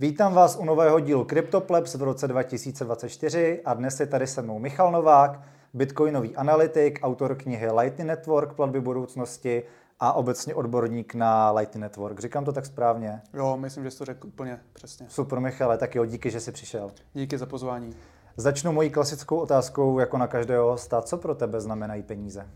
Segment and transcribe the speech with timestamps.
[0.00, 4.58] Vítám vás u nového dílu CryptoPlebs v roce 2024 a dnes je tady se mnou
[4.58, 5.40] Michal Novák,
[5.74, 9.62] bitcoinový analytik, autor knihy Lightning Network, platby budoucnosti
[10.00, 12.20] a obecně odborník na Lightning Network.
[12.20, 13.22] Říkám to tak správně?
[13.34, 15.06] Jo, myslím, že jsi to řekl úplně přesně.
[15.08, 16.90] Super, Michale, tak jo, díky, že jsi přišel.
[17.14, 17.96] Díky za pozvání.
[18.36, 21.02] Začnu mojí klasickou otázkou, jako na každého hosta.
[21.02, 22.46] Co pro tebe znamenají peníze?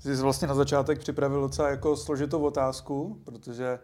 [0.00, 3.78] Jsi vlastně na začátek připravil docela jako složitou otázku, protože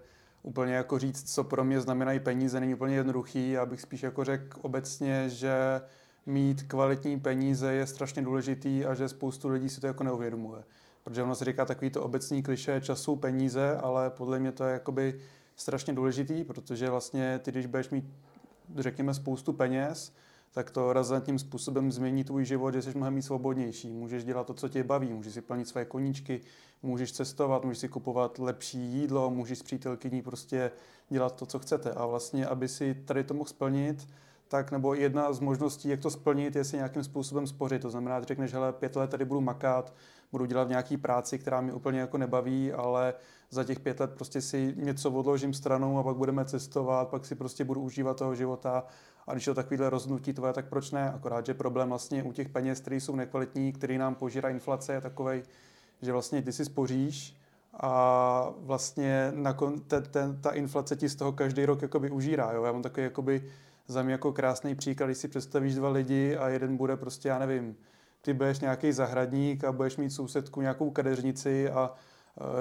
[0.48, 3.50] úplně jako říct, co pro mě znamenají peníze, není úplně jednoduchý.
[3.50, 5.80] Já bych spíš jako řekl obecně, že
[6.26, 10.62] mít kvalitní peníze je strašně důležitý a že spoustu lidí si to jako neuvědomuje.
[11.04, 14.72] Protože ono se říká takový to obecný kliše času peníze, ale podle mě to je
[14.72, 15.20] jakoby
[15.56, 18.04] strašně důležitý, protože vlastně ty, když budeš mít,
[18.76, 20.12] řekněme, spoustu peněz,
[20.52, 23.90] tak to razantním způsobem změní tvůj život, že jsi mnohem víc svobodnější.
[23.90, 26.40] Můžeš dělat to, co tě baví, můžeš si plnit své koníčky,
[26.82, 30.70] můžeš cestovat, můžeš si kupovat lepší jídlo, můžeš s přítelkyní prostě
[31.08, 31.92] dělat to, co chcete.
[31.92, 34.08] A vlastně, aby si tady to mohl splnit,
[34.48, 37.82] tak nebo jedna z možností, jak to splnit, je si nějakým způsobem spořit.
[37.82, 39.94] To znamená, že řekneš, hele, pět let tady budu makat,
[40.32, 43.14] budu dělat nějaký práci, která mi úplně jako nebaví, ale
[43.50, 47.34] za těch pět let prostě si něco odložím stranou a pak budeme cestovat, pak si
[47.34, 48.84] prostě budu užívat toho života
[49.28, 51.12] a když to takovýhle rozhodnutí tvoje, tak proč ne?
[51.12, 55.00] Akorát, že problém vlastně u těch peněz, které jsou nekvalitní, který nám požírá inflace, je
[55.00, 55.42] takový,
[56.02, 57.36] že vlastně ty si spoříš
[57.80, 62.52] a vlastně nakon, ten, ten, ta inflace ti z toho každý rok jakoby užírá.
[62.52, 62.64] Jo?
[62.64, 63.44] Já mám takový jakoby
[63.86, 67.38] za mě jako krásný příklad, když si představíš dva lidi a jeden bude prostě, já
[67.38, 67.76] nevím,
[68.22, 71.94] ty budeš nějaký zahradník a budeš mít sousedku nějakou kadeřnici a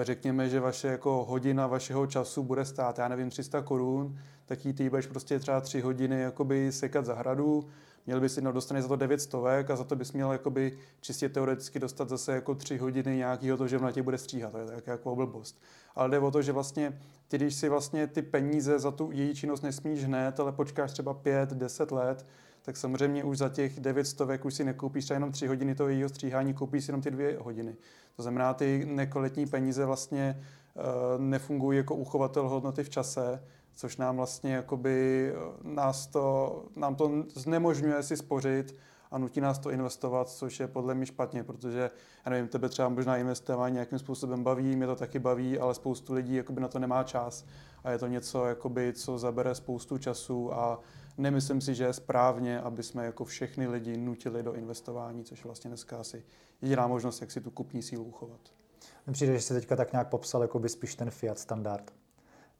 [0.01, 4.73] řekněme, že vaše jako hodina vašeho času bude stát, já nevím, 300 korun, tak jí
[4.73, 7.67] ty budeš prostě třeba 3 hodiny jakoby sekat zahradu,
[8.05, 11.29] měl bys jednou dostane za to 9 stovek a za to bys měl jakoby čistě
[11.29, 14.65] teoreticky dostat zase jako 3 hodiny nějakého to, že na tě bude stříhat, to je
[14.65, 15.61] tak jako blbost.
[15.95, 19.35] Ale jde o to, že vlastně ty, když si vlastně ty peníze za tu její
[19.35, 22.25] činnost nesmíš hned, ale počkáš třeba 5-10 let,
[22.67, 25.89] tak samozřejmě už za těch 9 stovek už si nekoupíš třeba jenom 3 hodiny toho
[25.89, 27.75] jejího stříhání, koupíš si jenom ty 2 hodiny.
[28.15, 30.43] To znamená, ty nekvalitní peníze vlastně
[30.75, 30.83] uh,
[31.21, 33.43] nefungují jako uchovatel hodnoty v čase,
[33.75, 38.75] což nám vlastně jakoby eh, nás to, nám to znemožňuje si spořit
[39.11, 41.91] a nutí nás to investovat, což je podle mě špatně, protože,
[42.25, 46.13] já nevím, tebe třeba možná investování nějakým způsobem baví, mě to taky baví, ale spoustu
[46.13, 47.45] lidí jakoby na to nemá čas
[47.83, 50.79] a je to něco, jakoby, co zabere spoustu času a
[51.17, 55.45] nemyslím si, že je správně, aby jsme jako všechny lidi nutili do investování, což je
[55.45, 56.23] vlastně dneska asi
[56.61, 58.39] jediná možnost, jak si tu kupní sílu uchovat.
[59.05, 61.93] Mně přijde, že jsi teďka tak nějak popsal jako by spíš ten fiat standard.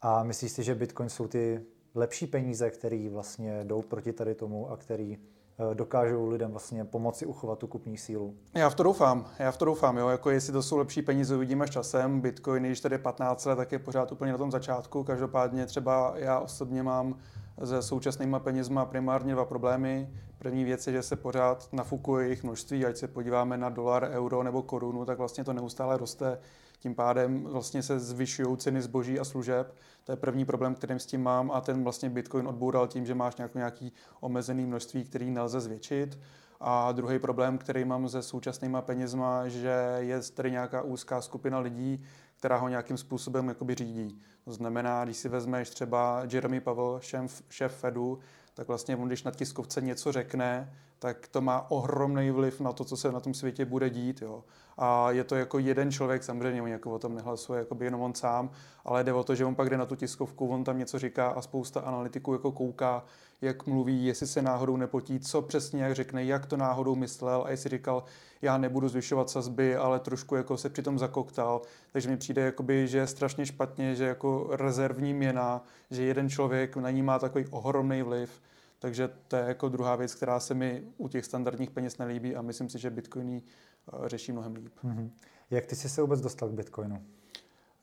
[0.02, 1.62] A myslíš si, že Bitcoin jsou ty
[1.96, 7.26] lepší peníze, které vlastně jdou proti tady tomu a který eh, dokážou lidem vlastně pomoci
[7.26, 8.36] uchovat tu kupní sílu.
[8.54, 11.36] Já v to doufám, já v to doufám, jo, jako jestli to jsou lepší peníze,
[11.36, 12.22] uvidíme s časem.
[12.22, 15.04] Bitcoin, když tady 15 let, tak je pořád úplně na tom začátku.
[15.04, 17.20] Každopádně třeba já osobně mám
[17.66, 20.10] se současnýma penězma primárně dva problémy.
[20.38, 24.44] První věc je, že se pořád nafukuje jejich množství, ať se podíváme na dolar, euro
[24.44, 26.40] nebo korunu, tak vlastně to neustále roste.
[26.80, 29.76] Tím pádem vlastně se zvyšují ceny zboží a služeb.
[30.04, 33.16] To je první problém, kterým s tím mám a ten vlastně Bitcoin odboural tím, že
[33.16, 36.20] máš nějaký, omezený množství, který nelze zvětšit.
[36.60, 42.04] A druhý problém, který mám se současnýma penězma, že je tady nějaká úzká skupina lidí,
[42.38, 44.22] která ho nějakým způsobem jakoby řídí.
[44.46, 48.20] To znamená, když si vezmeš třeba Jeremy Powell, šéf, šéf Fedu,
[48.54, 52.84] tak vlastně on, když na tiskovce něco řekne, tak to má ohromný vliv na to,
[52.84, 54.22] co se na tom světě bude dít.
[54.22, 54.44] Jo.
[54.78, 58.02] A je to jako jeden člověk, samozřejmě on jako o tom nehlasuje jako by jenom
[58.02, 58.50] on sám,
[58.86, 61.28] ale jde o to, že on pak jde na tu tiskovku, on tam něco říká
[61.28, 63.04] a spousta analytiků jako kouká,
[63.42, 67.52] jak mluví, jestli se náhodou nepotí, co přesně jak řekne, jak to náhodou myslel a
[67.52, 68.04] jestli říkal,
[68.42, 71.62] já nebudu zvyšovat sazby, ale trošku jako se přitom zakoktal.
[71.92, 76.76] Takže mi přijde, jakoby, že je strašně špatně, že jako rezervní měna, že jeden člověk
[76.76, 78.42] na ní má takový ohromný vliv.
[78.80, 82.42] Takže to je jako druhá věc, která se mi u těch standardních peněz nelíbí a
[82.42, 84.74] myslím si, že Bitcoiny eh, řeší mnohem líp.
[84.84, 85.10] Mm-hmm.
[85.50, 87.04] Jak ty jsi se vůbec dostal k Bitcoinu?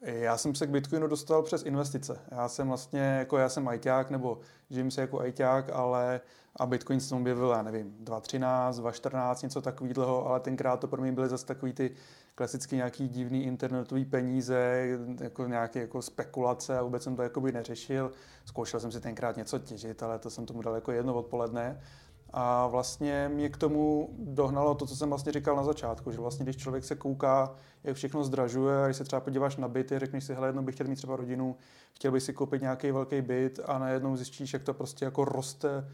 [0.05, 2.21] Já jsem se k Bitcoinu dostal přes investice.
[2.31, 4.39] Já jsem vlastně, jako já jsem ajťák, nebo
[4.71, 6.21] žijím se jako ajťák, ale
[6.57, 11.13] a Bitcoin jsem objevil, já nevím, 2013, 2014, něco takového, ale tenkrát to pro mě
[11.13, 11.91] byly zase takový ty
[12.35, 14.87] klasicky nějaký divný internetový peníze,
[15.21, 18.13] jako nějaké jako spekulace a vůbec jsem to jakoby neřešil.
[18.45, 21.81] Zkoušel jsem si tenkrát něco těžit, ale to jsem tomu dal jako jedno odpoledne.
[22.37, 26.45] A vlastně mě k tomu dohnalo to, co jsem vlastně říkal na začátku, že vlastně
[26.45, 27.55] když člověk se kouká,
[27.85, 30.75] jak všechno zdražuje, a když se třeba podíváš na byty, řekneš si, hele, jednou bych
[30.75, 31.57] chtěl mít třeba rodinu,
[31.93, 35.85] chtěl bych si koupit nějaký velký byt a najednou zjistíš, jak to prostě jako roste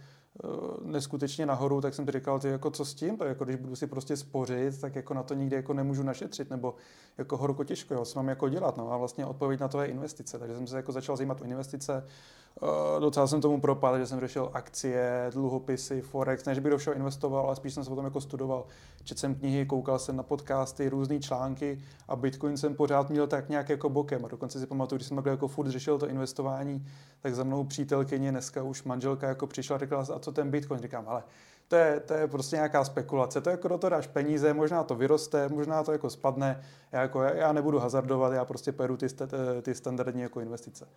[0.44, 0.48] Eh,
[0.82, 3.76] neskutečně nahoru, tak jsem ti říkal, ty jako co s tím, to jako když budu
[3.76, 6.74] si prostě spořit, tak jako na to nikdy jako nemůžu našetřit, nebo
[7.18, 9.88] jako horko těžko, jo, co mám jako dělat, no a vlastně odpověď na to je
[9.88, 12.06] investice, takže jsem se jako začal zajímat o investice,
[12.98, 17.46] docela jsem tomu propadl, že jsem řešil akcie, dluhopisy, forex, než bych do všeho investoval,
[17.46, 18.64] ale spíš jsem se o tom jako studoval.
[19.04, 23.48] Četl jsem knihy, koukal jsem na podcasty, různé články a Bitcoin jsem pořád měl tak
[23.48, 24.24] nějak jako bokem.
[24.24, 26.86] A dokonce si pamatuju, když jsem takhle jako furt řešil to investování,
[27.20, 30.80] tak za mnou přítelkyně, dneska už manželka jako přišla a řekla, a co ten Bitcoin?
[30.80, 31.22] Říkám, ale
[31.70, 33.40] to je, to je prostě nějaká spekulace.
[33.40, 36.60] To jako do toho dáš peníze, možná to vyroste, možná to jako spadne.
[36.92, 39.06] Já, jako, já nebudu hazardovat, já prostě peru ty,
[39.62, 40.88] ty standardní jako investice.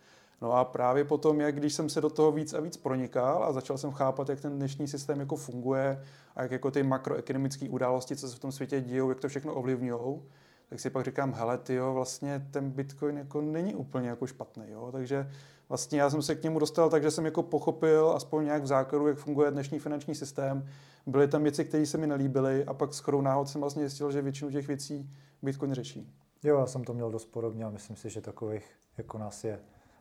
[0.42, 3.52] No a právě potom, jak když jsem se do toho víc a víc pronikal a
[3.52, 6.02] začal jsem chápat, jak ten dnešní systém jako funguje
[6.36, 9.54] a jak jako ty makroekonomické události, co se v tom světě dějou, jak to všechno
[9.54, 10.22] ovlivňují,
[10.68, 14.88] tak si pak říkám, hele, ty vlastně ten Bitcoin jako není úplně jako špatný, jo,
[14.92, 15.30] takže
[15.74, 18.66] vlastně já jsem se k němu dostal tak, že jsem jako pochopil aspoň nějak v
[18.66, 20.68] základu, jak funguje dnešní finanční systém.
[21.06, 24.12] Byly tam věci, které se mi nelíbily a pak s chodou náhod jsem vlastně zjistil,
[24.12, 25.10] že většinu těch věcí
[25.42, 26.12] Bitcoin řeší.
[26.42, 28.64] Jo, já jsem to měl dost podobně a myslím si, že takových
[28.98, 29.60] jako nás je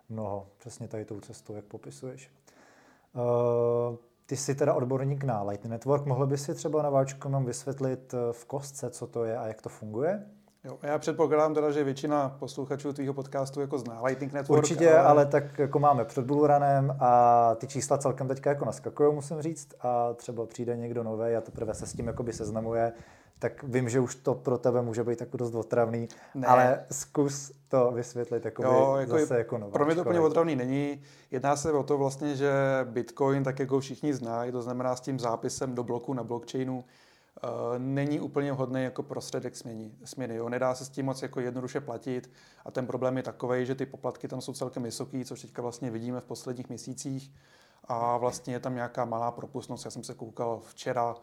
[0.10, 0.48] mnoho.
[0.58, 2.31] Přesně tady tou cestou, jak popisuješ.
[3.16, 3.96] Uh,
[4.26, 6.06] ty jsi teda odborník na Lightning Network.
[6.06, 9.69] Mohl bys si třeba nováčkům vysvětlit eh, v kostce, co to je a jak to
[9.69, 10.26] funguje?
[10.65, 14.63] Jo, já předpokládám teda, že většina posluchačů tvýho podcastu jako zná Lightning Network.
[14.63, 19.13] Určitě, ale, ale tak jako máme před Bullrunem a ty čísla celkem teďka jako naskakují,
[19.13, 22.94] musím říct, a třeba přijde někdo nový a teprve se s tím jakoby seznamuje,
[23.39, 26.48] tak vím, že už to pro tebe může být jako dost otravný, ne.
[26.48, 29.77] ale zkus to vysvětlit jako jo, jako zase jako nováčko.
[29.77, 31.01] Pro mě to úplně otravný není.
[31.31, 32.51] Jedná se o to vlastně, že
[32.83, 36.83] Bitcoin, tak jako všichni znají, to znamená s tím zápisem do bloku na blockchainu,
[37.78, 39.92] není úplně vhodný jako prostředek směny.
[40.04, 40.50] směny jo.
[40.50, 42.31] Nedá se s tím moc jako jednoduše platit
[42.66, 45.92] a ten problém je takový, že ty poplatky tam jsou celkem vysoké, což teďka vlastně
[45.92, 47.31] vidíme v posledních měsících
[47.84, 49.86] a vlastně je tam nějaká malá propustnost.
[49.86, 51.16] Já jsem se koukal včera,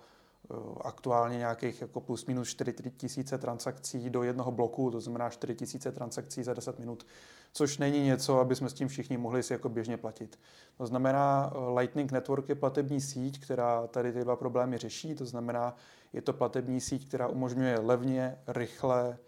[0.50, 5.54] eh, aktuálně nějakých jako plus minus 4 tisíce transakcí do jednoho bloku, to znamená 4
[5.54, 7.06] tisíce transakcí za 10 minut,
[7.52, 10.38] což není něco, aby jsme s tím všichni mohli si jako běžně platit.
[10.76, 15.26] To znamená, eh, Lightning Network je platební síť, která tady ty dva problémy řeší, to
[15.26, 15.76] znamená,
[16.12, 19.18] je to platební síť, která umožňuje levně, rychle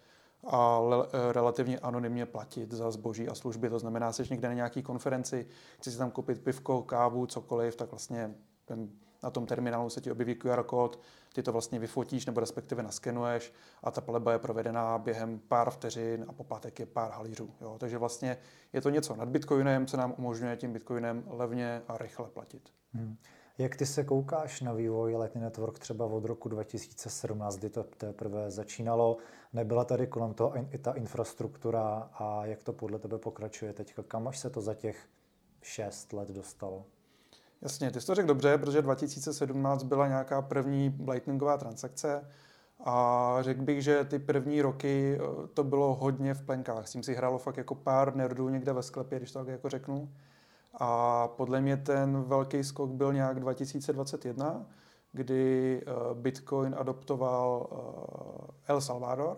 [0.43, 3.69] a le- eh, relativně anonymně platit za zboží a služby.
[3.69, 5.47] To znamená, jsi někde na nějaký konferenci,
[5.77, 8.35] chci si tam koupit pivko, kávu, cokoliv, tak vlastně
[8.65, 8.89] ten,
[9.23, 10.99] na tom terminálu se ti objeví QR kód,
[11.33, 13.53] ty to vlastně vyfotíš nebo respektive naskenuješ
[13.83, 17.49] a ta platba je provedená během pár vteřin a poplatek je pár halířů.
[17.61, 17.75] Jo.
[17.79, 18.37] Takže vlastně
[18.73, 22.69] je to něco nad Bitcoinem, co nám umožňuje tím Bitcoinem levně a rychle platit.
[22.93, 23.17] Hmm.
[23.57, 28.51] Jak ty se koukáš na vývoj Lightning Network třeba od roku 2017, kdy to teprve
[28.51, 29.17] začínalo?
[29.53, 34.03] Nebyla tady kolem toho i ta infrastruktura a jak to podle tebe pokračuje teďka?
[34.03, 34.97] Kam až se to za těch
[35.61, 36.85] šest let dostalo?
[37.61, 42.27] Jasně, ty jsi to řekl dobře, protože 2017 byla nějaká první lightningová transakce
[42.79, 46.87] a řekl bych, že ty první roky eh, to bylo hodně v plenkách.
[46.87, 49.69] S tím si hrálo fakt jako pár nerdů někde ve sklepě, když to tak jako
[49.69, 50.09] řeknu.
[50.73, 54.65] A podle mě ten velký skok byl nějak 2021,
[55.11, 59.37] kdy eh, Bitcoin adoptoval eh, El Salvador.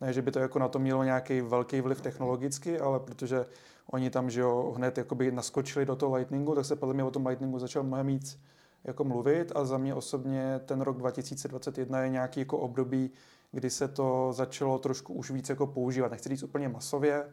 [0.00, 3.46] Ne, že by to jako na to mělo nějaký velký vliv technologicky, ale protože
[3.92, 7.10] oni tam že jo, hned jakoby naskočili do toho Lightningu, tak se podle mě o
[7.10, 8.40] tom Lightningu začal mnohem víc
[8.84, 13.10] jako mluvit a za mě osobně ten rok 2021 je nějaký jako období,
[13.52, 16.10] kdy se to začalo trošku už víc jako používat.
[16.10, 17.24] Nechci říct úplně masově,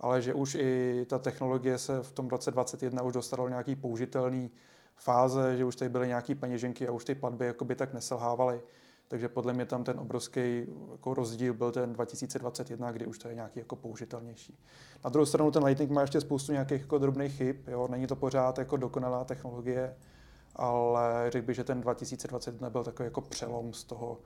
[0.00, 3.76] ale že už i ta technologie se v tom roce 2021 už dostala do nějaký
[3.76, 4.50] použitelný
[4.96, 8.60] fáze, že už tady byly nějaké peněženky a už ty platby jakoby tak neselhávaly.
[9.08, 13.34] Takže podle mě tam ten obrovský jako rozdíl byl ten 2021, kdy už to je
[13.34, 14.58] nějaký jako použitelnější.
[15.04, 17.88] Na druhou stranu ten Lightning má ještě spoustu nějakých jako drobných chyb, jo?
[17.90, 19.96] není to pořád jako dokonalá technologie,
[20.56, 24.18] ale řekl bych, že ten 2021 byl takový jako přelom z toho,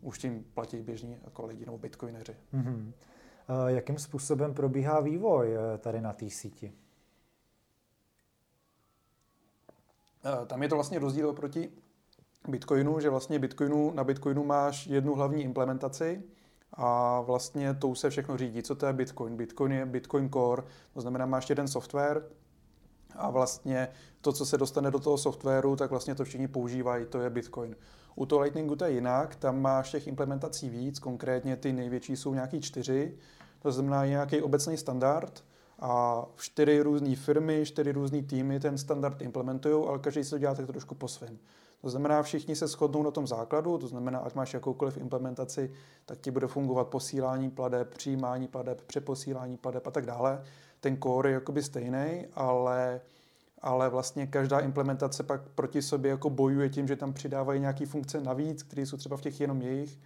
[0.00, 2.36] už tím platí běžní jako lidi nebo bitcoineři.
[2.54, 2.92] Mm-hmm.
[3.66, 6.72] Jakým způsobem probíhá vývoj eh, tady na té síti?
[10.24, 11.70] Eh, tam je to vlastně rozdíl oproti
[12.48, 16.22] Bitcoinu, že vlastně Bitcoinu, na Bitcoinu máš jednu hlavní implementaci
[16.72, 18.62] a vlastně tou se všechno řídí.
[18.62, 19.36] Co to je Bitcoin?
[19.36, 20.62] Bitcoin je Bitcoin Core,
[20.94, 22.22] to znamená, máš jeden software
[23.16, 23.88] a vlastně
[24.20, 27.76] to, co se dostane do toho softwaru, tak vlastně to všichni používají, to je Bitcoin.
[28.14, 32.34] U toho Lightningu to je jinak, tam máš těch implementací víc, konkrétně ty největší jsou
[32.34, 33.16] nějaký čtyři,
[33.58, 35.44] to znamená nějaký obecný standard
[35.78, 40.54] a čtyři různé firmy, čtyři různé týmy ten standard implementují, ale každý si to dělá
[40.54, 41.38] tak trošku po svém.
[41.80, 45.72] To znamená, všichni se shodnou na tom základu, to znamená, ať máš jakoukoliv implementaci,
[46.06, 50.42] tak ti bude fungovat posílání pladeb, přijímání pladeb, přeposílání pladeb a tak dále.
[50.82, 53.00] Ten core je jakoby stejný, ale
[53.64, 58.20] ale vlastně každá implementace pak proti sobě jako bojuje tím, že tam přidávají nějaké funkce
[58.20, 59.98] navíc, které jsou třeba v těch jenom jejich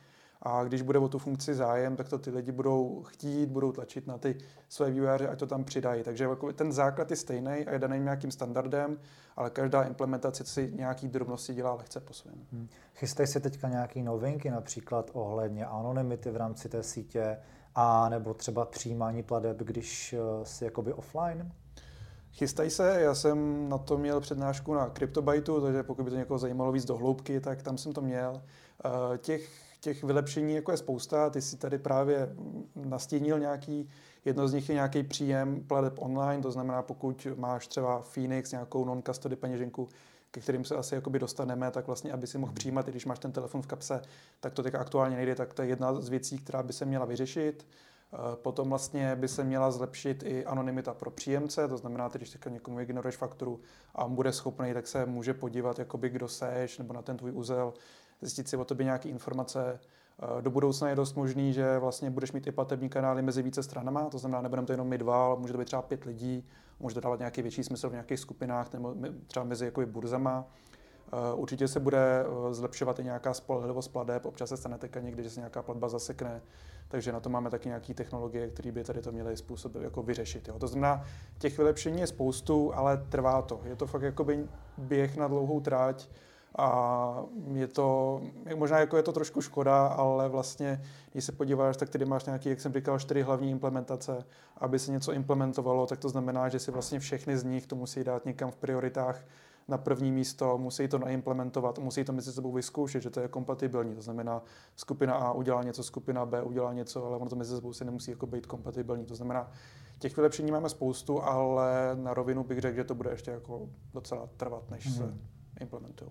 [0.42, 4.06] a když bude o tu funkci zájem, tak to ty lidi budou chtít, budou tlačit
[4.06, 4.36] na ty
[4.68, 6.02] své vývojáře, ať to tam přidají.
[6.02, 8.98] Takže ten základ je stejný a je daný nějakým standardem,
[9.36, 12.46] ale každá implementace si nějaký drobnosti dělá lehce po svém.
[12.52, 12.68] Hmm.
[12.94, 17.38] Chystají se teďka nějaké novinky, například ohledně anonymity v rámci té sítě,
[17.78, 21.52] a nebo třeba přijímání pladeb, když eh, si jakoby offline?
[22.32, 26.38] Chystají se, já jsem na to měl přednášku na CryptoBytu, takže pokud by to někoho
[26.38, 28.42] zajímalo víc do hloubky, tak tam jsem to měl.
[28.84, 32.36] Eh, těch, těch vylepšení jako je spousta, ty si tady právě
[32.74, 33.88] nastínil nějaký,
[34.24, 38.84] jedno z nich je nějaký příjem pladeb online, to znamená, pokud máš třeba Phoenix, nějakou
[38.84, 39.88] non-custody peněženku,
[40.36, 43.18] ke kterým se asi jakoby dostaneme, tak vlastně, aby si mohl přijímat, i když máš
[43.18, 44.02] ten telefon v kapse,
[44.40, 47.04] tak to teď aktuálně nejde, tak to je jedna z věcí, která by se měla
[47.04, 47.66] vyřešit.
[48.12, 52.50] Eh, potom vlastně by se měla zlepšit i anonymita pro příjemce, to znamená, když teďka
[52.50, 53.60] někomu vygeneruješ fakturu
[53.94, 57.32] a on bude schopný, tak se může podívat, jakoby, kdo seš, nebo na ten tvůj
[57.32, 57.74] úzel,
[58.20, 59.80] zjistit si o tobě nějaké informace.
[60.38, 63.62] Eh, do budoucna je dost možný, že vlastně budeš mít i platební kanály mezi více
[63.62, 66.44] stranama, to znamená, nebudeme to jenom my dva, ale může to být třeba pět lidí,
[66.80, 68.94] může to dávat nějaký větší smysl v nějakých skupinách nebo
[69.26, 70.46] třeba mezi jakoby burzama.
[71.12, 75.22] Eh, určitě se bude eh, zlepšovat i nějaká spolehlivost pladeb, občas se stane teďka někdy,
[75.22, 76.42] že se nějaká platba zasekne,
[76.88, 80.48] takže na to máme taky nějaké technologie, které by tady to měly způsob jako vyřešit.
[80.48, 80.58] Jo.
[80.58, 81.04] To znamená,
[81.38, 83.60] těch vylepšení je spoustu, ale trvá to.
[83.64, 86.08] Je to fakt jakoby běh na dlouhou tráť
[86.58, 87.22] a
[87.52, 88.20] je to,
[88.54, 90.82] možná jako je to trošku škoda, ale vlastně,
[91.12, 94.24] když se podíváš, tak tady máš nějaký, jak jsem říkal, čtyři hlavní implementace.
[94.56, 98.04] Aby se něco implementovalo, tak to znamená, že si vlastně všechny z nich to musí
[98.04, 99.24] dát někam v prioritách
[99.68, 103.94] na první místo, musí to naimplementovat, musí to mezi sebou vyzkoušet, že to je kompatibilní.
[103.94, 104.42] To znamená,
[104.76, 108.10] skupina A udělá něco, skupina B udělá něco, ale ono to mezi sebou se nemusí
[108.10, 109.04] jako být kompatibilní.
[109.04, 109.50] To znamená,
[109.98, 114.28] těch vylepšení máme spoustu, ale na rovinu bych řekl, že to bude ještě jako docela
[114.36, 114.96] trvat, než hmm.
[114.96, 115.35] se mhm.
[115.60, 116.10] Implementují.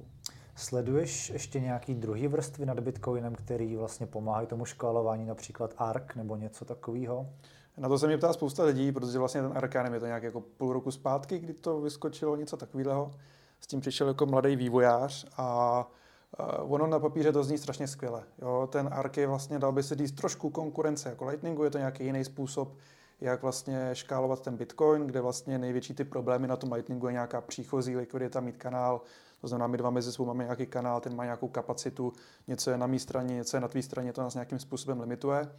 [0.55, 6.35] Sleduješ ještě nějaký druhý vrstvy nad Bitcoinem, který vlastně pomáhají tomu škálování, například ARK nebo
[6.35, 7.29] něco takového?
[7.77, 10.41] Na to se mě ptá spousta lidí, protože vlastně ten ARK, je to nějak jako
[10.41, 13.11] půl roku zpátky, kdy to vyskočilo něco takového
[13.59, 15.91] s tím přišel jako mladý vývojář a
[16.61, 18.23] ono na papíře to zní strašně skvěle.
[18.41, 18.69] Jo?
[18.71, 22.05] Ten ARK je vlastně, dal by se říct, trošku konkurence jako Lightningu, je to nějaký
[22.05, 22.73] jiný způsob,
[23.21, 27.41] jak vlastně škálovat ten Bitcoin, kde vlastně největší ty problémy na tom Lightningu je nějaká
[27.41, 29.01] příchozí likvidita, mít kanál,
[29.41, 32.13] to znamená, my dva mezi sebou máme nějaký kanál, ten má nějakou kapacitu,
[32.47, 35.49] něco je na mé straně, něco je na tvé straně, to nás nějakým způsobem limituje.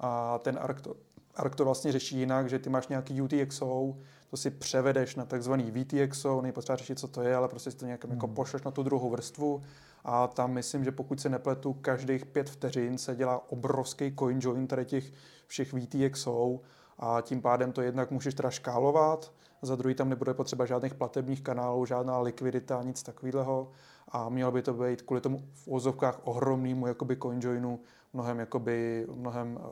[0.00, 0.96] A ten ARK to,
[1.34, 3.96] ARK to vlastně řeší jinak, že ty máš nějaký UTXO,
[4.30, 7.84] to si převedeš na takzvaný VTXO, nejpotřeba řešit, co to je, ale prostě si to
[7.86, 8.16] nějak jako hmm.
[8.16, 9.62] jako pošleš na tu druhou vrstvu
[10.04, 14.66] a tam myslím, že pokud se nepletu, každých pět vteřin se dělá obrovský coin join
[14.66, 15.12] tady těch
[15.46, 16.60] všech VTXO
[16.98, 19.32] a tím pádem to jednak můžeš teda škálovat,
[19.64, 23.70] za druhý tam nebude potřeba žádných platebních kanálů, žádná likvidita, nic takového
[24.08, 27.80] a mělo by to být kvůli tomu v úzovkách ohromnému jakoby CoinJoinu
[28.12, 29.62] mnohem, jakoby, mnohem uh,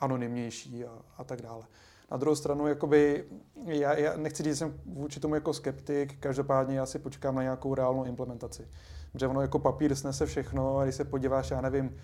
[0.00, 1.62] anonymnější a, a tak dále.
[2.10, 3.24] Na druhou stranu, jakoby,
[3.64, 7.42] já, já nechci říct, že jsem vůči tomu jako skeptik, každopádně já si počkám na
[7.42, 8.68] nějakou reálnou implementaci.
[9.12, 11.96] Protože ono jako papír snese všechno a když se podíváš, já nevím,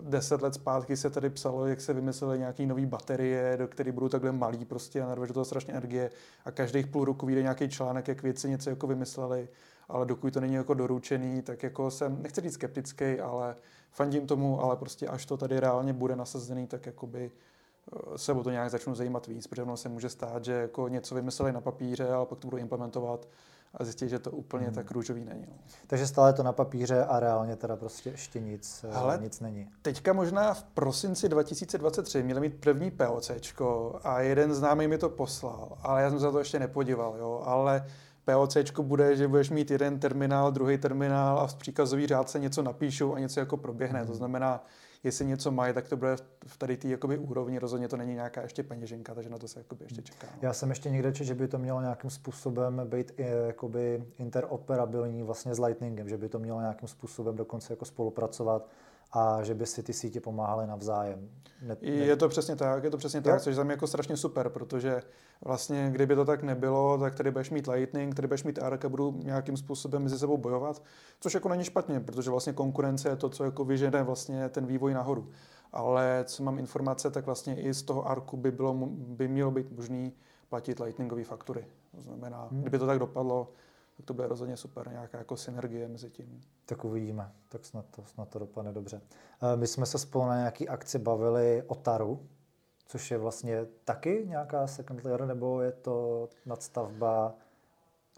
[0.00, 4.08] deset let zpátky se tady psalo, jak se vymyslely nějaké nové baterie, do které budou
[4.08, 6.10] takhle malý prostě a narveš to strašně energie.
[6.44, 9.48] A každých půl roku vyjde nějaký článek, jak věci něco jako vymysleli,
[9.88, 13.56] ale dokud to není jako doručený, tak jako jsem, nechci říct skeptický, ale
[13.90, 18.42] fandím tomu, ale prostě až to tady reálně bude nasazený, tak jakoby eh, se o
[18.42, 21.60] to nějak začnu zajímat víc, protože ono se může stát, že jako něco vymysleli na
[21.60, 23.28] papíře, ale pak to budou implementovat
[23.74, 24.74] a zjistit, že to úplně hmm.
[24.74, 25.46] tak růžový není.
[25.48, 25.56] No.
[25.86, 29.68] Takže stále to na papíře a reálně teda prostě ještě nic, eh, Ale nic není.
[29.82, 35.78] Teďka možná v prosinci 2023 měli mít první POCčko a jeden známý mi to poslal,
[35.82, 37.86] ale já jsem se za to ještě nepodíval, jo, ale
[38.24, 43.14] POCčko bude, že budeš mít jeden terminál, druhý terminál a v příkazový řádce něco napíšou
[43.14, 43.98] a něco jako proběhne.
[43.98, 44.08] Hmm.
[44.08, 44.64] To znamená,
[45.04, 46.16] jestli něco mají, tak to bude
[46.46, 49.60] v tady té jakoby úrovni, rozhodně to není nějaká ještě peněženka, takže na to se
[49.60, 50.26] jakoby ještě čeká.
[50.32, 50.38] No.
[50.42, 55.54] Já jsem ještě někde četl, že by to mělo nějakým způsobem být jakoby interoperabilní vlastně
[55.54, 58.68] s Lightningem, že by to mělo nějakým způsobem dokonce jako spolupracovat
[59.12, 61.28] a že by si ty sítě pomáhaly navzájem.
[61.62, 61.88] Ne, ne...
[61.88, 65.02] Je to přesně tak, je to přesně tak, což je jako strašně super, protože
[65.44, 68.88] vlastně kdyby to tak nebylo, tak tady budeš mít Lightning, tady budeš mít ARK a
[68.88, 70.82] budou nějakým způsobem mezi sebou bojovat,
[71.20, 74.94] což jako není špatně, protože vlastně konkurence je to, co jako vyžene vlastně ten vývoj
[74.94, 75.28] nahoru.
[75.72, 79.72] Ale co mám informace, tak vlastně i z toho ARKu by, bylo, by mělo být
[79.76, 80.12] možný
[80.48, 81.66] platit Lightningové faktury.
[81.96, 82.60] To znamená, hmm.
[82.60, 83.48] kdyby to tak dopadlo,
[83.96, 86.40] tak to bude rozhodně super, nějaká jako synergie mezi tím.
[86.66, 89.00] Tak uvidíme, tak snad to, snad to dopadne dobře.
[89.42, 92.26] Eh, my jsme se spolu na nějaký akci bavili o Taru,
[92.86, 97.34] což je vlastně taky nějaká second layer, nebo je to nadstavba?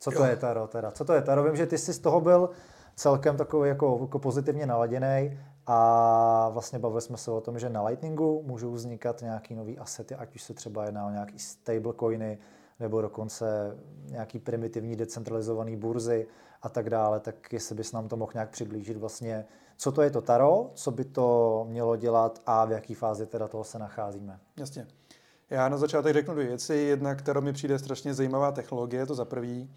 [0.00, 0.25] Co to jo.
[0.25, 0.90] je Taro teda?
[0.90, 1.45] Co to je Taro?
[1.45, 2.50] Vím, že ty jsi z toho byl
[2.97, 5.38] celkem takový jako, jako pozitivně naladěný.
[5.66, 10.14] A vlastně bavili jsme se o tom, že na Lightningu můžou vznikat nějaký nový asety,
[10.14, 12.38] ať už se třeba jedná o nějaký stablecoiny,
[12.85, 13.76] nebo dokonce
[14.11, 16.26] nějaký primitivní decentralizovaný burzy
[16.62, 19.45] a tak dále, tak jestli bys nám to mohl nějak přiblížit vlastně,
[19.76, 23.49] co to je to Taro, co by to mělo dělat a v jaké fázi teda
[23.49, 24.38] toho se nacházíme.
[24.57, 24.87] Jasně.
[25.50, 26.75] Já na začátek řeknu dvě věci.
[26.75, 29.71] Jedna, která mi přijde strašně zajímavá technologie, to za prvý.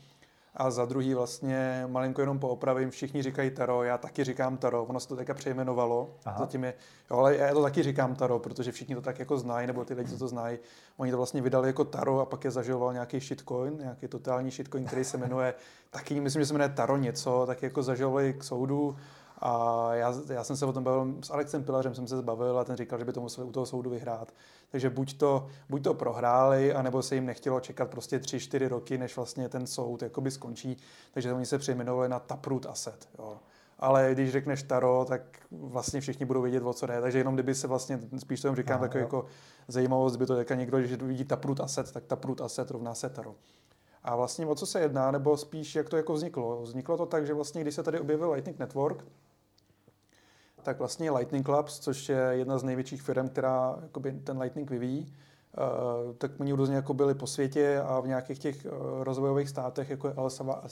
[0.60, 5.00] A za druhý vlastně malinko jenom poopravím, všichni říkají Taro, já taky říkám Taro, ono
[5.00, 6.40] se to teďka přejmenovalo, Aha.
[6.40, 6.74] zatím je,
[7.12, 9.94] jo, ale já to taky říkám Taro, protože všichni to tak jako znají, nebo ty
[9.94, 10.60] lidi, co to znají,
[10.98, 14.86] oni to vlastně vydali jako Taro a pak je zaživoval nějaký shitcoin, nějaký totální shitcoin,
[14.86, 15.54] který se jmenuje,
[15.90, 18.96] taky myslím, že se jmenuje Taro něco, tak jako zaživovali k soudu
[19.40, 22.64] a já, já jsem se o tom bavil s Alexem Pilařem, jsem se zbavil a
[22.64, 24.34] ten říkal, že by to museli u toho soudu vyhrát.
[24.72, 29.16] Takže buď to, buď to prohráli, anebo se jim nechtělo čekat prostě 3-4 roky, než
[29.16, 30.78] vlastně ten soud jakoby skončí.
[31.14, 33.10] Takže oni se přejmenovali na Taproot Asset.
[33.20, 33.38] Jo.
[33.80, 37.02] Ale když řekneš Taro, tak vlastně všichni budou vědět, o co jde.
[37.02, 39.26] Takže jenom kdyby se vlastně, spíš to říkám, takový jako
[39.68, 43.36] zajímavost, by to jako někdo, když vidí Taproot Asset, tak Taproot Asset rovná se Taro.
[44.04, 46.62] A vlastně o co se jedná, nebo spíš jak to jako vzniklo?
[46.62, 49.06] Vzniklo to tak, že vlastně když se tady objevil Lightning Network,
[50.68, 55.14] tak vlastně Lightning Labs, což je jedna z největších firm, která jakoby, ten Lightning vyvíjí,
[55.58, 59.90] uh, tak oni různě jako byli po světě a v nějakých těch uh, rozvojových státech,
[59.90, 60.14] jako je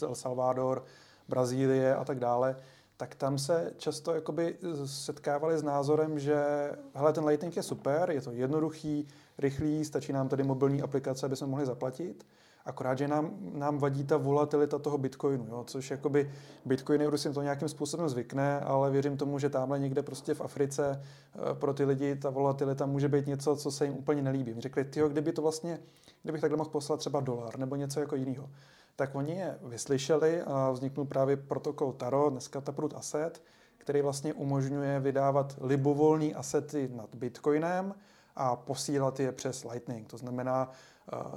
[0.01, 0.83] El Salvador,
[1.27, 2.55] Brazílie a tak dále,
[2.97, 8.21] tak tam se často jakoby setkávali s názorem, že hele, ten Lightning je super, je
[8.21, 12.25] to jednoduchý, rychlý, stačí nám tady mobilní aplikace, aby jsme mohli zaplatit.
[12.65, 15.63] Akorát, že nám, nám vadí ta volatilita toho Bitcoinu, jo?
[15.67, 16.31] což jakoby
[16.65, 20.41] Bitcoin je si to nějakým způsobem zvykne, ale věřím tomu, že tamhle někde prostě v
[20.41, 24.53] Africe eh, pro ty lidi ta volatilita může být něco, co se jim úplně nelíbí.
[24.53, 25.79] Mi řekli, tyjo, kdyby to vlastně,
[26.23, 28.49] kdybych takhle mohl poslat třeba dolar nebo něco jako jiného,
[28.95, 33.41] tak oni je vyslyšeli a vzniknul právě protokol Taro, dneska Taproot Asset,
[33.77, 37.95] který vlastně umožňuje vydávat libovolné asety nad Bitcoinem
[38.35, 40.07] a posílat je přes Lightning.
[40.07, 40.71] To znamená,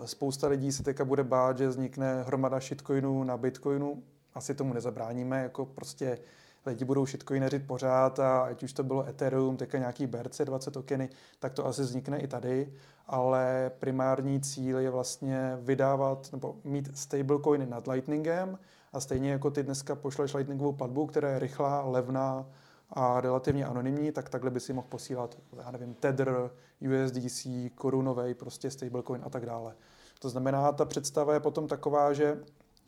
[0.04, 4.02] Spousta lidí se teďka bude bát, že vznikne hromada shitcoinů na bitcoinu.
[4.34, 6.18] Asi tomu nezabráníme, jako prostě
[6.66, 11.52] lidi budou shitcoineřit pořád a ať už to bylo Ethereum, teďka nějaký BRC20 tokeny, tak
[11.52, 12.72] to asi vznikne i tady,
[13.06, 18.58] ale primární cíl je vlastně vydávat nebo mít stablecoiny nad Lightningem
[18.92, 22.46] a stejně jako ty dneska pošleš Lightningovou platbu, která je rychlá, levná,
[22.90, 28.70] a relativně anonymní, tak takhle by si mohl posílat, já nevím, Tether, USDC, korunový, prostě
[28.70, 29.74] stablecoin a tak dále.
[30.18, 32.38] To znamená, ta představa je potom taková, že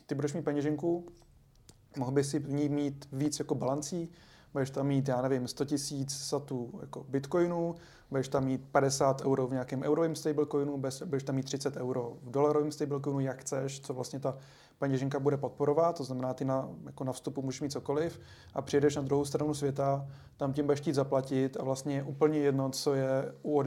[0.06, 1.06] ty budeš mít peněženku,
[1.96, 4.12] mohl by si v ní mít víc jako balancí,
[4.52, 7.74] budeš tam mít, já nevím, 100 tisíc satů jako bitcoinů,
[8.10, 12.30] budeš tam mít 50 euro v nějakém eurovém stablecoinu, budeš tam mít 30 euro v
[12.30, 14.38] dolarovém stablecoinu, jak chceš, co vlastně ta
[14.80, 18.20] peněženka bude podporovat, to znamená, ty na, jako na vstupu můžeš mít cokoliv
[18.54, 22.38] a přijedeš na druhou stranu světa, tam tím budeš chtít zaplatit a vlastně je úplně
[22.38, 23.58] jedno, co je u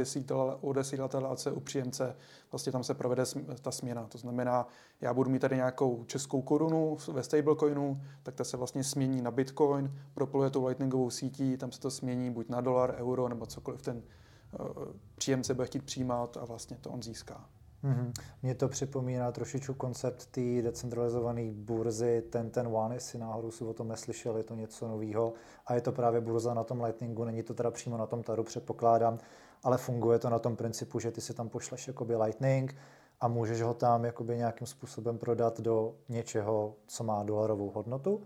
[0.61, 2.15] odesílatele a co je u příjemce,
[2.51, 3.23] vlastně tam se provede
[3.61, 4.07] ta směna.
[4.07, 4.67] To znamená,
[5.01, 9.31] já budu mít tady nějakou českou korunu ve stablecoinu, tak ta se vlastně smění na
[9.31, 13.81] bitcoin, propluje tou lightningovou sítí, tam se to smění buď na dolar, euro nebo cokoliv
[13.81, 14.67] ten uh,
[15.15, 17.49] příjemce bude chtít přijímat a vlastně to on získá.
[17.83, 18.11] Mm-hmm.
[18.43, 23.73] Mně to připomíná trošičku koncept té decentralizované burzy ten ten one, jestli náhodou si o
[23.73, 25.33] tom neslyšeli, je to něco nového
[25.65, 28.43] a je to právě burza na tom Lightningu, není to teda přímo na tom Taru,
[28.43, 29.17] předpokládám,
[29.63, 32.75] ale funguje to na tom principu, že ty si tam pošleš jakoby Lightning
[33.21, 38.21] a můžeš ho tam jakoby nějakým způsobem prodat do něčeho, co má dolarovou hodnotu.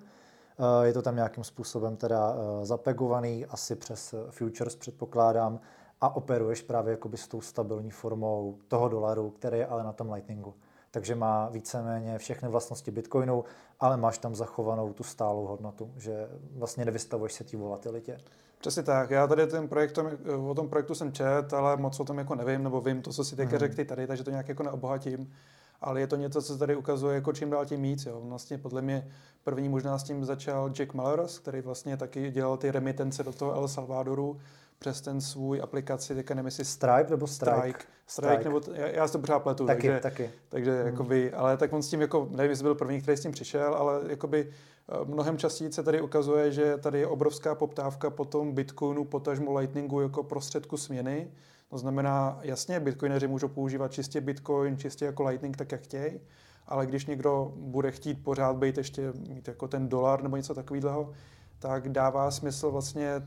[0.60, 5.60] Eh, je to tam nějakým způsobem teda eh, zapegovaný, asi přes futures předpokládám,
[6.02, 10.12] a operuješ právě jakoby s tou stabilní formou toho dolaru, který je ale na tom
[10.12, 10.54] Lightningu.
[10.92, 13.44] Takže má víceméně všechny vlastnosti Bitcoinu,
[13.80, 18.18] ale máš tam zachovanou tu stálou hodnotu, že vlastně nevystavuješ se té volatilitě.
[18.60, 19.10] Přesně tak.
[19.10, 20.00] Já tady ten projekt,
[20.48, 23.24] o tom projektu jsem čet, ale moc o tom jako nevím, nebo vím to, co
[23.24, 23.58] si teď mm.
[23.58, 25.34] řekl tady, takže to nějak jako neobohatím.
[25.82, 28.06] Ale je to něco, co se tady ukazuje jako čím dál tím víc.
[28.06, 28.22] Jo.
[28.24, 29.12] Vlastně podle mě
[29.44, 33.54] první možná s tím začal Jack Mallers, který vlastně taky dělal ty remitence do toho
[33.54, 34.40] El Salvadoru
[34.80, 37.56] přes ten svůj aplikaci, teďka nevím, jestli Stripe nebo Strike?
[37.60, 40.30] Strike, Strike nebo, t- já, já si to pořád pletu, taky, takže, taky.
[40.50, 40.86] takže hmm.
[40.86, 43.74] jakoby, ale tak on s tím, jako, nevím, jestli byl první, který s tím přišel,
[43.76, 48.52] ale jakoby eh, mnohem častěji se tady ukazuje, že tady je obrovská poptávka po tom
[48.52, 51.32] Bitcoinu, potažmo Lightningu jako prostředku směny.
[51.70, 56.20] To znamená, jasně, bitcoineři můžou používat čistě Bitcoin, čistě jako Lightning, tak jak chtějí,
[56.68, 61.14] ale když někdo bude chtít pořád být ještě mít jako ten dolar nebo něco takového,
[61.60, 63.22] tak dává smysl vlastně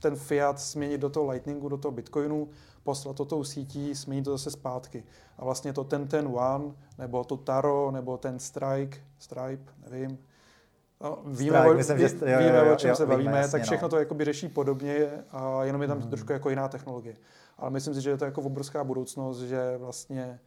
[0.00, 2.48] ten fiat směnit do toho Lightningu, do toho Bitcoinu,
[2.82, 5.04] poslat to tou sítí, směnit to zase zpátky.
[5.38, 10.18] A vlastně to ten ten one, nebo to Taro, nebo ten Strike, Stripe, nevím,
[11.00, 13.38] No, víme, Strike, o, myslím, že, jo, víme, jo, jo, o čem jo, se bavíme,
[13.38, 13.88] jasně, tak všechno no.
[13.88, 16.08] to jakoby řeší podobně a jenom je tam mm.
[16.08, 17.16] trošku jako jiná technologie.
[17.58, 20.40] Ale myslím si, že je to jako obrovská budoucnost, že vlastně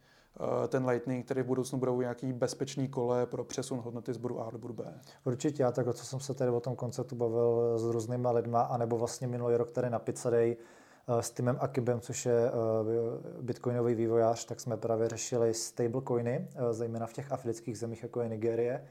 [0.68, 4.50] ten Lightning, který v budoucnu budou nějaký bezpečný kole pro přesun hodnoty z bodu A
[4.50, 5.00] do bodu B.
[5.24, 8.98] Určitě, já tak, co jsem se tady o tom konceptu bavil s různými lidma, anebo
[8.98, 12.50] vlastně minulý rok tady na Pizza Day uh, s Timem Akibem, což je
[13.40, 18.84] bitcoinový vývojář, tak jsme právě řešili stablecoiny, zejména v těch afrických zemích, jako je Nigérie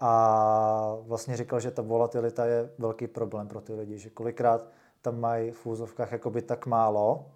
[0.00, 4.68] a vlastně říkal, že ta volatilita je velký problém pro ty lidi, že kolikrát
[5.02, 7.26] tam mají v úzovkách jakoby tak málo,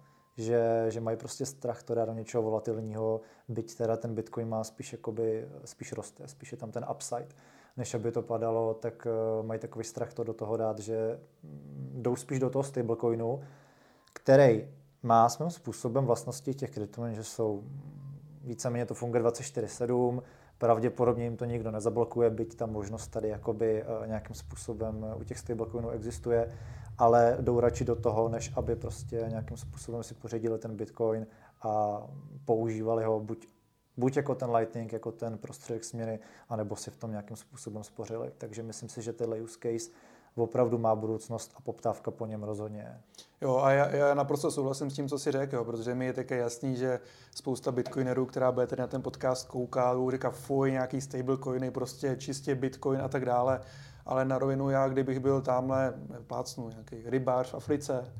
[0.41, 4.63] že, že mají prostě strach to dát do něčeho volatilního, byť teda ten Bitcoin má
[4.63, 7.27] spíš, jakoby, spíš roste, spíš je tam ten upside,
[7.77, 9.07] než aby to padalo, tak
[9.39, 13.41] uh, mají takový strach to do toho dát, že mm, jdou spíš do toho stablecoinu,
[14.13, 14.67] který
[15.03, 17.63] má svým způsobem vlastnosti těch kryptoměn, že jsou
[18.43, 20.21] víceméně to funguje 24-7,
[20.61, 25.23] Pravděpodobně jim to nikdo nezablokuje, byť ta možnost tady jakoby eh, nějakým způsobem eh, u
[25.23, 26.51] těch stablecoinů existuje,
[27.01, 31.27] ale jdou radši do toho, než aby prostě nějakým způsobem si pořídili ten Bitcoin
[31.61, 32.01] a
[32.45, 33.47] používali ho buď,
[33.97, 38.31] buď jako ten Lightning, jako ten prostředek směny, anebo si v tom nějakým způsobem spořili.
[38.37, 39.91] Takže myslím si, že tenhle use case
[40.35, 43.01] opravdu má budoucnost a poptávka po něm rozhodně.
[43.41, 46.13] Jo, a já, já naprosto souhlasím s tím, co si řekl, jo, protože mi je
[46.13, 46.99] také jasný, že
[47.35, 52.55] spousta bitcoinerů, která bude tady na ten podcast kouká, říká, fuj, nějaký stablecoiny, prostě čistě
[52.55, 53.61] bitcoin a tak dále,
[54.11, 55.93] ale na rovinu já, kdybych byl tamhle,
[56.27, 58.13] plácnu, nějaký rybář v Africe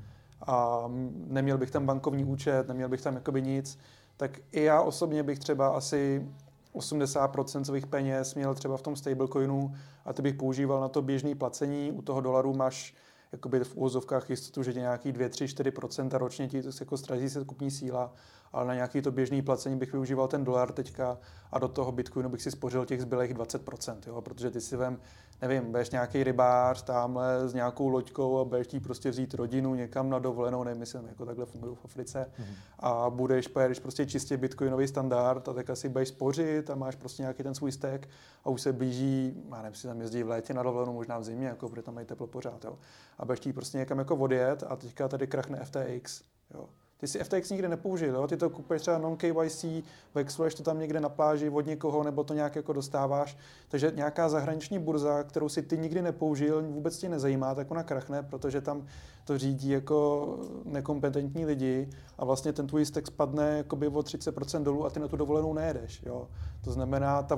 [0.47, 0.85] a
[1.27, 3.79] neměl bych tam bankovní účet, neměl bych tam jakoby nic,
[4.17, 6.27] tak i já osobně bych třeba asi
[6.73, 9.75] 80% svých peněz měl třeba v tom stablecoinu
[10.05, 11.91] a ty bych používal na to běžné placení.
[11.91, 12.95] U toho dolaru máš
[13.31, 17.71] jakoby v úvozovkách jistotu, že nějaký 2, 3, 4% ročně ti jako ztratí se kupní
[17.71, 18.13] síla,
[18.53, 21.17] ale na nějaký to běžný placení bych využíval ten dolar teďka
[21.51, 24.21] a do toho Bitcoinu bych si spořil těch zbylých 20%, jo?
[24.21, 24.99] protože ty si vem,
[25.41, 30.19] nevím, budeš nějaký rybář tamhle s nějakou loďkou a budeš prostě vzít rodinu někam na
[30.19, 32.55] dovolenou, nevím, jestli jako takhle fungují v Africe mm-hmm.
[32.79, 37.23] a budeš, pojedeš prostě čistě bitcoinový standard a tak asi budeš spořit a máš prostě
[37.23, 38.07] nějaký ten svůj stack
[38.43, 41.23] a už se blíží, já nevím, si tam jezdí v létě na dovolenou, možná v
[41.23, 42.77] zimě, jako, protože tam mají teplo pořád, jo?
[43.17, 46.21] a budeš prostě někam jako odjet a teďka tady krachne FTX,
[46.53, 46.69] jo?
[47.01, 48.27] Ty si FTX nikdy nepoužil, jo?
[48.27, 49.83] ty to kupuješ třeba non-KYC,
[50.15, 53.37] vexluješ to tam někde na pláži od někoho, nebo to nějak jako dostáváš.
[53.69, 58.23] Takže nějaká zahraniční burza, kterou si ty nikdy nepoužil, vůbec tě nezajímá, tak ona krachne,
[58.23, 58.85] protože tam
[59.25, 60.27] to řídí jako
[60.65, 65.07] nekompetentní lidi a vlastně ten tvůj stack spadne jakoby o 30% dolů a ty na
[65.07, 66.03] tu dovolenou nejedeš.
[66.05, 66.27] Jo?
[66.63, 67.37] To znamená, ta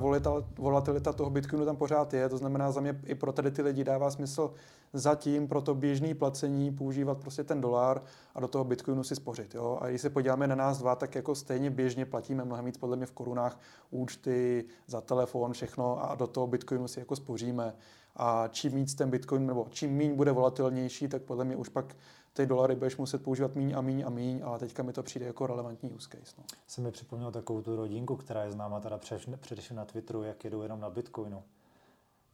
[0.58, 3.84] volatilita toho Bitcoinu tam pořád je, to znamená za mě i pro tady ty lidi
[3.84, 4.50] dává smysl
[4.94, 8.02] zatím pro to běžné placení používat prostě ten dolar
[8.34, 9.53] a do toho Bitcoinu si spořit.
[9.54, 9.78] Jo?
[9.80, 12.96] A když se podíváme na nás dva, tak jako stejně běžně platíme mnohem víc podle
[12.96, 17.74] mě v korunách účty, za telefon, všechno a do toho Bitcoinu si jako spoříme.
[18.16, 21.96] A čím víc ten Bitcoin, nebo čím méně bude volatilnější, tak podle mě už pak
[22.32, 25.26] ty dolary budeš muset používat míň a míň a míň, ale teďka mi to přijde
[25.26, 26.34] jako relevantní use case.
[26.38, 26.44] No.
[26.66, 28.98] Jsem mi připomněl takovou tu rodinku, která je známa teda
[29.40, 31.42] především na Twitteru, jak jedou jenom na Bitcoinu.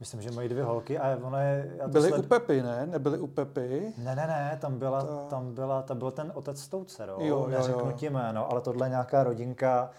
[0.01, 1.75] Myslím, že mají dvě holky a ono je...
[1.77, 2.25] Já Byly sled...
[2.25, 2.85] u Pepy, ne?
[2.85, 3.93] Nebyly u Pepy?
[3.97, 5.25] Ne, ne, ne, tam byla, ta...
[5.29, 7.17] tam byla, tam byl ten otec s tou dcerou.
[7.19, 7.91] Jo, jo, řeknu jo.
[7.91, 9.89] ti jméno, ale tohle je nějaká rodinka,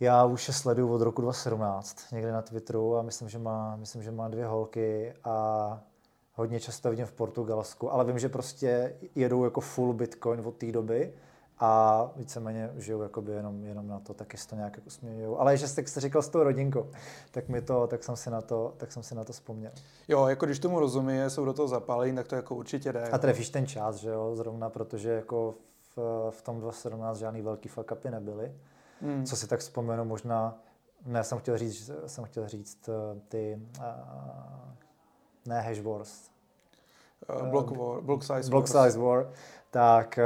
[0.00, 4.02] já už je sleduju od roku 2017 někde na Twitteru a myslím, že má, myslím,
[4.02, 5.80] že má dvě holky a
[6.34, 10.72] hodně často vidím v Portugalsku, ale vím, že prostě jedou jako full Bitcoin od té
[10.72, 11.12] doby
[11.58, 15.40] a víceméně žijou jakoby jenom, jenom na to, taky si to nějak jako smějou.
[15.40, 16.90] Ale že jste, jste říkal s tou rodinkou,
[17.30, 19.72] tak, mi to, tak, jsem si na to, tak jsem si na to vzpomněl.
[20.08, 23.08] Jo, jako když tomu rozumí, jsou do toho zapálení, tak to jako určitě jde.
[23.08, 25.54] A trefíš ten čas, že jo, zrovna, protože jako
[25.96, 28.52] v, v tom 2017 žádný velký fuck upy nebyly.
[29.00, 29.26] Hmm.
[29.26, 30.58] Co si tak vzpomenu, možná,
[31.06, 33.84] ne, jsem chtěl říct, jsem chtěl říct eh, ty, uh,
[35.46, 36.34] ne Hash Wars,
[37.28, 38.84] Uh, block, war, block size block war.
[38.84, 39.26] size war,
[39.74, 40.18] tak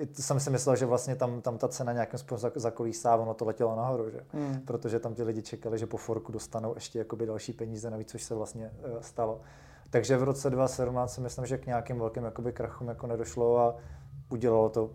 [0.00, 3.44] uh, jsem si myslel, že vlastně tam, tam ta cena nějakým způsobem zakolísá, ono to
[3.44, 4.20] letělo nahoru, že?
[4.32, 4.60] Hmm.
[4.60, 8.22] protože tam ti lidi čekali, že po forku dostanou ještě jakoby další peníze navíc, což
[8.22, 9.40] se vlastně uh, stalo.
[9.90, 13.76] Takže v roce 2017 si myslím, že k nějakým velkým jakoby krachům jako nedošlo a
[14.30, 14.90] udělalo to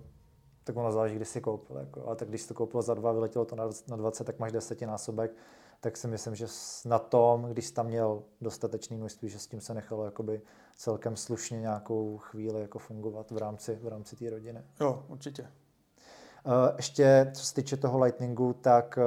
[0.63, 1.77] tak ono záleží, kdy si koupil.
[1.77, 2.03] Jako.
[2.05, 3.55] Ale tak když jsi to koupil za dva, vyletělo to
[3.87, 5.31] na 20, tak máš desetinásobek,
[5.79, 6.47] tak si myslím, že
[6.85, 10.41] na tom, když tam měl dostatečné množství, že s tím se nechalo jakoby
[10.79, 14.63] celkem slušně nějakou chvíli jako fungovat v rámci, v rámci té rodiny.
[14.79, 15.43] Jo, určitě.
[15.43, 18.99] Eh, ještě co se týče toho Lightningu, tak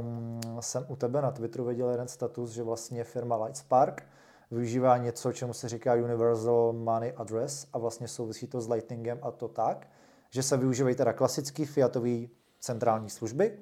[0.00, 4.06] um, jsem u tebe na Twitteru viděl jeden status, že vlastně firma Lightspark
[4.50, 9.30] využívá něco, čemu se říká Universal Money Address a vlastně souvisí to s Lightningem a
[9.30, 9.88] to tak,
[10.30, 13.58] že se využívají teda klasický fiatový centrální služby,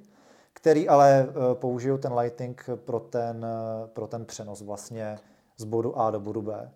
[0.52, 5.18] který ale eh, použijou ten Lightning pro ten, eh, pro ten přenos vlastně
[5.56, 6.72] z bodu A do bodu B.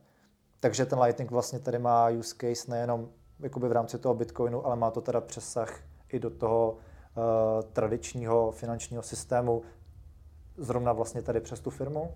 [0.61, 3.09] Takže ten Lightning vlastně tady má use case nejenom
[3.40, 7.23] jakoby v rámci toho Bitcoinu, ale má to teda přesah i do toho uh,
[7.73, 9.62] tradičního finančního systému,
[10.57, 12.14] zrovna vlastně tady přes tu firmu?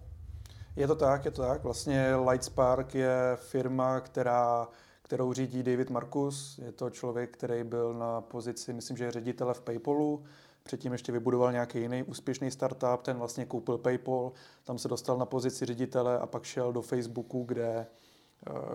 [0.77, 1.63] Je to tak, je to tak.
[1.63, 4.69] Vlastně Lightspark je firma, která,
[5.03, 6.59] kterou řídí David Markus.
[6.59, 10.25] Je to člověk, který byl na pozici, myslím, že ředitele v PayPalu.
[10.63, 14.33] Předtím ještě vybudoval nějaký jiný úspěšný startup, ten vlastně koupil PayPal,
[14.65, 17.87] tam se dostal na pozici ředitele a pak šel do Facebooku, kde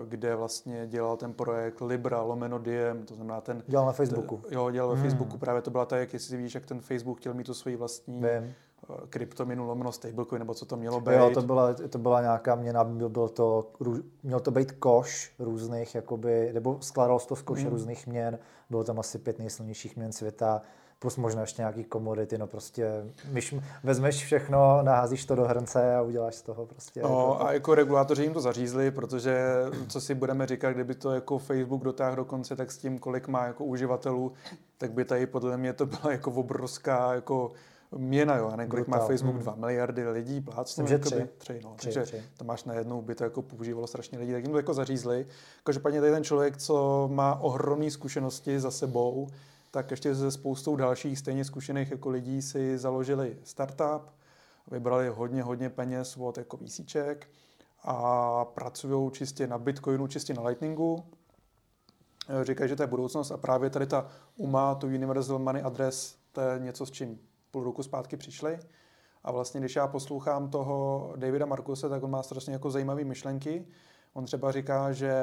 [0.08, 3.62] kde vlastně dělal ten projekt Libra lomeno Diem, to znamená ten...
[3.66, 4.36] Dělal na Facebooku.
[4.36, 5.04] T, jo, dělal ve hmm.
[5.04, 7.76] Facebooku, právě to byla ta, jak jestli víš, jak ten Facebook chtěl mít tu svoji
[7.76, 8.54] vlastní Vím
[9.08, 11.12] kryptominu lomeno stablecoin, nebo co to mělo být.
[11.12, 13.72] Jo, to byla, to byla nějaká měna, byl to,
[14.22, 17.70] měl to být koš různých, jakoby, nebo skládalo se to z koše mm.
[17.70, 18.38] různých měn,
[18.70, 20.62] bylo tam asi pět nejsilnějších měn světa,
[21.00, 26.02] plus možná ještě nějaký komodity, no prostě myš, vezmeš všechno, naházíš to do hrnce a
[26.02, 27.02] uděláš z toho prostě.
[27.02, 29.40] No jako, a jako regulátoři jim to zařízli, protože
[29.88, 33.28] co si budeme říkat, kdyby to jako Facebook dotáhl do konce, tak s tím, kolik
[33.28, 34.32] má jako uživatelů,
[34.78, 37.52] tak by tady podle mě to byla jako obrovská jako
[37.96, 39.42] měna, jo, a ne, kolik má Facebook, hmm.
[39.42, 41.28] 2 miliardy lidí, plácnou, že tři.
[41.38, 41.74] tři, no.
[41.76, 42.22] tři, takže tři.
[42.36, 45.26] to máš najednou, by to jako používalo strašně lidí, tak jim to jako zařízli.
[45.64, 49.28] Každopádně tady ten člověk, co má ohromné zkušenosti za sebou,
[49.70, 54.10] tak ještě se spoustou dalších stejně zkušených jako lidí si založili startup,
[54.70, 57.30] vybrali hodně, hodně peněz od jako výsíček
[57.82, 61.04] a pracují čistě na Bitcoinu, čistě na Lightningu.
[62.42, 64.06] Říkají, že to je budoucnost a právě tady ta
[64.36, 67.18] UMA, tu Universal Money Address, to je něco, s čím
[67.50, 68.58] půl roku zpátky přišli.
[69.24, 73.66] A vlastně, když já poslouchám toho Davida Markuse, tak on má strašně jako zajímavé myšlenky.
[74.14, 75.14] On třeba říká, že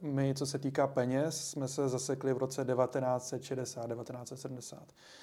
[0.00, 4.82] my, co se týká peněz, jsme se zasekli v roce 1960, 1970.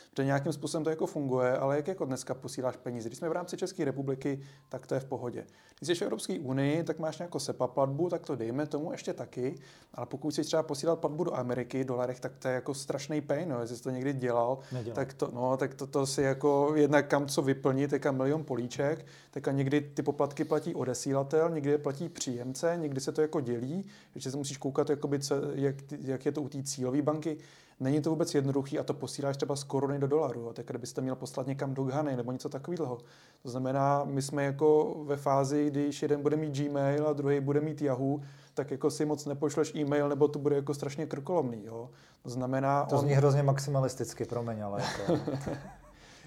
[0.09, 3.09] Protože nějakým způsobem to jako funguje, ale jak jako dneska posíláš peníze?
[3.09, 5.45] Když jsme v rámci České republiky, tak to je v pohodě.
[5.79, 9.13] Když jsi v Evropské unii, tak máš nějakou SEPA platbu, tak to dejme tomu ještě
[9.13, 9.55] taky,
[9.93, 13.49] ale pokud chceš třeba posílat platbu do Ameriky, dolarech, tak to je jako strašný pain,
[13.49, 14.95] no, jestli jsi to někdy dělal, Nedělal.
[14.95, 19.05] tak to, no, tak to, to si jako jednak kam co vyplnit, teďka milion políček,
[19.31, 23.41] tak a někdy ty poplatky platí odesílatel, někdy je platí příjemce, někdy se to jako
[23.41, 27.37] dělí, že se musíš koukat, jakoby, co, jak, jak je to u té cílové banky.
[27.79, 30.51] Není to vůbec jednoduchý a to posíláš třeba z koruny do dolaru.
[30.53, 32.97] Tak kdybyste měl poslat někam do Ghany nebo něco takového.
[33.43, 37.61] To znamená, my jsme jako ve fázi, když jeden bude mít Gmail a druhý bude
[37.61, 38.19] mít Yahoo,
[38.53, 41.65] tak jako si moc nepošleš e-mail, nebo to bude jako strašně krkolomný.
[41.65, 41.89] Jo?
[42.23, 42.85] To znamená...
[42.85, 43.01] To on...
[43.01, 45.19] zní hrozně maximalisticky, promiň, ale jako...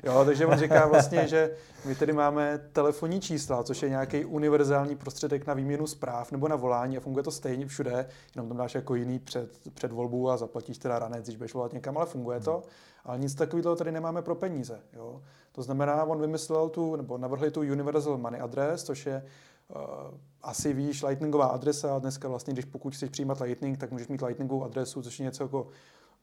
[0.04, 1.50] Jo, takže on říká vlastně, že
[1.84, 6.56] my tady máme telefonní čísla, což je nějaký univerzální prostředek na výměnu zpráv nebo na
[6.56, 10.36] volání a funguje to stejně všude, jenom tam dáš jako jiný před, před volbu a
[10.36, 12.62] zaplatíš teda ranec, když budeš volat někam, ale funguje to.
[13.04, 14.80] Ale nic takového tady nemáme pro peníze.
[14.92, 15.22] Jo.
[15.52, 19.24] To znamená, on vymyslel tu, nebo navrhli tu Universal Money Address, což je
[19.68, 24.22] Uh, asi víš, Lightningová adresa, dneska vlastně, když pokud chceš přijímat Lightning, tak můžeš mít
[24.22, 25.68] Lightningovou adresu, což je něco jako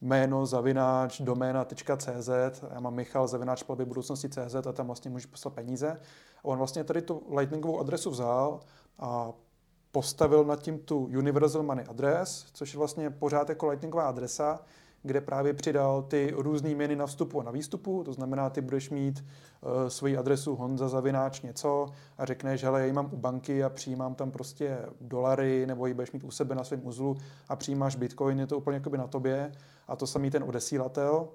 [0.01, 2.29] jméno zavináč doména.cz,
[2.73, 5.99] já mám Michal zavináč platby budoucnosti CZ a tam vlastně můžeš poslat peníze.
[6.37, 8.59] A on vlastně tady tu lightningovou adresu vzal
[8.99, 9.31] a
[9.91, 14.59] postavil nad tím tu Universal Money Address, což je vlastně pořád jako lightningová adresa,
[15.03, 18.89] kde právě přidal ty různé měny na vstupu a na výstupu, to znamená, ty budeš
[18.89, 19.25] mít
[19.61, 21.87] uh, svoji adresu Honza Zavináč něco
[22.17, 25.93] a řekneš, hele, já ji mám u banky a přijímám tam prostě dolary, nebo ji
[25.93, 27.17] budeš mít u sebe na svém uzlu
[27.49, 29.51] a přijímáš bitcoin, je to úplně jakoby na tobě
[29.87, 31.27] a to samý ten odesílatel.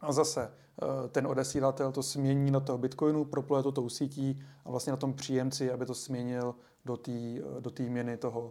[0.00, 4.70] A zase uh, ten odesílatel to smění na toho bitcoinu, propluje to tou sítí a
[4.70, 7.12] vlastně na tom příjemci, aby to směnil do té
[7.60, 8.50] do měny toho,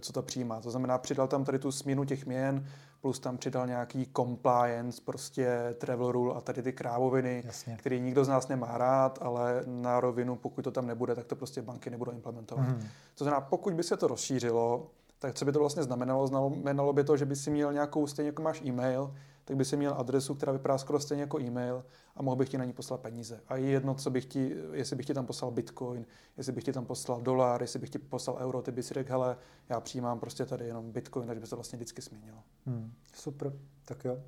[0.00, 0.60] co to přijímá.
[0.60, 2.66] To znamená, přidal tam tady tu směnu těch měn,
[3.00, 7.76] plus tam přidal nějaký compliance, prostě travel rule a tady ty krávoviny, Jasně.
[7.76, 11.36] který nikdo z nás nemá rád, ale na rovinu, pokud to tam nebude, tak to
[11.36, 12.68] prostě banky nebudou implementovat.
[12.68, 12.86] Mm.
[13.14, 14.86] To znamená, pokud by se to rozšířilo,
[15.18, 16.26] tak co by to vlastně znamenalo?
[16.26, 19.14] Znamenalo by to, že by si měl nějakou, stejně jako máš e-mail,
[19.48, 21.84] tak by si měl adresu, která vypadá skoro stejně jako e-mail
[22.16, 23.40] a mohl bych ti na ní poslat peníze.
[23.48, 26.06] A je jedno, co bych ti, jestli bych ti tam poslal bitcoin,
[26.36, 29.10] jestli bych ti tam poslal dolar, jestli bych ti poslal euro, ty by si řekl,
[29.10, 29.36] hele,
[29.68, 32.38] já přijímám prostě tady jenom bitcoin, takže by se vlastně vždycky změnilo.
[32.66, 33.52] Hmm, super,
[33.84, 34.18] tak jo.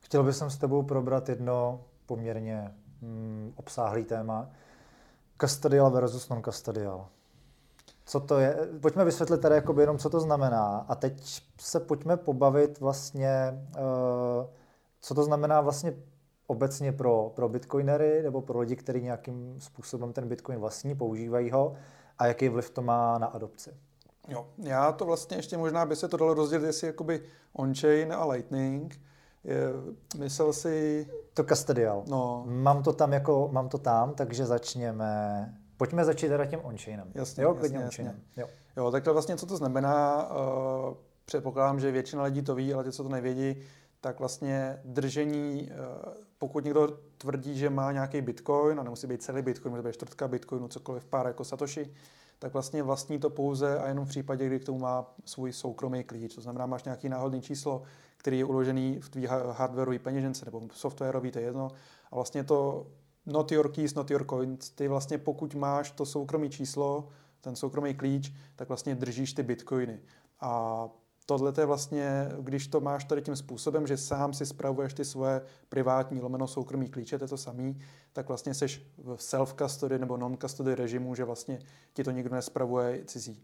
[0.00, 4.50] Chtěl bych s tebou probrat jedno poměrně hmm, obsáhlý téma.
[5.40, 7.06] Custodial versus non-custodial
[8.10, 8.56] co to je.
[8.80, 10.84] Pojďme vysvětlit tady jakoby jenom, co to znamená.
[10.88, 13.30] A teď se pojďme pobavit vlastně,
[13.78, 14.46] uh,
[15.00, 15.94] co to znamená vlastně
[16.46, 21.74] obecně pro, pro bitcoinery nebo pro lidi, kteří nějakým způsobem ten bitcoin vlastní, používají ho
[22.18, 23.70] a jaký vliv to má na adopci.
[24.28, 28.24] Jo, já to vlastně ještě možná by se to dalo rozdělit, jestli jakoby on-chain a
[28.26, 29.00] lightning.
[29.44, 29.58] Je,
[30.18, 31.06] myslel si...
[31.34, 32.02] To custodial.
[32.08, 32.44] No.
[32.46, 37.12] Mám to tam jako, mám to tam, takže začněme Pojďme začít teda tím on-chainem.
[37.14, 38.14] Jasně, jo, jasně, jasně.
[38.36, 38.46] Jo.
[38.76, 42.92] jo, takhle vlastně co to znamená, uh, předpokládám, že většina lidí to ví, ale ty,
[42.92, 43.56] co to nevědí,
[44.00, 46.88] tak vlastně držení, uh, pokud někdo
[47.18, 51.04] tvrdí, že má nějaký bitcoin, a nemusí být celý bitcoin, může být čtvrtka bitcoinu, cokoliv
[51.04, 51.94] pár jako Satoshi,
[52.38, 56.04] tak vlastně vlastní to pouze a jenom v případě, kdy k tomu má svůj soukromý
[56.04, 56.34] klíč.
[56.34, 57.82] To znamená, máš nějaký náhodný číslo,
[58.16, 61.68] který je uložený v tvý hardwareový peněžence nebo softwarový, to je jedno.
[62.10, 62.86] A vlastně to
[63.26, 67.08] not your keys, not your coins, ty vlastně pokud máš to soukromý číslo,
[67.40, 70.00] ten soukromý klíč, tak vlastně držíš ty bitcoiny.
[70.40, 70.88] A
[71.26, 75.42] tohle je vlastně, když to máš tady tím způsobem, že sám si spravuješ ty svoje
[75.68, 77.80] privátní lomeno soukromý klíče, to je to samý,
[78.12, 81.58] tak vlastně seš v self-custody nebo non-custody režimu, že vlastně
[81.92, 83.42] ti to nikdo nespravuje cizí.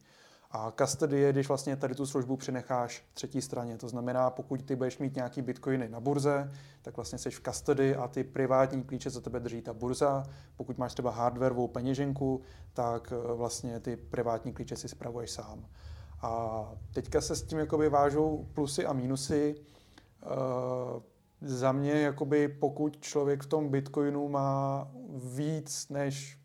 [0.50, 3.78] A custody je, když vlastně tady tu službu přenecháš třetí straně.
[3.78, 7.96] To znamená, pokud ty budeš mít nějaký bitcoiny na burze, tak vlastně jsi v custody
[7.96, 10.22] a ty privátní klíče za tebe drží ta burza.
[10.56, 12.40] Pokud máš třeba hardwareovou peněženku,
[12.72, 15.66] tak eh, vlastně ty privátní klíče si spravuješ sám.
[16.22, 19.54] A teďka se s tím jakoby vážou plusy a mínusy.
[20.26, 21.02] Uh,
[21.40, 24.88] za mě, jakoby pokud člověk v tom Bitcoinu má
[25.34, 26.38] víc než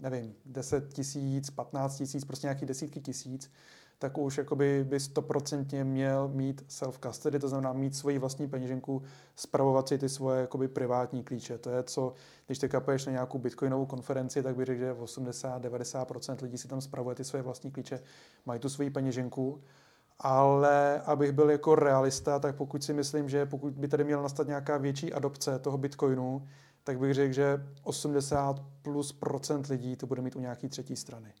[0.00, 3.50] nevím, 10 tisíc, 15 tisíc, prostě nějaký desítky tisíc,
[3.98, 9.02] tak už jakoby by stoprocentně měl mít self-custody, to znamená mít svoji vlastní peněženku,
[9.36, 11.58] spravovat si ty svoje jakoby privátní klíče.
[11.58, 12.14] To je co,
[12.46, 16.80] když ty kapuješ na nějakou bitcoinovou konferenci, tak bych řekl, že 80-90% lidí si tam
[16.80, 18.00] spravuje ty svoje vlastní klíče,
[18.46, 19.62] mají tu svoji peněženku.
[20.18, 24.46] Ale abych byl jako realista, tak pokud si myslím, že pokud by tady měla nastat
[24.46, 26.48] nějaká větší adopce toho bitcoinu,
[26.84, 31.32] tak bych řekl, že 80 plus procent lidí to bude mít u nějaký třetí strany.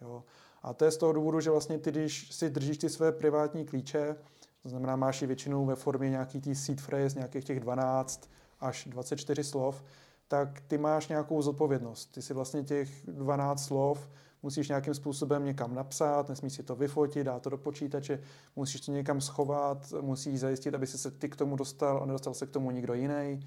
[0.00, 0.24] Jo.
[0.62, 3.64] A to je z toho důvodu, že vlastně ty, když si držíš ty své privátní
[3.64, 4.16] klíče,
[4.62, 8.30] to znamená, máš ji většinou ve formě nějaký tý seed phrase, nějakých těch 12
[8.60, 9.84] až 24 slov,
[10.28, 12.06] tak ty máš nějakou zodpovědnost.
[12.06, 14.08] Ty si vlastně těch 12 slov
[14.42, 18.20] musíš nějakým způsobem někam napsat, nesmíš si to vyfotit, dát to do počítače,
[18.56, 22.34] musíš to někam schovat, musíš zajistit, aby si se ty k tomu dostal a nedostal
[22.34, 23.40] se k tomu nikdo jiný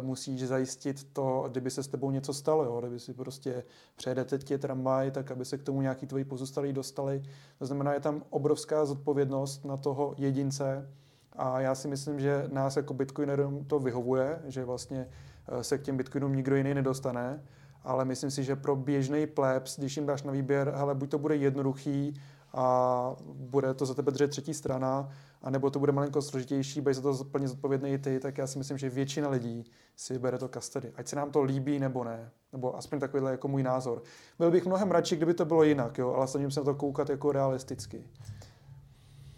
[0.00, 2.80] musíš zajistit to, kdyby se s tebou něco stalo, jo?
[2.80, 3.64] kdyby si prostě
[3.96, 7.22] přejede teď tramvaj, tak aby se k tomu nějaký tvoji pozůstalí dostali.
[7.58, 10.88] To znamená, je tam obrovská zodpovědnost na toho jedince
[11.32, 15.08] a já si myslím, že nás jako bitcoinerům to vyhovuje, že vlastně
[15.48, 17.42] eh, se k těm bitcoinům nikdo jiný nedostane,
[17.84, 21.18] ale myslím si, že pro běžný plebs, když jim dáš na výběr, hele, buď to
[21.18, 22.20] bude jednoduchý
[22.52, 25.08] a bude to za tebe držet třetí strana,
[25.42, 28.58] a nebo to bude malinko složitější, budeš za to plně zodpovědný ty, tak já si
[28.58, 29.64] myslím, že většina lidí
[29.96, 30.92] si bere to custody.
[30.96, 32.30] Ať se nám to líbí nebo ne.
[32.52, 34.02] Nebo aspoň takovýhle jako můj názor.
[34.38, 37.10] Byl bych mnohem radši, kdyby to bylo jinak, jo, ale snažím se na to koukat
[37.10, 38.04] jako realisticky.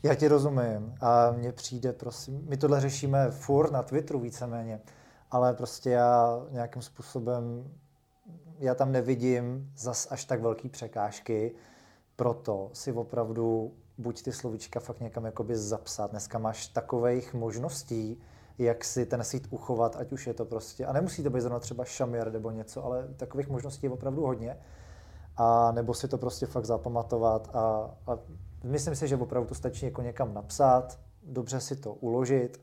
[0.03, 4.81] Já ti rozumím a mně přijde, prosím, my tohle řešíme furt na Twitteru víceméně,
[5.31, 7.71] ale prostě já nějakým způsobem,
[8.59, 11.55] já tam nevidím zas až tak velký překážky,
[12.17, 16.11] proto si opravdu buď ty slovíčka fakt někam jakoby zapsat.
[16.11, 18.21] Dneska máš takových možností,
[18.59, 21.59] jak si ten sít uchovat, ať už je to prostě, a nemusí to být zrovna
[21.59, 24.59] třeba šamir nebo něco, ale takových možností je opravdu hodně.
[25.37, 28.19] A nebo si to prostě fakt zapamatovat a, a
[28.65, 32.61] myslím si, že opravdu to stačí jako někam napsat, dobře si to uložit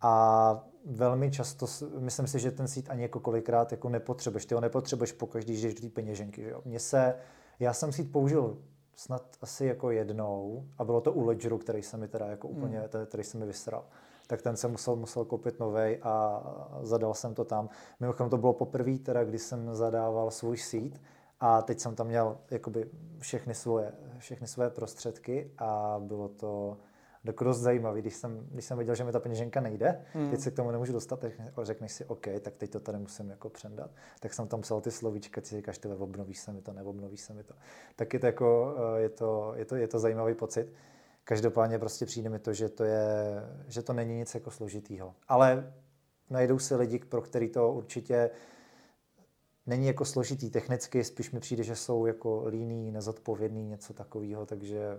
[0.00, 1.66] a velmi často,
[1.98, 4.46] myslím si, že ten sít ani jako kolikrát jako nepotřebuješ.
[4.46, 6.42] Ty ho nepotřebuješ pokaždý, když jdeš do té peněženky.
[6.42, 6.62] Že jo?
[6.64, 7.14] Mně se,
[7.58, 8.58] já jsem sít použil
[9.00, 12.56] snad asi jako jednou a bylo to u Ledgeru, který se mi teda jako hmm.
[12.56, 13.06] úplně, hmm.
[13.06, 13.84] který se mi vysral.
[14.26, 16.42] Tak ten jsem musel, musel koupit novej a
[16.82, 17.68] zadal jsem to tam.
[18.00, 21.00] Mimochodem to bylo poprvé teda, kdy jsem zadával svůj seed
[21.40, 26.76] a teď jsem tam měl jakoby všechny svoje, všechny svoje prostředky a bylo to,
[27.24, 30.30] jako dost zajímavý, když jsem, když jsem viděl, že mi ta peněženka nejde, hmm.
[30.30, 33.30] teď se k tomu nemůžu dostat, tak řekneš si, OK, tak teď to tady musím
[33.30, 33.90] jako přendat.
[34.20, 37.20] Tak jsem tam psal ty slovíčka, ty si říkáš, ty obnovíš se mi to, neobnovíš
[37.20, 37.54] se mi to.
[37.96, 40.72] Tak je to, jako, eh, je to, je to, je to zajímavý pocit.
[41.24, 43.04] Každopádně prostě přijde mi to, že to, je,
[43.68, 45.14] že to není nic jako složitýho.
[45.28, 45.72] Ale
[46.30, 48.30] najdou se lidi, pro který to určitě
[49.66, 54.98] není jako složitý technicky, spíš mi přijde, že jsou jako líní, nezodpovědný, něco takového, takže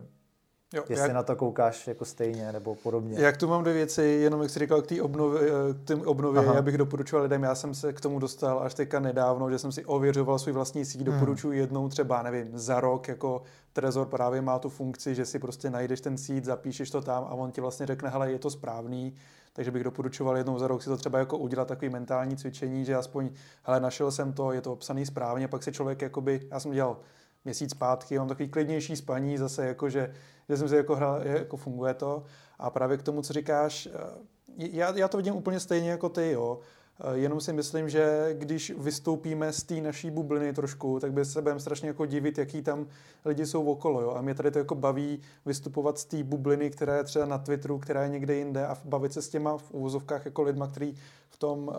[0.74, 3.20] Jo, Jestli jak, na to koukáš jako stejně nebo podobně.
[3.20, 5.42] Jak tu mám dvě věci, jenom jak jsi říkal k té obnově,
[5.86, 9.50] k obnově já bych doporučoval lidem, já jsem se k tomu dostal až teďka nedávno,
[9.50, 11.14] že jsem si ověřoval svůj vlastní síť, hmm.
[11.14, 13.42] doporučuji jednou třeba, nevím, za rok, jako
[13.74, 17.34] Trezor právě má tu funkci, že si prostě najdeš ten síť, zapíšeš to tam a
[17.34, 19.16] on ti vlastně řekne, hele, je to správný,
[19.54, 22.96] takže bych doporučoval jednou za rok si to třeba jako udělat takový mentální cvičení, že
[22.96, 23.30] aspoň,
[23.64, 26.98] hele, našel jsem to, je to obsaný správně, pak se člověk jakoby, já jsem dělal
[27.46, 30.14] měsíc zpátky, mám takový klidnější spaní, zase jako, že,
[30.50, 32.24] že jsem si jako hrál, jako funguje to.
[32.60, 34.22] A právě k tomu, co říkáš, eh,
[34.58, 36.60] já, já to vidím úplně stejně jako ty, jo.
[37.00, 41.42] Eh, jenom si myslím, že když vystoupíme z té naší bubliny trošku, tak by se
[41.42, 42.88] budeme strašně jako divit, jaký tam
[43.26, 44.02] lidi jsou okolo.
[44.02, 44.12] Jo?
[44.12, 47.80] A mě tady to jako baví vystupovat z té bubliny, která je třeba na Twitteru,
[47.80, 50.98] která je někde jinde a bavit se s těma v úvozovkách jako lidma, kteří
[51.30, 51.72] v tom,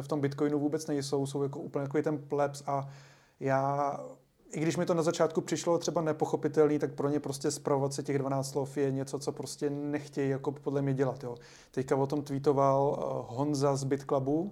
[0.00, 2.88] v tom Bitcoinu vůbec nejsou, jsou jako úplně jako ten plebs a
[3.40, 3.98] já
[4.52, 8.02] i když mi to na začátku přišlo třeba nepochopitelný, tak pro ně prostě zpravovat se
[8.02, 11.24] těch 12 slov je něco, co prostě nechtějí jako podle mě dělat.
[11.24, 11.36] Jo.
[11.70, 14.50] Teďka o tom tweetoval eh, Honza z BitClubu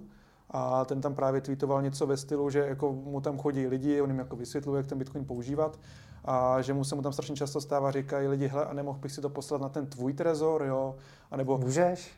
[0.51, 4.11] a ten tam právě tweetoval něco ve stylu, že jako mu tam chodí lidi, on
[4.11, 5.79] jim jako vysvětluje, jak ten Bitcoin používat
[6.25, 9.13] a že mu se mu tam strašně často stává, říkají lidi, hele, a nemohl bych
[9.13, 10.97] si to poslat na ten tvůj trezor, jo,
[11.31, 11.59] a nebo...
[11.59, 12.11] Můžeš?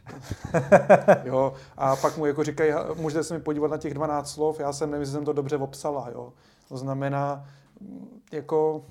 [1.24, 4.72] jo, a pak mu jako říkají, můžete se mi podívat na těch 12 slov, já
[4.72, 6.32] jsem nevím, že jsem to dobře obsala, jo.
[6.68, 7.44] To znamená,
[8.32, 8.86] jako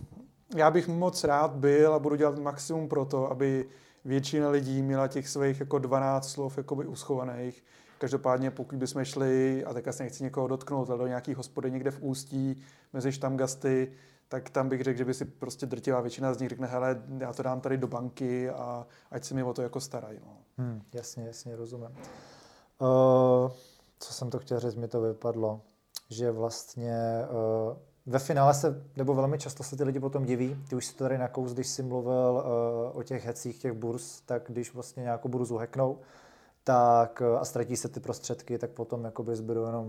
[0.56, 3.66] já bych moc rád byl a budu dělat maximum pro to, aby
[4.06, 7.64] většina lidí měla těch svých jako 12 slov jakoby uschovaných.
[7.98, 11.92] Každopádně pokud bychom šli, a tak se nechci někoho dotknout, ale do nějaký hospody někde
[11.92, 12.64] v Ústí,
[12.94, 13.92] mezi štamgasty,
[14.28, 17.34] tak tam bych řekl, že by si prostě drtivá většina z nich řekne, hele, já
[17.34, 20.20] to dám tady do banky a ať se mi o to jako starají.
[20.26, 20.38] No.
[20.58, 21.88] Hmm, jasně, jasně, rozumím.
[21.88, 23.52] Uh,
[24.00, 25.62] co jsem to chtěl říct, mi to vypadlo,
[26.10, 27.26] že vlastně
[27.70, 30.96] uh, ve finále se, nebo velmi často se ty lidi potom diví, ty už si
[30.96, 32.44] to tady nakous, když jsi mluvil
[32.92, 36.00] uh, o těch hecích těch burz, tak když vlastně nějakou burzu heknou,
[36.64, 39.88] tak uh, a ztratí se ty prostředky, tak potom jakoby zbydou jenom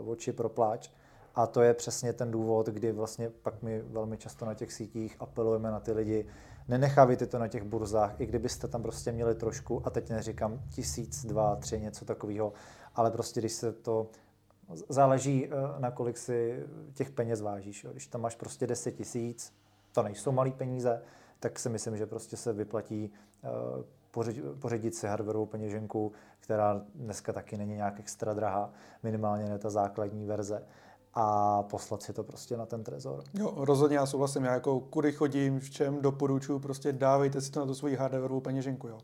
[0.00, 0.90] uh, oči pro pláč.
[1.34, 5.16] A to je přesně ten důvod, kdy vlastně pak my velmi často na těch sítích
[5.20, 6.26] apelujeme na ty lidi,
[6.68, 11.26] nenechávejte to na těch burzách, i kdybyste tam prostě měli trošku, a teď neříkám tisíc,
[11.26, 12.52] dva, tři, něco takového,
[12.94, 14.06] ale prostě když se to
[14.88, 17.86] záleží, eh, na kolik si těch peněz vážíš.
[17.92, 19.52] Když tam máš prostě 10 tisíc,
[19.92, 21.02] to nejsou malé peníze,
[21.40, 23.10] tak si myslím, že prostě se vyplatí
[23.44, 23.48] eh,
[24.58, 28.70] pořídit si hardwareovou peněženku, která dneska taky není nějak extra drahá,
[29.02, 30.62] minimálně ne ta základní verze
[31.14, 33.22] a poslat si to prostě na ten trezor.
[33.34, 34.44] Jo, rozhodně já souhlasím.
[34.44, 38.40] Já jako kudy chodím, v čem doporučuji, prostě dávejte si to na tu svoji hardwareovou
[38.40, 38.88] peněženku.
[38.88, 38.98] Jo.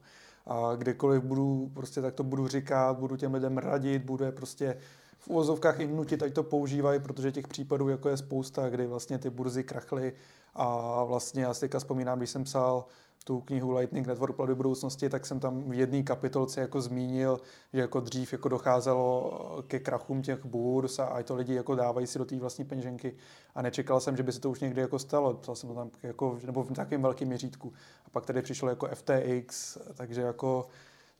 [0.47, 4.77] A kdekoliv budu, prostě tak to budu říkat, budu těm lidem radit, budu je prostě
[5.21, 9.18] v úvozovkách i nutit, ať to používají, protože těch případů jako je spousta, kdy vlastně
[9.18, 10.12] ty burzy krachly
[10.55, 12.85] a vlastně já si teďka vzpomínám, když jsem psal
[13.25, 17.41] tu knihu Lightning Network platby budoucnosti, tak jsem tam v jedné kapitolce jako zmínil,
[17.73, 22.07] že jako dřív jako docházelo ke krachům těch burz a, a to lidi jako dávají
[22.07, 23.16] si do té vlastní peněženky
[23.55, 25.35] a nečekal jsem, že by se to už někdy jako stalo.
[25.35, 27.73] Psal jsem to tam jako, nebo v takovém velkém měřítku.
[28.07, 30.66] A pak tady přišlo jako FTX, takže jako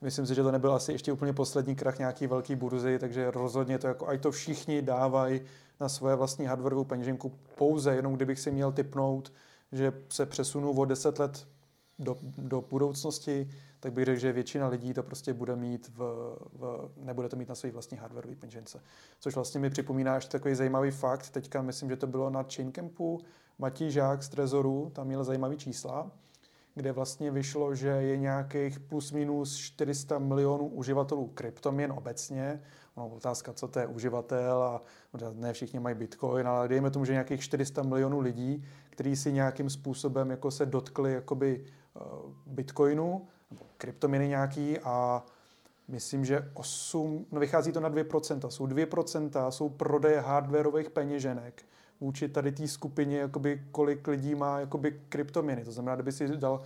[0.01, 3.79] Myslím si, že to nebyl asi ještě úplně poslední krach nějaký velký burzy, takže rozhodně
[3.79, 5.41] to jako, ať to všichni dávají
[5.81, 9.33] na svoje vlastní hardwareovou peněženku pouze, jenom kdybych si měl typnout,
[9.73, 11.47] že se přesunu o 10 let
[11.99, 15.99] do, do budoucnosti, tak bych řekl, že většina lidí to prostě bude mít, v,
[16.53, 18.83] v, nebude to mít na své vlastní hardwareové peněžence.
[19.21, 21.31] Což vlastně mi připomíná ještě takový zajímavý fakt.
[21.31, 23.21] Teďka myslím, že to bylo na Chaincampu,
[23.59, 26.11] Matěj Žák z Trezoru, tam měl zajímavý čísla
[26.75, 32.63] kde vlastně vyšlo, že je nějakých plus minus 400 milionů uživatelů kryptoměn obecně.
[32.95, 34.83] Ono otázka, co to je uživatel a
[35.33, 39.71] ne všichni mají Bitcoin, ale dejme tomu, že nějakých 400 milionů lidí, kteří si nějakým
[39.71, 41.65] způsobem jako se dotkli jakoby
[41.95, 42.03] uh,
[42.47, 43.29] Bitcoinu,
[43.77, 45.25] kryptoměny nějaký a
[45.89, 51.65] myslím, že 8, no vychází to na 2%, jsou 2%, jsou prodeje hardwareových peněženek
[52.01, 55.65] vůči tady té skupině, jakoby, kolik lidí má jakoby, kryptoměny.
[55.65, 56.61] To znamená, kdyby si dal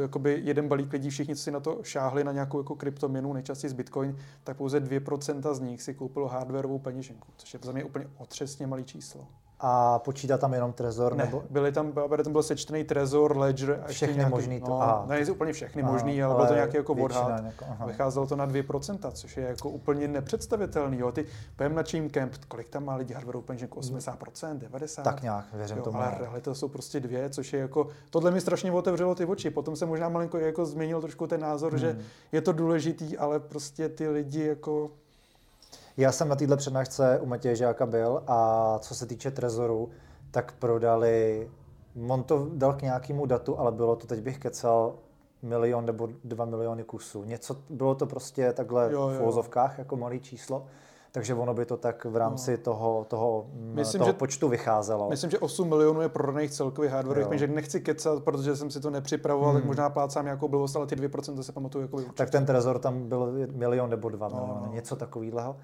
[0.00, 3.72] jakoby, jeden balík lidí, všichni, si na to šáhli na nějakou jako kryptoměnu, nejčastěji z
[3.72, 8.10] Bitcoin, tak pouze 2% z nich si koupilo hardwareovou peněženku, což je za mě úplně
[8.18, 9.26] otřesně malý číslo
[9.64, 11.16] a počítá tam jenom Trezor?
[11.16, 11.42] Ne, nebo?
[11.50, 11.92] byly tam,
[12.24, 15.04] tam byl sečtený Trezor, Ledger a všechny nějaký, možný to, no, aha.
[15.08, 17.44] Ne, úplně všechny aha, možný, ale, ale byl to nějaký jako odhad.
[17.86, 20.98] Vycházelo to na 2%, což je jako úplně nepředstavitelný.
[20.98, 21.12] Jo.
[21.12, 25.02] Ty pojem na Chain Camp, kolik tam má lidi hardware úplně 80%, 90%?
[25.02, 25.98] Tak nějak, věřím jo, tomu.
[25.98, 29.50] Ale realita jsou prostě dvě, což je jako, tohle mi strašně otevřelo ty oči.
[29.50, 31.80] Potom se možná malinko jako změnil trošku ten názor, hmm.
[31.80, 31.98] že
[32.32, 34.90] je to důležitý, ale prostě ty lidi jako
[35.96, 39.90] já jsem na této přednášce u Matěje Žáka byl a co se týče Trezoru,
[40.30, 41.50] tak prodali,
[42.08, 44.94] on to dal k nějakému datu, ale bylo to, teď bych kecal,
[45.42, 47.24] milion nebo dva miliony kusů.
[47.24, 49.18] Něco, bylo to prostě takhle jo, jo.
[49.18, 50.66] v vozovkách jako malý číslo.
[51.12, 52.56] Takže ono by to tak v rámci no.
[52.56, 55.08] toho, toho, myslím, toho že, počtu vycházelo.
[55.10, 58.90] Myslím, že 8 milionů je prodaných celkových hardware, že nechci kecat, protože jsem si to
[58.90, 59.60] nepřipravoval, hmm.
[59.60, 63.08] tak možná plácám nějakou blbost, ale ty 2% se pamatuju jako Tak ten Trezor tam
[63.08, 64.72] byl milion nebo dva no, miliony, no.
[64.72, 65.56] něco takového.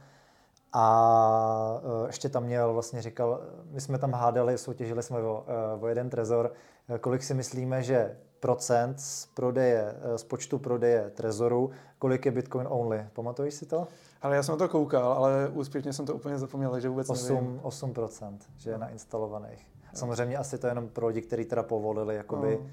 [0.73, 3.41] A e, ještě tam měl, vlastně říkal,
[3.71, 5.45] my jsme tam hádali, soutěžili jsme o,
[5.77, 6.53] e, o jeden trezor,
[6.89, 12.67] e, kolik si myslíme, že procent z prodeje, z počtu prodeje Trezoru, kolik je Bitcoin
[12.71, 13.07] only.
[13.13, 13.89] Pamatuješ si to?
[14.23, 17.61] Ale já jsem to koukal, ale úspěšně jsem to úplně zapomněl, že vůbec 8, nevím.
[17.61, 19.67] 8%, že je nainstalovaných.
[19.95, 22.67] Samozřejmě asi to je jenom pro lidi, kteří teda povolili jakoby, uh,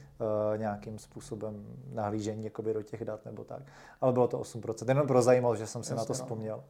[0.58, 3.62] nějakým způsobem nahlížení jakoby do těch dat nebo tak.
[4.02, 4.88] Ale bylo to 8%.
[4.88, 6.64] Jenom pro zajímavost, že jsem si Jasně, na to no.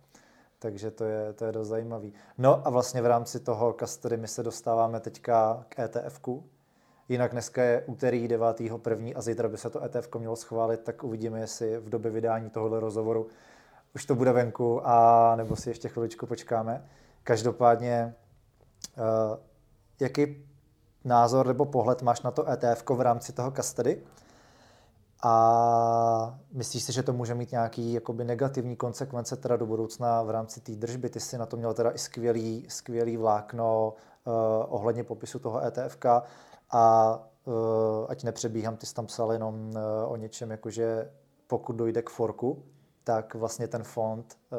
[0.66, 2.13] Takže to je, to je dost zajímavý.
[2.38, 6.43] No a vlastně v rámci toho custody my se dostáváme teďka k ETF-ku.
[7.09, 9.13] Jinak dneska je úterý 9.1.
[9.16, 12.80] a zítra by se to ETF mělo schválit, tak uvidíme, jestli v době vydání tohoto
[12.80, 13.28] rozhovoru
[13.95, 16.86] už to bude venku, a nebo si ještě chviličku počkáme.
[17.24, 18.16] Každopádně,
[18.97, 19.38] uh,
[19.99, 20.47] jaký
[21.03, 24.03] názor nebo pohled máš na to ETF v rámci toho custody?
[25.28, 30.30] A myslíš si, že to může mít nějaký jakoby negativní konsekvence teda do budoucna v
[30.30, 31.09] rámci té držby?
[31.09, 34.34] Ty jsi na to měl teda i skvělý, skvělý vlákno uh,
[34.69, 35.97] ohledně popisu toho ETF
[36.71, 37.15] a
[37.45, 37.53] uh,
[38.09, 41.11] ať nepřebíhám, ty jsi tam psal jenom uh, o něčem, jakože
[41.47, 42.63] pokud dojde k forku,
[43.03, 44.57] tak vlastně ten fond uh,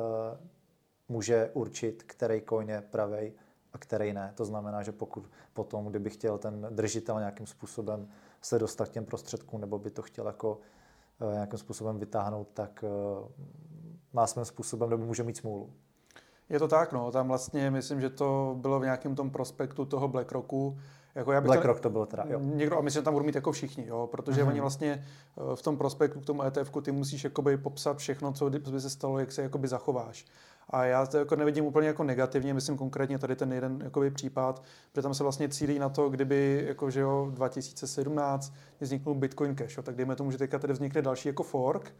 [1.08, 3.32] může určit, který coin je pravej
[3.72, 4.32] a který ne.
[4.34, 8.08] To znamená, že pokud potom, kdyby chtěl ten držitel nějakým způsobem
[8.47, 10.59] se dostat k těm prostředkům, nebo by to chtěl jako
[11.20, 13.28] uh, nějakým způsobem vytáhnout, tak uh,
[14.12, 15.72] má svým způsobem, nebo může mít smůlu.
[16.49, 17.11] Je to tak, no.
[17.11, 20.78] Tam vlastně myslím, že to bylo v nějakém tom prospektu toho BlackRocku,
[21.14, 22.40] jako já BlackRock to bylo teda, jo.
[22.40, 24.49] Někdo, a myslím, že tam budou mít jako všichni, jo, protože mm-hmm.
[24.49, 24.92] oni vlastně
[25.53, 28.90] eh, v tom prospektu k tomu etf ty musíš jakoby popsat všechno, co by se
[28.90, 30.26] stalo, jak se jakoby zachováš.
[30.70, 34.62] A já to jako nevidím úplně jako negativně, myslím konkrétně tady ten jeden jakoby případ,
[34.92, 39.76] protože tam se vlastně cílí na to, kdyby jako, že jo, 2017 vzniknul Bitcoin Cash,
[39.76, 41.92] jo, tak dejme tomu, že teďka tady vznikne další jako fork,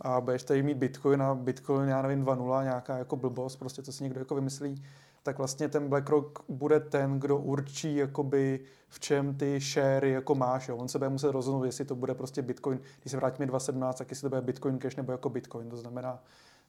[0.00, 3.92] a budeš tady mít Bitcoin a Bitcoin, já nevím, 2.0, nějaká jako blbost, prostě co
[3.92, 4.82] si někdo jako vymyslí,
[5.22, 10.68] tak vlastně ten BlackRock bude ten, kdo určí, jakoby, v čem ty share jako máš.
[10.68, 10.76] Jo.
[10.76, 14.10] On se bude muset rozhodnout, jestli to bude prostě Bitcoin, když se vrátíme 2017, tak
[14.10, 15.70] jestli to bude Bitcoin Cash nebo jako Bitcoin.
[15.70, 16.22] To znamená,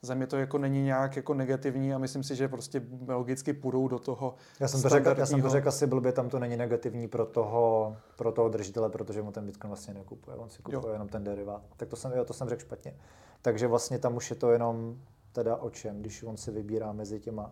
[0.04, 3.88] za mě to jako není nějak jako negativní a myslím si, že prostě logicky půjdou
[3.88, 6.58] do toho Já jsem to řekl, já jsem to řekl asi blbě, tam to není
[6.58, 10.88] negativní pro toho, pro toho držitele, protože mu ten Bitcoin vlastně nekupuje, on si kupuje
[10.88, 10.94] jo.
[10.94, 11.64] jenom ten derivát.
[11.78, 12.96] Tak to jsem, jo, to jsem řekl špatně.
[13.42, 14.98] Takže vlastně tam už je to jenom
[15.32, 17.52] teda o čem, když on si vybírá mezi těma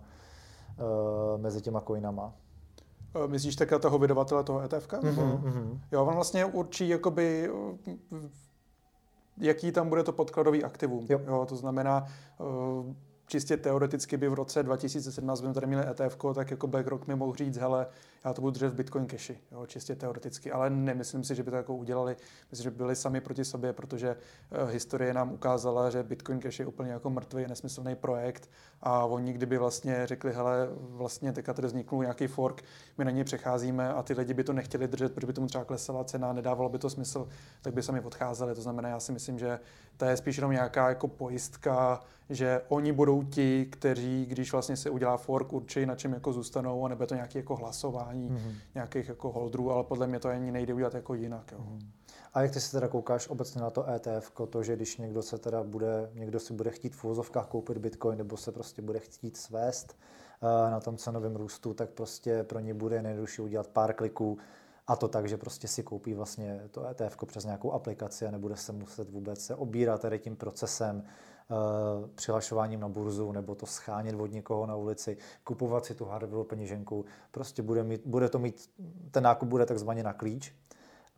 [0.80, 2.34] uh, mezi těma coinama.
[3.16, 4.88] Eh, myslíš takhle toho vydavatele toho ETF?
[4.88, 5.80] Mm-hmm, mm-hmm.
[5.91, 7.50] Jo, on vlastně určí jakoby
[9.40, 11.06] jaký tam bude to podkladový aktivum.
[11.10, 11.22] Jo.
[11.28, 12.06] Jo, to znamená,
[12.38, 12.94] uh,
[13.30, 17.36] čistě teoreticky by v roce 2017 bychom tady měli ETF, tak jako BlackRock mi mohl
[17.36, 17.88] říct, hele,
[18.26, 21.52] já to budu držet v Bitcoin Cashi, jo, čistě teoreticky, ale nemyslím si, že by
[21.52, 22.16] to jako udělali,
[22.52, 24.16] myslím, že byli sami proti sobě, protože
[24.64, 28.50] uh, historie nám ukázala, že Bitcoin Cash je úplně jako mrtvý, nesmyslný projekt.
[28.82, 32.62] A oni kdyby vlastně řekli, hele, vlastně teďka tady vzniknul nějaký fork,
[32.98, 35.64] my na něj přecházíme a ty lidi by to nechtěli držet, protože by tomu třeba
[35.64, 37.28] klesala cena, nedávalo by to smysl,
[37.62, 38.56] tak by sami odcházeli.
[38.56, 39.60] To znamená, já si myslím, že
[39.98, 42.00] to je spíš jenom nějaká jako pojistka,
[42.30, 46.86] že oni budou ti, kteří, když vlastně se udělá fork, určí, na čem jako zůstanou,
[46.86, 48.54] a nebo to nějaké jako hlasování mm-hmm.
[48.76, 51.52] nějakých jako holdrů, ale podle mě to ani nejde udělat jako jinak.
[51.52, 51.60] Jo.
[51.60, 51.88] Mm-hmm.
[52.34, 55.38] A jak ty se teda koukáš obecně na to ETF, to, že když někdo se
[55.38, 59.38] teda bude, někdo si bude chtít v úvozovkách koupit Bitcoin nebo se prostě bude chtít
[59.38, 59.98] svést
[60.42, 64.38] uh, na tom cenovém růstu, tak prostě pro ně bude nejjednodušší udělat pár kliků
[64.88, 68.56] a to tak, že prostě si koupí vlastně to ETF přes nějakou aplikaci a nebude
[68.56, 71.04] se muset vůbec se obírat tady tím procesem,
[72.16, 77.06] přihlašováním na burzu nebo to schánět od někoho na ulici, kupovat si tu hardwareovou peněženku.
[77.32, 78.70] Prostě bude, mít, bude to mít,
[79.12, 80.54] ten nákup bude takzvaně na klíč,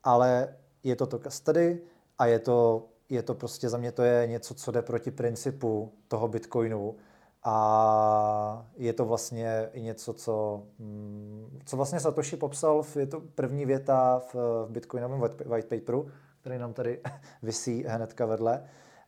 [0.03, 1.81] ale je to to custody
[2.17, 5.91] a je to, je to prostě za mě to je něco, co jde proti principu
[6.07, 6.95] toho Bitcoinu
[7.43, 13.65] a je to vlastně i něco, co, mm, co vlastně Satoshi popsal, je to první
[13.65, 16.07] věta v, v Bitcoinovém white paperu,
[16.41, 16.99] který nám tady
[17.41, 18.63] visí hnedka vedle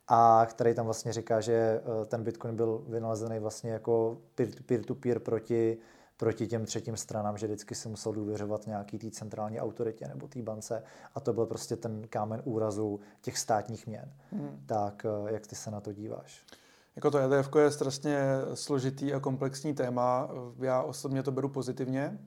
[0.08, 4.18] a který tam vlastně říká, že eh, ten Bitcoin byl vynalezený vlastně jako
[4.66, 5.78] peer-to-peer proti
[6.18, 10.42] proti těm třetím stranám, že vždycky si musel důvěřovat nějaký té centrální autoritě nebo té
[10.42, 10.84] bance
[11.16, 14.14] a to byl prostě ten kámen úrazu těch státních měn.
[14.32, 14.64] Hmm.
[14.66, 16.46] Tak eh, jak ty se na to díváš?
[16.96, 18.20] Jako to ETF je strašně
[18.54, 20.30] složitý a komplexní téma.
[20.60, 22.20] Já osobně to beru pozitivně,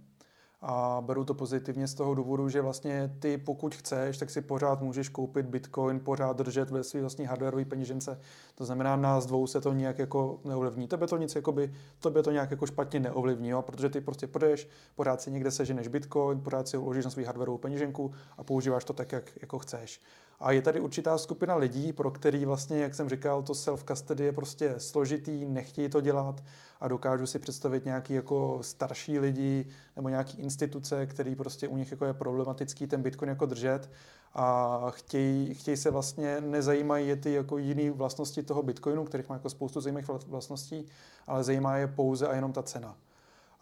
[0.69, 4.83] a beru to pozitivně z toho důvodu, že vlastně ty, pokud chceš, tak si pořád
[4.83, 8.21] můžeš koupit Bitcoin, pořád držet ve své vlastní hardwareové peněžence.
[8.55, 10.89] To znamená, nás dvou se to nějak jako neovlivní.
[10.89, 13.63] Tebe to nic jakoby, tebe to nějak jako špatně neovlivní, jo?
[13.63, 17.59] protože ty prostě půjdeš, pořád si někde seženeš Bitcoin, pořád si uložíš na svou hardwareovou
[17.59, 20.01] peněženku a používáš to tak, jak jako chceš.
[20.41, 24.33] A je tady určitá skupina lidí, pro který vlastně, jak jsem říkal, to self-custody je
[24.33, 26.45] prostě složitý, nechtějí to dělat
[26.81, 29.67] a dokážu si představit nějaký jako starší lidi
[29.97, 33.91] nebo nějaký instituce, který prostě u nich jako je problematický ten Bitcoin jako držet
[34.35, 39.35] a chtějí, chtějí se vlastně, nezajímají je ty jako jiné vlastnosti toho Bitcoinu, kterých má
[39.35, 40.87] jako spoustu zajímavých vlastností,
[41.27, 42.97] ale zajímá je pouze a jenom ta cena.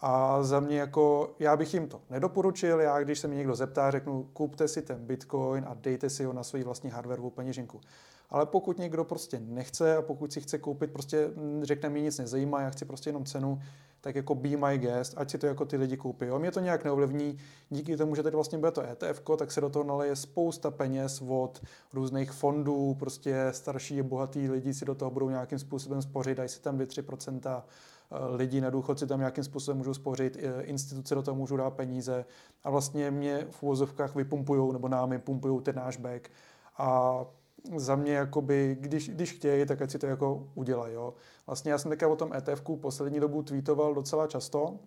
[0.06, 3.90] A za mě jako, já bych jim to nedoporučil, já když se mě někdo zeptá,
[3.90, 7.80] řeknu, kupte si ten Bitcoin a dejte si ho na svoji vlastní hardwareovou peněženku.
[8.30, 11.30] Ale pokud někdo prostě nechce a pokud si chce koupit, prostě
[11.62, 13.60] řekne mi nic nezajímá, já chci prostě jenom cenu,
[14.00, 16.26] tak jako be my guest, ať si to jako ty lidi koupí.
[16.26, 16.38] Jo?
[16.38, 17.38] Mě to nějak neovlivní,
[17.70, 21.22] díky tomu, že teď vlastně bude to ETF, tak se do toho naleje spousta peněz
[21.28, 26.48] od různých fondů, prostě starší bohatý lidi si do toho budou nějakým způsobem spořit, dají
[26.48, 27.62] si tam 2-3% Eh,
[28.36, 32.24] lidi na důchodci tam nějakým způsobem můžou spořit, instituce do toho můžou dát peníze.
[32.64, 36.28] A vlastně mě v úvozovkách vypumpují nebo námi pumpují ten náš back.
[36.78, 37.20] A
[37.76, 40.96] za mě, jakoby, když, když chtějí, tak ať si to jako udělají.
[41.46, 44.78] Vlastně já jsem teďka o tom ETF poslední dobu tweetoval docela často,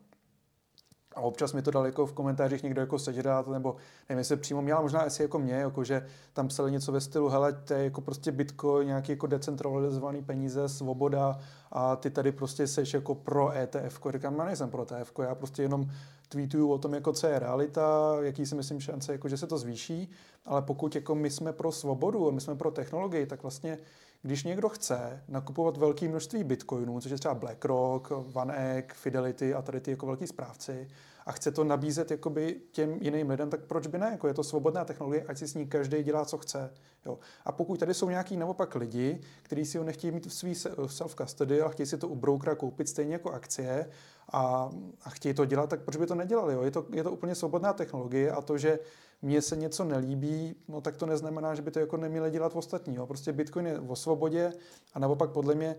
[1.17, 3.75] a občas mi to dal jako v komentářích někdo jako sežrát, nebo
[4.09, 7.29] nevím, jestli přímo měl, možná asi jako mě, jako že tam psali něco ve stylu,
[7.29, 11.39] hele, to je jako prostě Bitcoin, nějaký jako decentralizovaný peníze, svoboda
[11.71, 13.99] a ty tady prostě seš jako pro ETF.
[14.13, 15.89] Říkám, já nejsem pro ETF, já prostě jenom
[16.29, 19.57] tweetuju o tom, jako co je realita, jaký si myslím šance, jako že se to
[19.57, 20.11] zvýší,
[20.45, 23.77] ale pokud jako my jsme pro svobodu a my jsme pro technologii, tak vlastně
[24.21, 29.79] když někdo chce nakupovat velké množství bitcoinů, což je třeba BlackRock, OneEgg, Fidelity a tady
[29.79, 30.87] ty jako velký správci,
[31.27, 34.07] a chce to nabízet jakoby těm jiným lidem, tak proč by ne?
[34.11, 36.73] Jako je to svobodná technologie, ať si s ní každý dělá, co chce.
[37.05, 37.19] Jo.
[37.45, 41.65] A pokud tady jsou nějaký naopak lidi, kteří si ho nechtějí mít v svý self-custody
[41.65, 43.89] a chtějí si to u brokera koupit stejně jako akcie
[44.31, 44.69] a,
[45.05, 46.53] a chtějí to dělat, tak proč by to nedělali?
[46.53, 46.61] Jo?
[46.63, 48.79] Je, to, je to úplně svobodná technologie a to, že
[49.21, 52.95] mně se něco nelíbí, no tak to neznamená, že by to jako neměli dělat ostatní.
[52.95, 53.07] Jo?
[53.07, 54.53] Prostě Bitcoin je o svobodě
[54.93, 55.75] a naopak podle mě,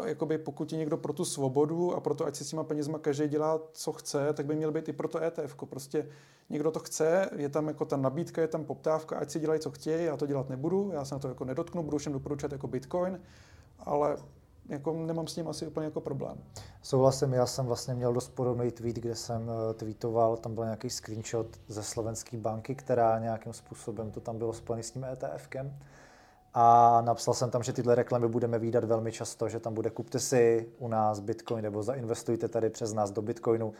[0.00, 2.64] uh, jakoby pokud je někdo pro tu svobodu a pro to, ať si s těma
[2.64, 5.56] penězma každý dělá, co chce, tak by měl být i pro to ETF.
[5.70, 6.08] Prostě
[6.50, 9.70] někdo to chce, je tam jako ta nabídka, je tam poptávka, ať si dělají, co
[9.70, 12.66] chtějí, já to dělat nebudu, já se na to jako nedotknu, budu všem doporučovat jako
[12.66, 13.20] Bitcoin,
[13.78, 14.16] ale
[14.68, 16.38] jako nemám s tím asi úplně jako problém.
[16.82, 20.90] Souhlasím, já jsem vlastně měl dost podobný tweet, kde jsem eh, tweetoval, tam byl nějaký
[20.90, 25.78] screenshot ze slovenské banky, která nějakým způsobem to tam bylo spojené s tím ETFkem.
[26.54, 30.18] A napsal jsem tam, že tyhle reklamy budeme výdat velmi často, že tam bude kupte
[30.18, 33.72] si u nás Bitcoin nebo zainvestujte tady přes nás do Bitcoinu.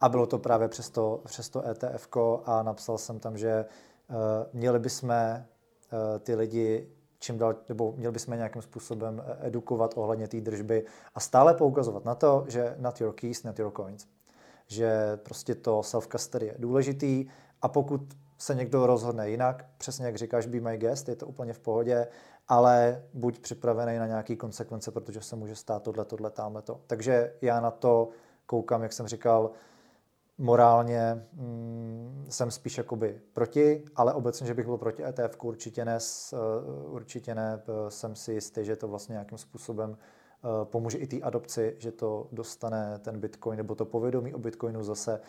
[0.00, 2.08] A bylo to právě přes to, přes to ETF
[2.44, 3.64] a napsal jsem tam, že
[4.08, 4.16] uh,
[4.52, 6.88] měli bychom uh, ty lidi
[7.26, 12.04] čím dál, nebo měli bychom nějakým způsobem eh, edukovat ohledně té držby a stále poukazovat
[12.04, 14.06] na to, že not your keys, not your coins.
[14.66, 17.26] Že prostě to self-custody je důležitý
[17.62, 18.00] a pokud
[18.38, 22.06] se někdo rozhodne jinak, přesně jak říkáš, be my guest, je to úplně v pohodě,
[22.48, 26.80] ale buď připravený na nějaké konsekvence, protože se může stát tohle, tohle, tamhle to.
[26.86, 28.08] Takže já na to
[28.46, 29.50] koukám, jak jsem říkal,
[30.38, 35.98] morálně mm, jsem spíš jakoby proti, ale obecně, že bych byl proti ETF, určitě ne,
[36.32, 41.06] uh, určitě ne, uh, jsem si jistý, že to vlastně nějakým způsobem uh, pomůže i
[41.06, 45.20] té adopci, že to dostane ten Bitcoin nebo to povědomí o Bitcoinu zase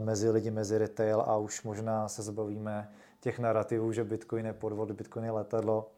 [0.00, 2.90] mezi lidi, mezi retail a už možná se zbavíme
[3.20, 5.90] těch narrativů, že Bitcoin je podvod, Bitcoin je letadlo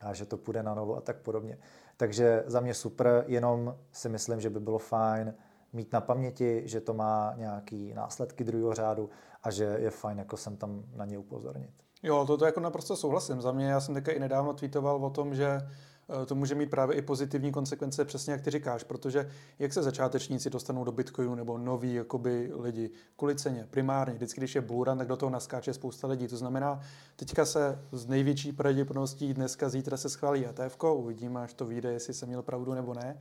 [0.00, 1.58] a že to půjde na novo a tak podobně.
[1.96, 5.34] Takže za mě super, jenom si myslím, že by bylo fajn
[5.72, 9.10] mít na paměti, že to má nějaký následky druhého řádu
[9.42, 11.70] a že je fajn jako jsem tam na ně upozornit.
[12.02, 13.40] Jo, to, to jako naprosto souhlasím.
[13.40, 16.70] Za mě, já jsem také i nedávno tweetoval o tom, že eh, to může mít
[16.70, 21.34] právě i pozitivní konsekvence, přesně jak ty říkáš, protože jak se začátečníci dostanou do Bitcoinu
[21.34, 25.74] nebo noví jakoby lidi kvůli ceně, primárně, vždycky, když je bullrun, tak do toho naskáče
[25.74, 26.28] spousta lidí.
[26.28, 26.80] To znamená,
[27.16, 32.14] teďka se z největší pravděpodobností dneska, zítra se schválí ETF, uvidíme, až to vyjde, jestli
[32.14, 33.18] jsem měl pravdu nebo ne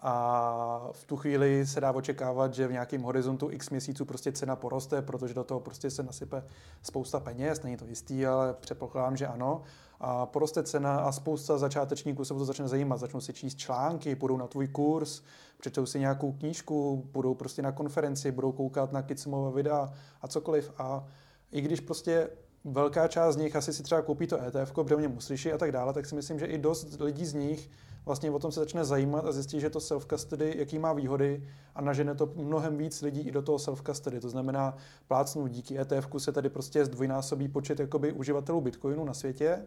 [0.00, 4.56] a v tu chvíli se dá očekávat, že v nějakém horizontu x měsíců prostě cena
[4.56, 6.44] poroste, protože do toho prostě se nasype
[6.82, 9.62] spousta peněz, není to jistý, ale předpokládám, že ano.
[10.00, 14.16] A poroste cena a spousta začátečníků se o to začne zajímat, začnou si číst články,
[14.16, 15.22] půjdou na tvůj kurz,
[15.60, 19.92] přečtou si nějakou knížku, budou prostě na konferenci, budou koukat na Kicimové videa
[20.22, 20.72] a cokoliv.
[20.78, 21.06] A
[21.52, 22.30] i když prostě
[22.64, 25.58] velká část z nich asi si třeba koupí to ETF, protože o něm uslyší a
[25.58, 27.70] tak dále, tak si myslím, že i dost lidí z nich
[28.08, 31.44] vlastně o tom se začne zajímat a zjistí, že to self-custody, jaký má výhody
[31.74, 34.20] a nažene to mnohem víc lidí i do toho self-custody.
[34.20, 34.76] To znamená,
[35.08, 39.66] plácnu díky ETF se tady prostě zdvojnásobí počet jakoby uživatelů Bitcoinu na světě,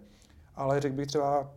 [0.55, 1.53] ale řekl bych třeba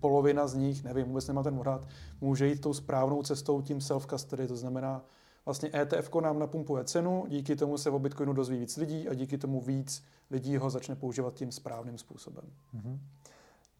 [0.00, 1.88] polovina z nich, nevím, vůbec nemá ten odhad,
[2.20, 5.04] může jít tou správnou cestou tím self-custody, to znamená
[5.44, 9.38] vlastně ETF nám napumpuje cenu, díky tomu se o Bitcoinu dozví víc lidí a díky
[9.38, 12.44] tomu víc lidí ho začne používat tím správným způsobem.
[12.74, 12.98] Mm-hmm.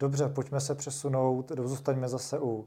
[0.03, 2.67] Dobře, pojďme se přesunout, zůstaňme zase u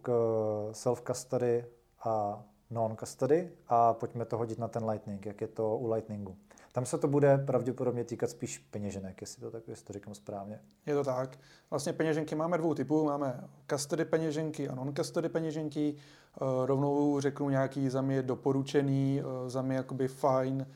[0.71, 1.65] self-custody
[2.03, 6.35] a non-custody a pojďme to hodit na ten Lightning, jak je to u Lightningu.
[6.71, 10.59] Tam se to bude pravděpodobně týkat spíš peněženek, jestli to, tak, jestli to říkám správně.
[10.85, 11.39] Je to tak.
[11.69, 13.05] Vlastně peněženky máme dvou typů.
[13.05, 15.95] Máme custody peněženky a non-custody peněženky.
[15.95, 20.67] Eh, rovnou řeknu nějaký za mě doporučený, eh, za mě jakoby fajn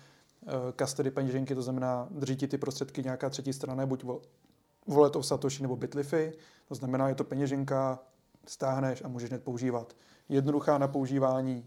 [0.48, 0.52] eh,
[0.84, 4.04] custody peněženky, to znamená drží ti ty prostředky nějaká třetí strana, buď
[4.90, 6.32] Wallet of Satoshi nebo Bitlify.
[6.68, 8.00] To znamená, je to peněženka,
[8.46, 9.96] stáhneš a můžeš hned používat.
[10.30, 11.66] Jednoduchá na používání,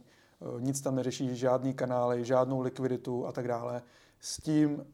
[0.58, 3.82] nic tam neřeší, žádný kanály, žádnou likviditu a tak dále
[4.20, 4.86] s tím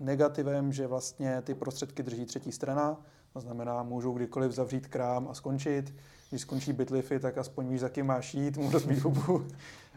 [0.00, 3.00] negativem, že vlastně ty prostředky drží třetí strana,
[3.32, 5.94] to znamená, můžou kdykoliv zavřít krám a skončit.
[6.30, 9.46] Když skončí Bitlify, tak aspoň víš, za kým máš jít, mu rozbít hubu.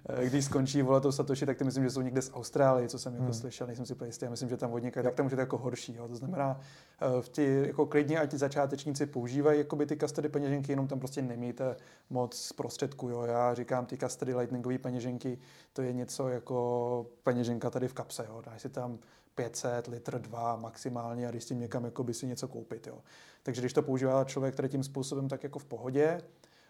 [0.10, 3.00] Eh, když skončí vole to Satoshi, tak ty myslím, že jsou někde z Austrálie, co
[3.00, 3.34] jsem jako hmm.
[3.34, 5.58] slyšel, nejsem si jistý, já myslím, že tam hodně, tak tam už je to jako
[5.58, 5.96] horší.
[5.96, 6.08] Jo.
[6.08, 6.60] To znamená,
[7.02, 11.00] eh, v ti, jako klidně, ať ti začátečníci používají jakoby ty custody peněženky, jenom tam
[11.00, 11.76] prostě nemějte
[12.10, 13.10] moc prostředků.
[13.10, 13.24] Jo.
[13.24, 15.40] Já říkám, ty custody lightningové peněženky,
[15.74, 18.26] to je něco jako peněženka tady v kapse.
[18.30, 18.42] Jo.
[18.46, 19.00] Dáš si tam
[19.36, 22.88] 500, litr, 2 maximálně a když s tím někam jako by si něco koupit.
[22.88, 22.98] Jo.
[23.44, 26.22] Takže když to používá člověk tady tím způsobem, tak jako v pohodě.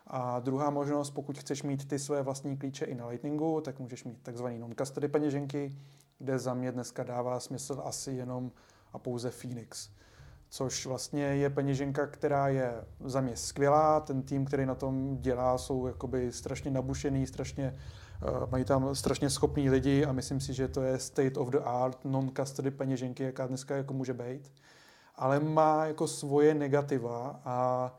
[0.07, 4.03] A druhá možnost, pokud chceš mít ty své vlastní klíče i na Lightningu, tak můžeš
[4.03, 5.77] mít takzvaný non-custody peněženky,
[6.19, 8.51] kde za mě dneska dává smysl asi jenom
[8.93, 9.89] a pouze Phoenix.
[10.49, 13.99] Což vlastně je peněženka, která je za mě skvělá.
[13.99, 17.75] Ten tým, který na tom dělá, jsou jakoby strašně nabušený, strašně
[18.23, 21.59] uh, mají tam strašně schopní lidi a myslím si, že to je state of the
[21.63, 24.53] art non-custody peněženky, jaká dneska jako může být.
[25.15, 27.89] Ale má jako svoje negativa a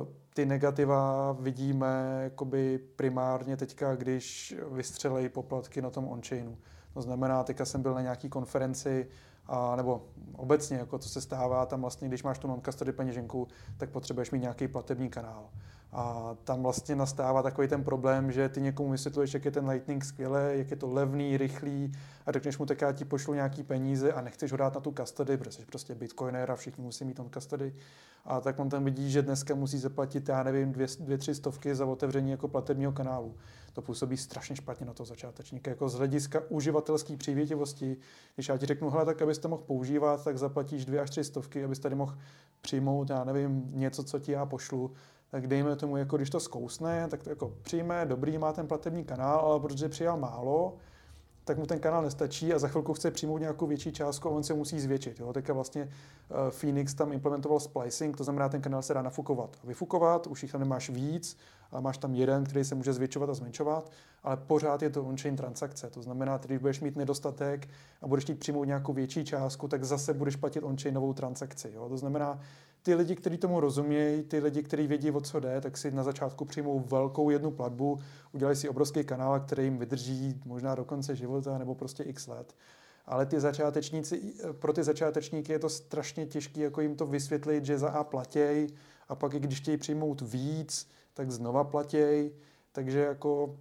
[0.00, 6.58] uh, ty negativa vidíme jakoby primárně teďka, když vystřelejí poplatky na tom on-chainu.
[6.94, 9.08] To znamená, teďka jsem byl na nějaký konferenci,
[9.46, 10.02] a, nebo
[10.36, 14.40] obecně, jako to se stává, tam vlastně, když máš tu non-custody peněženku, tak potřebuješ mít
[14.40, 15.50] nějaký platební kanál.
[15.92, 20.04] A tam vlastně nastává takový ten problém, že ty někomu vysvětluješ, jak je ten Lightning
[20.04, 21.92] skvělé, jak je to levný, rychlý
[22.26, 24.92] a řekneš mu, tak já ti pošlu nějaký peníze a nechceš ho dát na tu
[24.92, 27.74] custody, protože jsi prostě bitcoiner a všichni musí mít on custody.
[28.24, 31.74] A tak on tam vidí, že dneska musí zaplatit, já nevím, dvě, dvě tři stovky
[31.74, 33.34] za otevření jako platebního kanálu.
[33.72, 35.70] To působí strašně špatně na to začátečníka.
[35.70, 37.96] Jako z hlediska uživatelské přívětivosti,
[38.34, 41.64] když já ti řeknu, hele, tak abyste mohl používat, tak zaplatíš dvě až tři stovky,
[41.64, 42.18] abyste tady mohl
[42.60, 44.90] přijmout, já nevím, něco, co ti já pošlu,
[45.32, 49.04] tak dejme tomu, jako když to zkousne, tak to jako přijme, dobrý, má ten platební
[49.04, 50.76] kanál, ale protože přijal málo,
[51.44, 54.42] tak mu ten kanál nestačí a za chvilku chce přijmout nějakou větší částku a on
[54.42, 55.20] se musí zvětšit.
[55.20, 55.32] Jo?
[55.32, 59.66] Teďka vlastně uh, Phoenix tam implementoval splicing, to znamená, ten kanál se dá nafukovat a
[59.66, 61.36] vyfukovat, už jich tam nemáš víc,
[61.70, 63.90] ale máš tam jeden, který se může zvětšovat a zmenšovat,
[64.22, 65.90] ale pořád je to on-chain transakce.
[65.90, 67.68] To znamená, když budeš mít nedostatek
[68.02, 71.70] a budeš chtít přijmout nějakou větší částku, tak zase budeš platit on-chainovou transakci.
[71.74, 71.88] Jo?
[71.88, 72.40] To znamená,
[72.82, 76.02] ty lidi, kteří tomu rozumějí, ty lidi, kteří vědí, o co jde, tak si na
[76.02, 77.98] začátku přijmou velkou jednu platbu,
[78.32, 82.54] udělají si obrovský kanál, který jim vydrží možná do konce života nebo prostě x let.
[83.06, 87.78] Ale ty začátečníci, pro ty začátečníky je to strašně těžké jako jim to vysvětlit, že
[87.78, 88.68] za A platěj
[89.08, 92.32] a pak i když chtějí přijmout víc, tak znova platěj.
[92.72, 93.56] Takže jako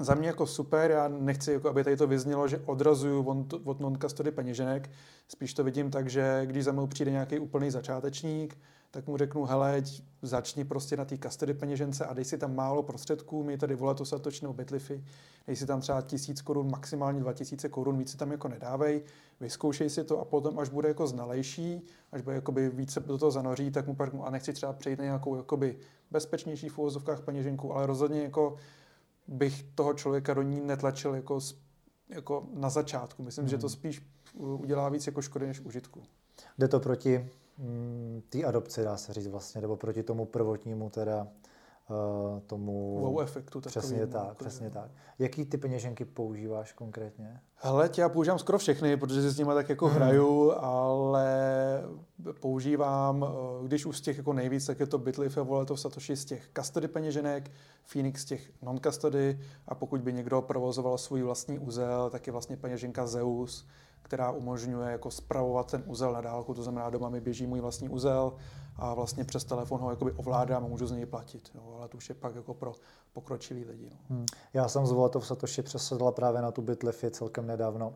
[0.00, 4.30] za mě jako super, já nechci, jako aby tady to vyznělo, že odrazuju od non-custody
[4.30, 4.90] peněženek,
[5.28, 8.58] spíš to vidím tak, že když za mnou přijde nějaký úplný začátečník,
[8.90, 9.82] tak mu řeknu, hele,
[10.22, 14.06] začni prostě na té custody peněžence a dej si tam málo prostředků, my tady volat
[14.06, 15.04] Satoshi nebo Bitlify,
[15.46, 19.02] dej si tam třeba tisíc korun, maximálně dva tisíce korun, víc si tam jako nedávej,
[19.40, 21.82] vyzkoušej si to a potom, až bude jako znalejší,
[22.12, 25.04] až bude jakoby více do toho zanoří, tak mu pak a nechci třeba přejít na
[25.04, 25.78] nějakou jakoby
[26.10, 28.56] bezpečnější v úvozovkách peněženku, ale rozhodně jako
[29.30, 31.38] bych toho člověka do ní netlačil jako,
[32.08, 33.22] jako na začátku.
[33.22, 33.50] Myslím, hmm.
[33.50, 33.72] že to hmm.
[33.72, 34.02] spíš
[34.34, 36.02] udělá víc jako škody než užitku.
[36.58, 37.28] Jde to proti
[37.58, 41.26] mm, té adopci, dá se říct vlastně, nebo proti tomu prvotnímu teda
[42.46, 42.98] tomu...
[43.00, 43.60] Wow efektu.
[43.60, 44.90] Přesně tak, jako, přesně tak.
[45.18, 47.40] Jaký ty peněženky používáš konkrétně?
[47.54, 49.96] Hele, já používám skoro všechny, protože si s nimi tak jako hmm.
[49.96, 51.28] hraju, ale
[52.40, 55.80] používám, eh, když už z těch jako nejvíc, tak je to Bitleaf a Wallet of
[55.80, 57.50] Satoshi z těch custody peněženek,
[57.84, 62.56] Phoenix z těch non-custody a pokud by někdo provozoval svůj vlastní úzel, tak je vlastně
[62.56, 63.66] peněženka Zeus,
[64.02, 67.88] která umožňuje jako spravovat ten úzel na dálku, to znamená doma mi běží můj vlastní
[67.88, 68.32] úzel
[68.80, 71.50] a vlastně přes telefon ho jakoby ovládám a můžu z něj platit.
[71.54, 72.72] Jo, ale to už je pak jako pro
[73.12, 73.90] pokročilý lidi.
[73.90, 73.98] No.
[74.08, 74.26] Hmm.
[74.54, 77.94] Já jsem z Volatov Satoshi přesedla právě na tu Bitlify celkem nedávno.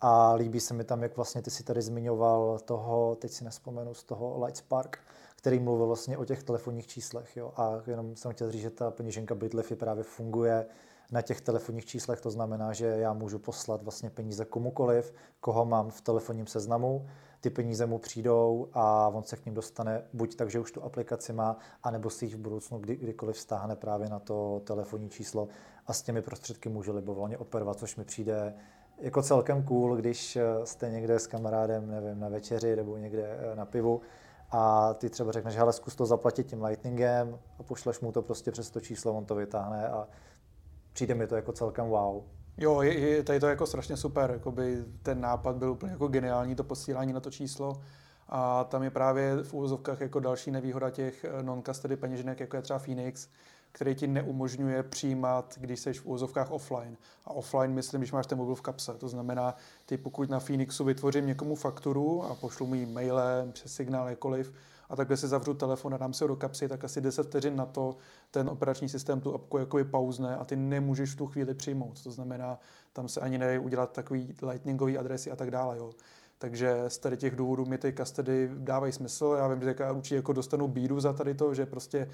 [0.00, 3.94] A líbí se mi tam, jak vlastně ty si tady zmiňoval toho, teď si nespomenu,
[3.94, 4.98] z toho Lightspark,
[5.36, 7.36] který mluvil vlastně o těch telefonních číslech.
[7.36, 7.52] Jo?
[7.56, 10.66] A jenom jsem chtěl říct, že ta peněženka Bitlify právě funguje
[11.12, 12.20] na těch telefonních číslech.
[12.20, 17.06] To znamená, že já můžu poslat vlastně peníze komukoliv, koho mám v telefonním seznamu.
[17.40, 20.82] Ty peníze mu přijdou a on se k ním dostane buď tak, že už tu
[20.82, 25.48] aplikaci má, anebo si jich v budoucnu kdy, kdykoliv stáhne právě na to telefonní číslo
[25.86, 28.54] a s těmi prostředky může libovolně operovat, což mi přijde
[28.98, 34.00] jako celkem cool, když jste někde s kamarádem, nevím, na večeři nebo někde na pivu
[34.50, 38.50] a ty třeba řekneš, hele, zkus to zaplatit tím lightningem a pošleš mu to prostě
[38.50, 40.08] přes to číslo, on to vytáhne a
[40.92, 42.22] přijde mi to jako celkem wow.
[42.60, 46.08] Jo, je, je, tady to je jako strašně super, jakoby ten nápad byl úplně jako
[46.08, 47.80] geniální, to posílání na to číslo.
[48.28, 52.78] A tam je právě v úvozovkách jako další nevýhoda těch non-custody peněženek, jako je třeba
[52.78, 53.28] Phoenix,
[53.72, 56.96] který ti neumožňuje přijímat, když jsi v úvozovkách offline.
[57.24, 58.94] A offline myslím, když máš ten mobil v kapse.
[58.94, 59.54] To znamená,
[59.86, 64.52] ty pokud na Phoenixu vytvořím někomu fakturu a pošlu mu ji mailem, přes signál, jakoliv,
[64.88, 67.56] a takhle si zavřu telefon a dám si ho do kapsy, tak asi 10 vteřin
[67.56, 67.96] na to
[68.30, 72.02] ten operační systém tu apku jakoby pauzne a ty nemůžeš v tu chvíli přijmout.
[72.02, 72.58] To znamená,
[72.92, 75.78] tam se ani nedají udělat takový lightningový adresy a tak dále.
[75.78, 75.90] Jo.
[76.38, 79.34] Takže z tady těch důvodů mi ty custody dávají smysl.
[79.38, 82.08] Já vím, že já určitě jako dostanu bídu za tady to, že prostě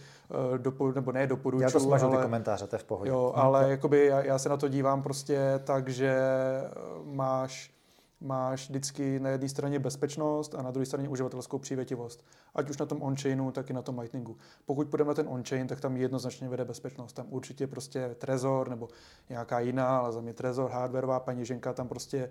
[0.50, 1.62] uh, dopo, nebo ne doporučuji.
[1.62, 3.10] Já to smažu ale, ty komentáře, to je v pohodě.
[3.10, 6.70] Jo, ale jakoby já, já, se na to dívám prostě tak, že eh,
[7.04, 7.74] máš
[8.20, 12.24] máš vždycky na jedné straně bezpečnost a na druhé straně uživatelskou přívětivost.
[12.54, 14.36] Ať už na tom on-chainu, tak i na tom Lightningu.
[14.66, 17.12] Pokud půjdeme na ten on-chain, tak tam jednoznačně vede bezpečnost.
[17.12, 18.88] Tam určitě prostě Trezor nebo
[19.28, 22.30] nějaká jiná, ale za mě Trezor, hardwareová peněženka, tam prostě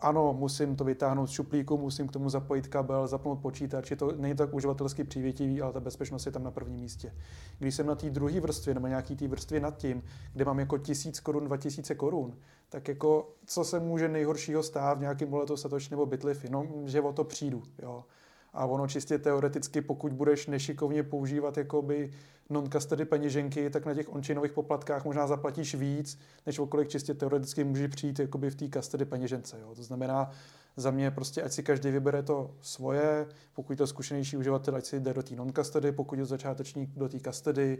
[0.00, 4.12] ano, musím to vytáhnout z šuplíku, musím k tomu zapojit kabel, zapnout počítač, je to,
[4.16, 7.14] není tak uživatelsky přívětivý, ale ta bezpečnost je tam na prvním místě.
[7.58, 10.02] Když jsem na té druhé vrstvě nebo nějaký té vrstvě nad tím,
[10.32, 12.36] kde mám jako tisíc korun, dva tisíce korun,
[12.72, 17.00] tak jako co se může nejhoršího stát v nějakém boletu Satoshi nebo Bitlify, no, že
[17.00, 18.04] o to přijdu, jo.
[18.52, 22.12] A ono čistě teoreticky, pokud budeš nešikovně používat jakoby
[22.50, 27.88] non-custody peněženky, tak na těch onchainových poplatkách možná zaplatíš víc, než okolik čistě teoreticky může
[27.88, 29.60] přijít jakoby v té custody peněžence.
[29.60, 29.74] Jo.
[29.74, 30.30] To znamená,
[30.76, 35.00] za mě prostě, ať si každý vybere to svoje, pokud to zkušenější uživatel, ať si
[35.00, 37.78] jde do té non-custody, pokud je začátečník do té custody,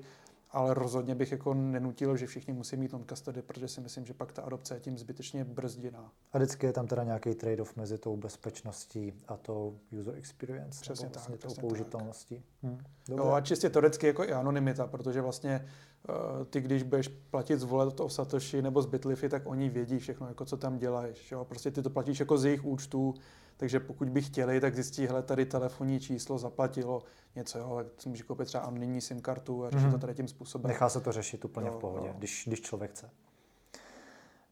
[0.52, 4.14] ale rozhodně bych jako nenutil, že všichni musí mít non custody, protože si myslím, že
[4.14, 6.12] pak ta adopce je tím zbytečně brzdiná.
[6.32, 11.06] A vždycky je tam teda nějaký trade-off mezi tou bezpečností a tou user experience, přesně
[11.06, 12.44] tak, vlastně přesně tou použitelností.
[12.62, 12.78] Hmm.
[13.08, 15.68] Jo, a čistě teoreticky jako i anonymita, protože vlastně
[16.08, 19.98] uh, ty, když budeš platit z volet o Satoshi nebo z Bitlify, tak oni vědí
[19.98, 21.32] všechno, jako co tam děláš.
[21.32, 21.44] Jo?
[21.44, 23.14] Prostě ty to platíš jako z jejich účtů,
[23.62, 27.02] takže pokud by chtěli, tak zjistí, hele, tady telefonní číslo zaplatilo
[27.36, 29.92] něco, jo, tak si může koupit třeba anonymní SIM kartu a řešit mm-hmm.
[29.92, 30.68] to tady tím způsobem.
[30.68, 32.14] Nechá se to řešit úplně jo, v pohodě, jo.
[32.18, 33.10] Když, když člověk chce.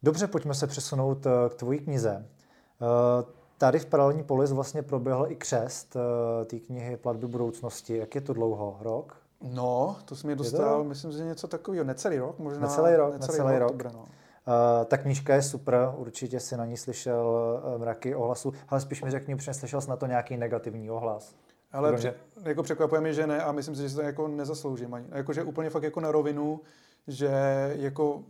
[0.02, 2.26] Dobře, pojďme se přesunout eh, k tvojí knize.
[2.26, 3.24] Eh,
[3.58, 7.96] tady v paralelní polis vlastně proběhl i křest eh, té knihy Platby budoucnosti.
[7.96, 8.76] Jak je to dlouho?
[8.80, 9.16] Rok?
[9.42, 12.60] No, to jsem mi dostal, myslím, že něco takového, necelý rok, možná.
[12.60, 13.70] Necelý rok, necelý, necelý rok.
[13.70, 14.04] Oktober, no.
[14.48, 19.02] Uh, ta knížka je super, určitě si na ní slyšel uh, mraky ohlasu, ale spíš
[19.02, 21.34] mi řekni, slyšel jsi na to nějaký negativní ohlas.
[21.72, 22.14] Ale pře-
[22.44, 25.06] jako překvapuje mi, že ne a myslím si, že se to jako nezasloužím ani.
[25.12, 26.60] Jakože úplně fakt jako na rovinu,
[27.06, 27.30] že
[27.76, 28.22] jako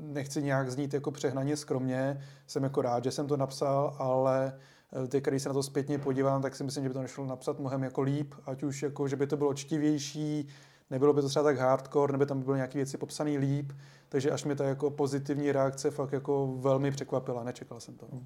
[0.00, 4.58] nechci nějak znít jako přehnaně skromně, jsem jako rád, že jsem to napsal, ale
[5.04, 7.26] eh, ty, když se na to zpětně podívám, tak si myslím, že by to nešlo
[7.26, 10.48] napsat mnohem jako líp, ať už jako, že by to bylo čtivější,
[10.90, 13.72] nebylo by to třeba tak hardcore, nebo tam by byly nějaké věci popsané líp,
[14.08, 18.06] takže až mi ta jako pozitivní reakce fakt jako velmi překvapila, nečekal jsem to.
[18.06, 18.20] Uh,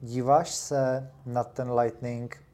[0.00, 2.46] díváš se na ten Lightning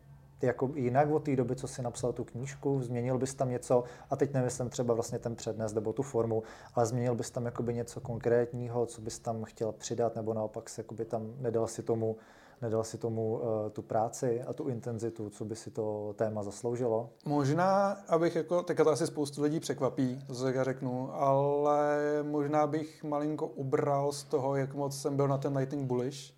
[0.42, 4.16] jako jinak od té doby, co si napsal tu knížku, změnil bys tam něco, a
[4.16, 6.42] teď nemyslím třeba vlastně ten přednes nebo tu formu,
[6.74, 10.80] ale změnil bys tam jakoby něco konkrétního, co bys tam chtěl přidat, nebo naopak se
[10.80, 12.16] jakoby tam nedal si tomu,
[12.62, 13.40] nedal si tomu uh,
[13.72, 17.10] tu práci a tu intenzitu, co by si to téma zasloužilo?
[17.24, 23.04] Možná, abych jako, teďka to asi spoustu lidí překvapí, to se řeknu, ale možná bych
[23.04, 26.34] malinko ubral z toho, jak moc jsem byl na ten Lightning Bullish,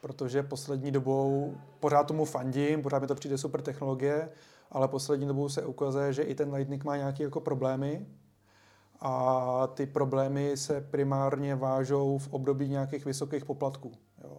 [0.00, 4.28] protože poslední dobou pořád tomu fandím, pořád mi to přijde super technologie,
[4.70, 8.06] ale poslední dobou se ukazuje, že i ten Lightning má nějaké jako problémy
[9.00, 13.92] a ty problémy se primárně vážou v období nějakých vysokých poplatků.
[14.24, 14.38] Jo.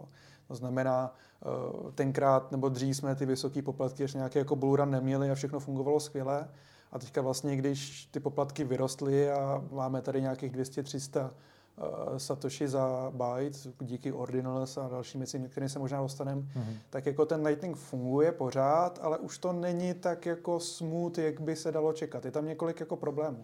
[0.53, 5.31] To znamená, eh, tenkrát nebo dřív jsme ty vysoké poplatky ještě nějaké jako bullrun neměli
[5.31, 6.49] a všechno fungovalo skvěle.
[6.91, 13.11] A teďka vlastně, když ty poplatky vyrostly a máme tady nějakých 200-300 uh, Satoshi za
[13.11, 16.77] byte díky Ordinals a dalším věcím, které se možná dostaneme, mm-hmm.
[16.89, 21.55] tak jako ten Lightning funguje pořád, ale už to není tak jako smooth, jak by
[21.55, 22.25] se dalo čekat.
[22.25, 23.43] Je tam několik jako problémů.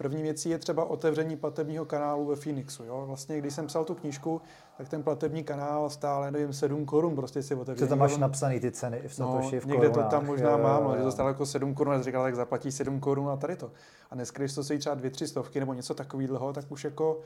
[0.00, 2.84] První věcí je třeba otevření platebního kanálu ve Phoenixu.
[2.84, 3.04] Jo?
[3.06, 4.40] Vlastně, když jsem psal tu knížku,
[4.78, 7.88] tak ten platební kanál stále, nevím, 7 korun prostě si otevřel.
[7.88, 10.10] tam máš napsaný ty ceny i v Satoshi no, v někde korunách.
[10.10, 12.36] to tam možná jo, mám, jo, že to stálo jako 7 korun a říkal, tak
[12.36, 13.70] zaplatí 7 korun a tady to.
[14.10, 17.20] A dneska, když to stojí třeba 2-3 stovky nebo něco takového, tak už jako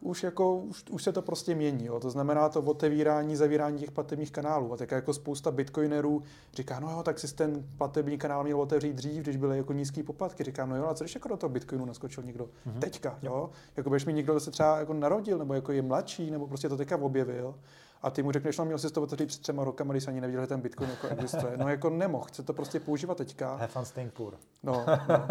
[0.00, 1.86] už, jako, už, už se to prostě mění.
[1.86, 2.00] Jo.
[2.00, 4.72] To znamená to otevírání, zavírání těch platebních kanálů.
[4.72, 6.22] A tak jako spousta bitcoinerů
[6.54, 10.02] říká, no jo, tak si ten platební kanál měl otevřít dřív, když byly jako nízký
[10.02, 10.44] poplatky.
[10.44, 12.78] Říkám, no jo, a co když jako do toho bitcoinu naskočil někdo mm-hmm.
[12.78, 13.50] teďka, jo?
[13.76, 16.76] Jako budeš mi někdo se třeba jako narodil, nebo jako je mladší, nebo prostě to
[16.76, 17.54] teďka objevil.
[18.02, 20.40] A ty mu řekneš, no měl jsi to otevřít před třema rokama, když ani nevěděl,
[20.40, 21.56] že ten Bitcoin jako existuje.
[21.56, 23.54] No jako nemohl, chce to prostě používat teďka.
[23.54, 24.34] Have fun staying poor.
[24.62, 25.26] No, no.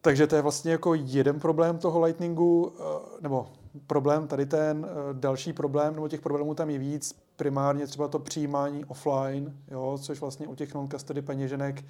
[0.00, 2.82] Takže to je vlastně jako jeden problém toho Lightningu, eh,
[3.20, 3.46] nebo
[3.86, 8.18] problém tady ten, eh, další problém, nebo těch problémů tam je víc, primárně třeba to
[8.18, 11.84] přijímání offline, jo, což vlastně u těch non-custody peněženek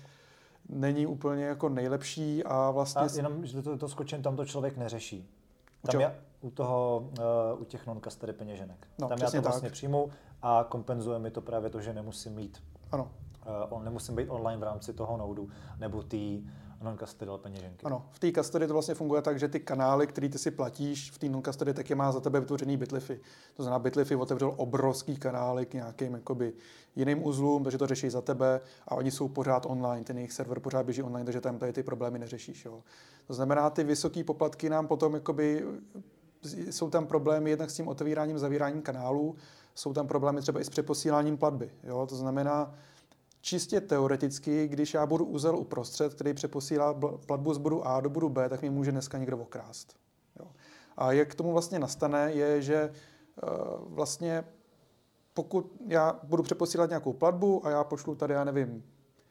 [0.69, 3.03] není úplně jako nejlepší a vlastně...
[3.03, 5.29] A jenom, že to, to skočím, tam to člověk neřeší.
[5.91, 7.11] Tam je u toho,
[7.55, 8.87] uh, u těch non-custody peněženek.
[8.99, 9.73] No, tam já to vlastně tak.
[9.73, 10.11] přijmu
[10.43, 12.63] a kompenzuje mi to právě to, že nemusím mít
[12.93, 13.11] ano.
[13.47, 16.39] Uh, on nemusím být online v rámci toho noudu nebo té
[16.83, 17.87] non-custodial peněženky.
[17.87, 21.11] Ano, v té custody to vlastně funguje tak, že ty kanály, které ty si platíš
[21.11, 23.21] v té non-custody, tak je má za tebe vytvořený Bitlify.
[23.55, 26.53] To znamená, Bitlify otevřel obrovský kanály k nějakým jakoby,
[26.97, 30.61] jiným uzlům, takže to řeší za tebe a oni jsou pořád online, ten jejich server
[30.61, 32.65] pořád běží online, takže tam tady ty problémy neřešíš.
[32.65, 32.83] Jo.
[33.27, 35.65] To znamená, ty vysoké poplatky nám potom jakoby,
[36.71, 39.37] jsou tam problémy jednak s tím otevíráním, zavíráním kanálů,
[39.75, 41.71] jsou tam problémy třeba i s přeposíláním platby.
[41.85, 42.07] Jo.
[42.07, 42.75] To znamená,
[43.43, 46.95] čistě teoreticky, když já budu uzel uprostřed, který přeposílá
[47.27, 49.97] platbu z bodu A do bodu B, tak mě může dneska někdo okrást.
[50.41, 50.47] Jo.
[50.97, 52.93] A jak tomu vlastně nastane, je, že
[53.43, 54.45] uh, vlastně
[55.35, 58.85] pokud já budu přeposílat nějakou platbu a já pošlu tady, já nevím,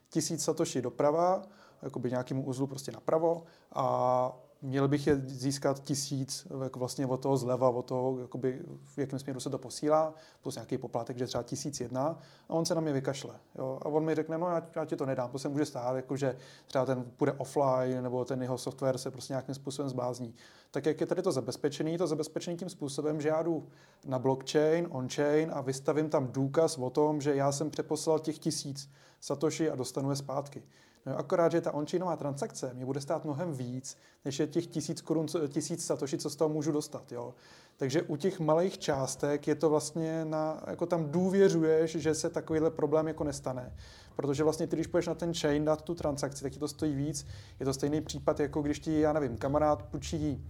[0.10, 1.42] tisíc satoshi doprava,
[1.82, 3.44] jakoby nějakému uzlu prostě napravo
[3.74, 8.98] a měl bych je získat tisíc jako vlastně od toho zleva, od toho, jakoby, v
[8.98, 12.76] jakém směru se to posílá, plus nějaký poplatek, že třeba tisíc jedna, a on se
[12.76, 13.36] na mě vykašle.
[13.58, 13.80] Jo?
[13.82, 16.18] A on mi řekne, no já, já ti to nedám, to se může stát, jako
[16.18, 16.38] že
[16.68, 20.36] třeba ten půjde offline, nebo ten jeho software se prostě nějakým způsobem zblázní.
[20.72, 21.98] Tak jak je tady to zabezpečený?
[21.98, 23.68] To zabezpečený tím způsobem, že já jdu
[24.06, 28.90] na blockchain, on-chain a vystavím tam důkaz o tom, že já jsem přeposlal těch tisíc
[29.22, 30.64] satoshi a dostanu je zpátky.
[31.06, 35.02] No akorát, že ta onchainová transakce mě bude stát mnohem víc, než je těch tisíc
[35.02, 37.12] korun, tisíc satoshi, co z toho můžu dostat.
[37.12, 37.34] Jo?
[37.78, 42.72] Takže u těch malých částek je to vlastně, na, jako tam důvěřuješ, že se takovýhle
[42.72, 43.76] problém jako nestane.
[44.16, 46.96] Protože vlastně ty, když půjdeš na ten chain dát tu transakci, tak ti to stojí
[46.96, 47.28] víc.
[47.60, 50.48] Je to stejný případ, jako když ti, já nevím, kamarád půjčí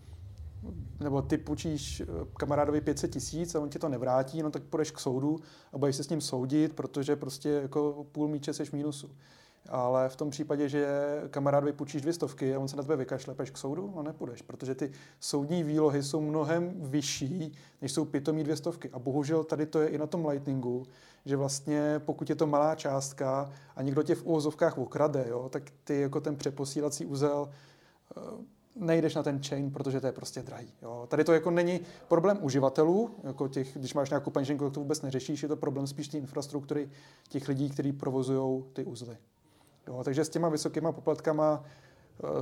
[1.00, 2.04] nebo ty půjčíš
[2.38, 5.40] kamarádovi 500 tisíc a on ti to nevrátí, no tak půjdeš k soudu
[5.74, 9.12] a budeš se s ním soudit, protože prostě jako půl míče seš v mínusu.
[9.70, 10.88] Ale v tom případě, že
[11.30, 14.76] kamarád vypůjčíš dvě stovky a on se na tebe vykašle, k soudu, no nepůjdeš, protože
[14.76, 18.90] ty soudní výlohy jsou mnohem vyšší, než jsou pitomí dvě stovky.
[18.94, 20.88] A bohužel tady to je i na tom Lightningu,
[21.26, 25.64] že vlastně pokud je to malá částka a někdo tě v úvozovkách okrade, jo, tak
[25.84, 27.50] ty jako ten přeposílací úzel
[28.18, 28.22] eh,
[28.76, 30.74] nejdeš na ten chain, protože to je prostě drahý.
[30.82, 31.06] Jo.
[31.08, 35.02] Tady to jako není problém uživatelů, jako těch, když máš nějakou peněženku, tak to vůbec
[35.02, 36.90] neřešíš, je to problém spíš té infrastruktury
[37.30, 39.18] těch lidí, kteří provozují ty uzly.
[39.88, 41.64] Jo, takže s těma vysokýma poplatkama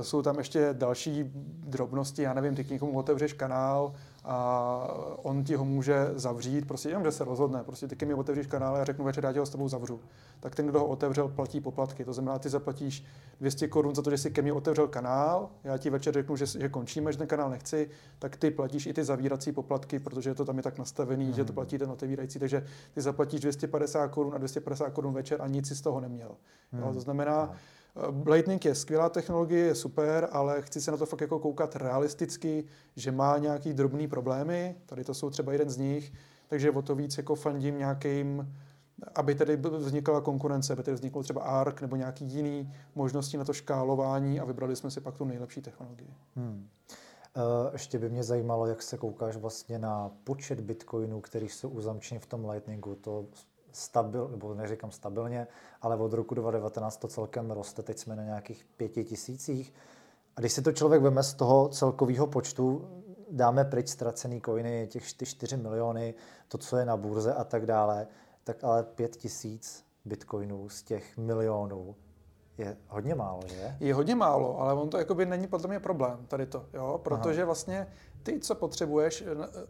[0.00, 1.30] jsou tam ještě další
[1.66, 3.92] drobnosti, já nevím, ty k někomu otevřeš kanál
[4.24, 4.88] a
[5.22, 8.76] on ti ho může zavřít, prostě jenom, že se rozhodne, prostě ty mi otevřeš kanál
[8.76, 10.00] a řeknu večer, já tě ho s tebou zavřu.
[10.40, 12.04] Tak ten, kdo ho otevřel, platí poplatky.
[12.04, 13.04] To znamená, ty zaplatíš
[13.40, 16.46] 200 korun za to, že si ke mně otevřel kanál, já ti večer řeknu, že,
[16.46, 20.44] že končíme, že ten kanál nechci, tak ty platíš i ty zavírací poplatky, protože to
[20.44, 21.32] tam je tak nastavený, mm.
[21.32, 21.54] že to hmm.
[21.54, 25.76] platí ten otevírající, takže ty zaplatíš 250 korun a 250 korun večer a nic si
[25.76, 26.30] z toho neměl.
[26.72, 26.80] Mm.
[26.80, 27.50] Jo, to znamená, mm
[28.26, 32.64] Lightning je skvělá technologie, je super, ale chci se na to fakt jako koukat realisticky,
[32.96, 36.12] že má nějaký drobný problémy, tady to jsou třeba jeden z nich,
[36.48, 38.54] takže o to víc jako fandím nějakým,
[39.14, 43.52] aby tedy vznikla konkurence, aby tedy vzniklo třeba ARK nebo nějaký jiný možnosti na to
[43.52, 46.14] škálování a vybrali jsme si pak tu nejlepší technologii.
[46.36, 46.68] Hmm.
[47.72, 52.26] Ještě by mě zajímalo, jak se koukáš vlastně na počet bitcoinů, který jsou uzamčeny v
[52.26, 52.94] tom Lightningu.
[52.94, 53.26] To
[53.72, 55.46] stabil, nebo neříkám stabilně,
[55.82, 59.74] ale od roku 2019 to celkem roste, teď jsme na nějakých pěti tisících.
[60.36, 62.88] A když si to člověk veme z toho celkového počtu,
[63.30, 66.14] dáme pryč ztracený coiny, těch 4 miliony,
[66.48, 68.06] to, co je na burze a tak dále,
[68.44, 71.96] tak ale 5 tisíc bitcoinů z těch milionů
[72.58, 73.76] je hodně málo, že?
[73.80, 77.40] Je hodně málo, ale on to jakoby není podle mě problém, tady to, jo, protože
[77.40, 77.46] Aha.
[77.46, 77.86] vlastně
[78.22, 79.24] ty, co potřebuješ,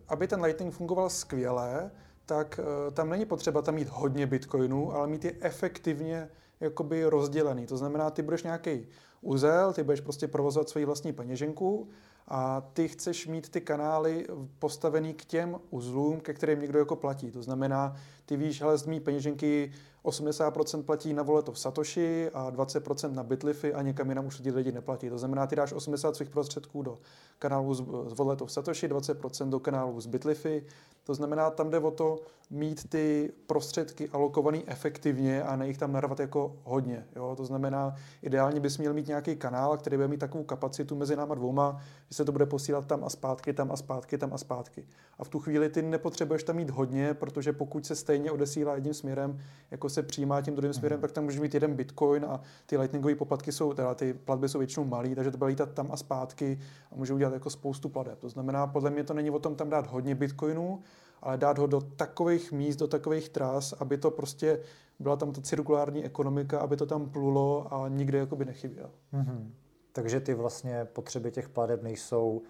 [0.08, 1.90] aby ten Lightning fungoval skvěle,
[2.30, 6.28] tak uh, tam není potřeba tam mít hodně bitcoinů, ale mít je efektivně
[6.60, 7.66] jakoby rozdělený.
[7.66, 8.86] To znamená, ty budeš nějaký
[9.20, 11.88] uzel, ty budeš prostě provozovat svoji vlastní peněženku
[12.28, 14.26] a ty chceš mít ty kanály
[14.58, 17.30] postavený k těm uzlům, ke kterým někdo jako platí.
[17.30, 19.72] To znamená, ty víš, hele, z mý peněženky
[20.04, 24.50] 80% platí na voleto v Satoshi a 20% na Bitlify a někam jinam už ty
[24.50, 25.10] lidi neplatí.
[25.10, 26.98] To znamená, ty dáš 80 svých prostředků do
[27.38, 27.80] kanálu z
[28.14, 30.62] voleto v Satoshi, 20% do kanálu z Bitlify.
[31.10, 35.92] To znamená, tam jde o to mít ty prostředky alokované efektivně a ne jich tam
[35.92, 37.06] narvat jako hodně.
[37.16, 37.34] Jo?
[37.36, 41.34] To znamená, ideálně bys měl mít nějaký kanál, který bude mít takovou kapacitu mezi náma
[41.34, 44.86] dvouma, že se to bude posílat tam a zpátky, tam a zpátky, tam a zpátky.
[45.18, 48.94] A v tu chvíli ty nepotřebuješ tam mít hodně, protože pokud se stejně odesílá jedním
[48.94, 49.38] směrem,
[49.70, 51.02] jako se přijímá tím druhým směrem, mm.
[51.02, 54.58] tak tam může mít jeden bitcoin a ty lightningové poplatky jsou, teda ty platby jsou
[54.58, 56.58] většinou malé, takže to bude lítat tam a zpátky
[56.92, 58.18] a může udělat jako spoustu plateb.
[58.18, 60.82] To znamená, podle mě to není o tom tam dát hodně bitcoinů,
[61.22, 64.60] ale dát ho do takových míst, do takových tras, aby to prostě
[64.98, 68.90] byla tam ta cirkulární ekonomika, aby to tam plulo a nikde jakoby nechybělo.
[69.12, 69.50] Mm-hmm.
[69.92, 72.42] Takže ty vlastně potřeby těch plateb nejsou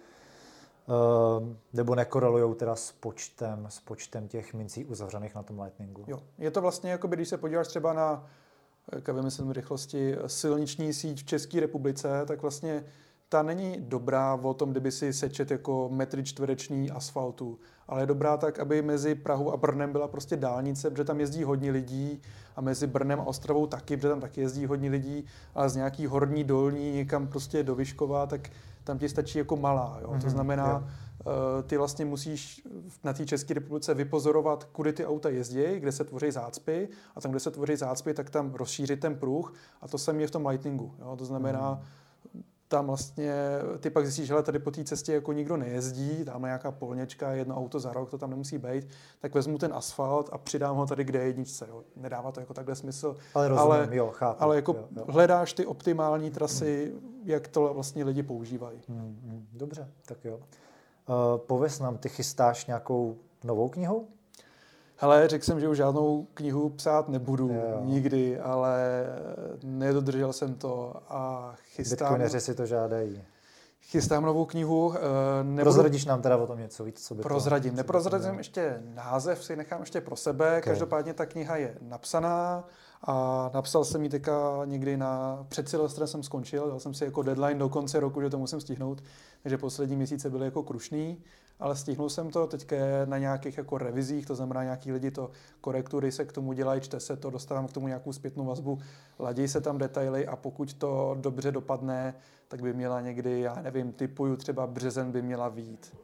[0.87, 6.03] Uh, nebo nekorelují teda s počtem, s počtem těch mincí uzavřených na tom Lightningu.
[6.07, 8.27] Jo, je to vlastně jako když se podíváš třeba na,
[8.91, 12.85] jak vymyslím rychlosti, silniční síť v České republice, tak vlastně
[13.31, 18.37] ta není dobrá o tom, kdyby si sečet jako metry čtvereční asfaltu, ale je dobrá
[18.37, 22.21] tak, aby mezi Prahou a Brnem byla prostě dálnice, protože tam jezdí hodně lidí
[22.55, 25.25] a mezi Brnem a Ostravou taky, protože tam taky jezdí hodně lidí,
[25.55, 28.49] ale z nějaký horní, dolní, někam prostě do Vyškova, tak
[28.83, 29.97] tam ti stačí jako malá.
[30.01, 30.07] Jo?
[30.07, 30.83] Mm-hmm, to mhm, znamená, jo.
[31.25, 32.67] Uh, ty vlastně musíš
[33.03, 37.31] na té České republice vypozorovat, kudy ty auta jezdí, kde se tvoří zácpy a tam,
[37.31, 40.45] kde se tvoří zácpy, tak tam rozšířit ten pruh a to samé je v tom
[40.45, 40.93] Lightningu.
[40.99, 41.15] Jo?
[41.15, 42.00] To znamená, mm
[42.71, 43.33] tam vlastně
[43.79, 47.57] ty pak zjistíš, že tady po té cestě jako nikdo nejezdí, tam nějaká polněčka, jedno
[47.57, 48.87] auto za rok, to tam nemusí být,
[49.19, 51.67] tak vezmu ten asfalt a přidám ho tady k D1.
[51.67, 51.83] Jo.
[51.95, 53.17] Nedává to jako takhle smysl.
[53.33, 54.43] Ale rozumím, ale, jo, chápu.
[54.43, 55.05] Ale jako jo, jo.
[55.07, 57.21] hledáš ty optimální trasy, hmm.
[57.23, 58.81] jak to vlastně lidi používají.
[58.89, 59.47] Hmm, hmm.
[59.53, 60.35] Dobře, tak jo.
[60.35, 64.07] Uh, pověz nám, ty chystáš nějakou novou knihu?
[65.01, 67.81] Hele, řekl jsem, že už žádnou knihu psát nebudu jo.
[67.83, 69.05] nikdy, ale
[69.63, 71.97] nedodržel jsem to a chystám...
[71.97, 73.23] Bitcoineři si to žádají.
[73.81, 74.93] Chystám novou knihu.
[74.95, 74.99] Eh,
[75.43, 75.63] nebudu...
[75.63, 77.71] Prozradíš nám teda o tom něco víc, co by Prozradím.
[77.71, 80.47] To, Neprozradím ještě název, si nechám ještě pro sebe.
[80.47, 80.61] Okay.
[80.61, 82.67] Každopádně ta kniha je napsaná
[83.03, 87.23] a napsal jsem ji teďka někdy na před Silvestrem jsem skončil, dal jsem si jako
[87.23, 89.03] deadline do konce roku, že to musím stihnout,
[89.43, 91.17] takže poslední měsíce byly jako krušný
[91.59, 92.75] ale stihnul jsem to teďka
[93.05, 95.31] na nějakých jako revizích, to znamená nějaký lidi to
[95.61, 98.79] korektury se k tomu dělají, čte se to, dostávám k tomu nějakou zpětnou vazbu,
[99.19, 102.13] ladí se tam detaily a pokud to dobře dopadne,
[102.47, 105.95] tak by měla někdy, já nevím, typuju třeba březen by měla vít.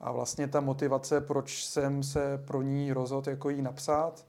[0.00, 4.26] A vlastně ta motivace, proč jsem se pro ní rozhodl jako jí napsat,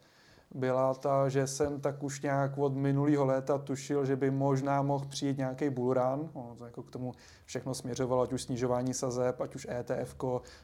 [0.55, 5.05] byla ta, že jsem tak už nějak od minulého léta tušil, že by možná mohl
[5.05, 6.29] přijít nějaký bullrun.
[6.33, 7.11] Ono to jako k tomu
[7.45, 10.15] všechno směřovalo, ať už snižování sazeb, ať už ETF,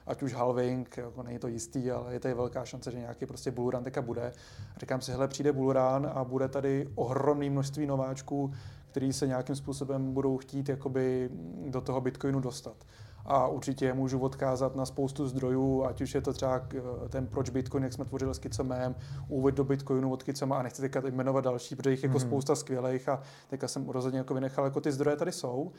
[0.07, 3.51] ať už halving, jako není to jistý, ale je tady velká šance, že nějaký prostě
[3.51, 4.33] bullrun teďka bude.
[4.75, 8.53] A říkám si, hele, přijde bullrun a bude tady ohromné množství nováčků,
[8.91, 11.29] který se nějakým způsobem budou chtít jakoby
[11.67, 12.75] do toho Bitcoinu dostat
[13.25, 17.49] a určitě můžu odkázat na spoustu zdrojů, ať už je to třeba eh, ten proč
[17.49, 18.95] Bitcoin, jak jsme tvořili s Kicomem,
[19.27, 22.27] úvod do Bitcoinu od Kicoma a nechci teďka jmenovat další, protože jich jako mm-hmm.
[22.27, 25.71] spousta skvělých a teďka jsem rozhodně jako vynechal, jako ty zdroje tady jsou.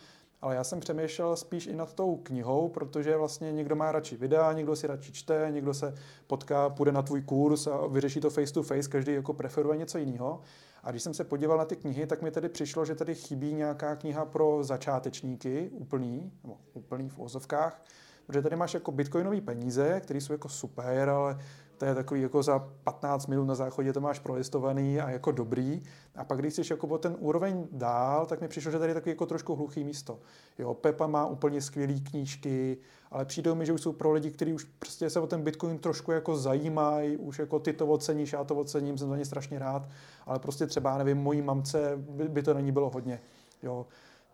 [0.42, 4.52] Ale já jsem přemýšlel spíš i nad tou knihou, protože vlastně někdo má radši videa,
[4.52, 5.94] někdo si radši čte, někdo se
[6.26, 9.98] potká, půjde na tvůj kurz a vyřeší to face to face, každý jako preferuje něco
[9.98, 10.40] jiného.
[10.86, 13.54] A když jsem se podíval na ty knihy, tak mi tedy přišlo, že tady chybí
[13.54, 17.82] nějaká kniha pro začátečníky, úplný, nebo úplný v ozovkách,
[18.26, 21.38] protože tady máš jako bitcoinové peníze, které jsou jako super, ale
[21.78, 25.82] to je takový jako za 15 minut na záchodě to máš prolistovaný a jako dobrý.
[26.16, 28.94] A pak když jsi jako o ten úroveň dál, tak mi přišlo, že tady je
[28.94, 30.18] takový jako trošku hluchý místo.
[30.58, 32.78] Jo, Pepa má úplně skvělé knížky,
[33.10, 35.78] ale přijde mi, že už jsou pro lidi, kteří už prostě se o ten Bitcoin
[35.78, 39.58] trošku jako zajímají, už jako ty to oceníš, já to ocením, jsem za ně strašně
[39.58, 39.88] rád,
[40.26, 43.20] ale prostě třeba, nevím, mojí mamce by, by to není bylo hodně.
[43.62, 43.86] Jo.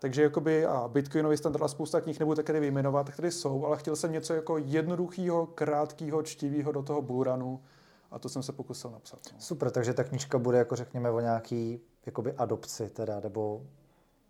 [0.03, 3.96] Takže jakoby a Bitcoinový standard a spousta knih nebudu tady vyjmenovat, které jsou, ale chtěl
[3.96, 7.62] jsem něco jako jednoduchého, krátkého, čtivého do toho bullrunu
[8.11, 9.18] a to jsem se pokusil napsat.
[9.32, 9.40] No.
[9.40, 13.62] Super, takže ta knížka bude jako řekněme o nějaký jakoby adopci teda, nebo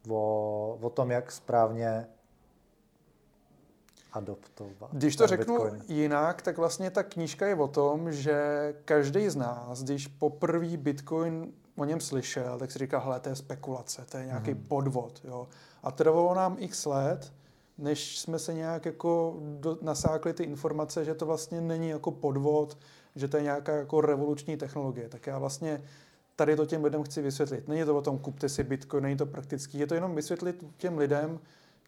[0.08, 2.06] o, o tom, jak správně
[4.12, 4.90] adoptovat.
[4.92, 5.82] Když to řeknu Bitcoin.
[5.88, 11.52] jinak, tak vlastně ta knížka je o tom, že každý z nás, když poprvé Bitcoin
[11.76, 14.64] o něm slyšel, tak si říká, hele, to je spekulace, to je nějaký mm.
[14.68, 15.20] podvod.
[15.24, 15.48] Jo.
[15.82, 17.32] A trvalo nám x let,
[17.78, 22.78] než jsme se nějak jako do, nasákli ty informace, že to vlastně není jako podvod,
[23.16, 25.08] že to je nějaká jako revoluční technologie.
[25.08, 25.82] Tak já vlastně
[26.36, 27.68] tady to těm lidem chci vysvětlit.
[27.68, 30.98] Není to o tom, kupte si Bitcoin, není to praktický, je to jenom vysvětlit těm
[30.98, 31.38] lidem,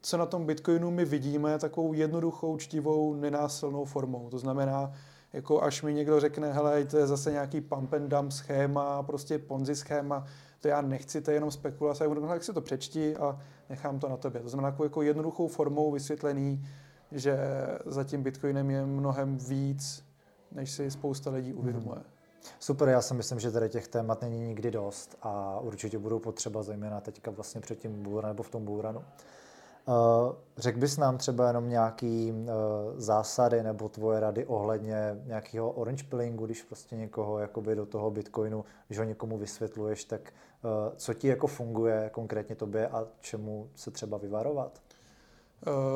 [0.03, 4.31] co na tom Bitcoinu my vidíme takovou jednoduchou, čtivou, nenásilnou formou.
[4.31, 4.93] To znamená,
[5.35, 9.39] jako až mi někdo řekne, hele, to je zase nějaký pump and dump schéma, prostě
[9.39, 10.25] ponzi schéma,
[10.61, 13.41] to já nechci, to je jenom spekulace, já tak si to přečti a
[13.71, 14.41] nechám to na tobě.
[14.41, 16.67] To znamená jako jednoduchou formou vysvětlený,
[17.13, 17.39] že
[17.87, 20.05] za tím Bitcoinem je mnohem víc,
[20.53, 21.97] než si spousta lidí uvědomuje.
[21.97, 22.05] Hmm.
[22.61, 26.63] Super, já si myslím, že tady těch témat není nikdy dost a určitě budou potřeba
[26.63, 29.05] zejména teďka vlastně před tím bůranem nebo v tom bůranu.
[29.89, 29.95] Uh,
[30.57, 32.49] řekl bys nám třeba jenom nějaký uh,
[32.97, 38.65] zásady nebo tvoje rady ohledně nějakého orange pillingu, když prostě někoho jakoby do toho Bitcoinu,
[38.87, 40.21] když ho někomu vysvětluješ, tak
[40.65, 44.81] uh, co ti jako funguje konkrétně tobě a čemu se třeba vyvarovat?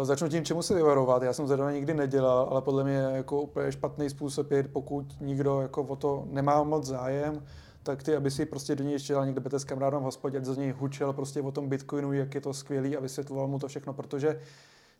[0.03, 1.23] Začnu tím, čemu se vyvarovat.
[1.23, 5.61] Já jsem zrovna nikdy nedělal, ale podle mě jako úplně špatný způsob je, pokud nikdo
[5.61, 7.43] jako o to nemá moc zájem,
[7.89, 10.57] tak ty, aby si prostě do něj ještě dal někde s kamarádem v hospodě, z
[10.57, 13.93] něj hučel prostě o tom Bitcoinu, jak je to skvělý a vysvětloval mu to všechno,
[13.93, 14.41] protože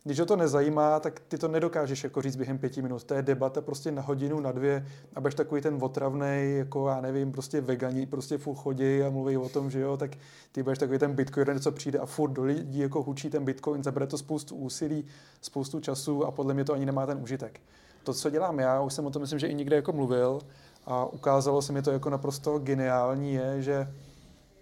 [0.03, 3.03] když ho to nezajímá, tak ty to nedokážeš jako říct během pěti minut.
[3.03, 4.85] To je debata prostě na hodinu, na dvě,
[5.15, 9.37] a budeš takový ten otravný, jako já nevím, prostě vegani, prostě furt chodí a mluví
[9.37, 10.11] o tom, že jo, tak
[10.51, 13.83] ty budeš takový ten Bitcoin, co přijde a furt do lidí jako hučí ten Bitcoin,
[13.83, 15.05] zabere to spoustu úsilí,
[15.41, 17.61] spoustu času a podle mě to ani nemá ten užitek.
[18.03, 20.39] To, co dělám já, už jsem o tom myslím, že i někde jako mluvil,
[20.85, 23.93] a ukázalo se mi to jako naprosto geniální je, že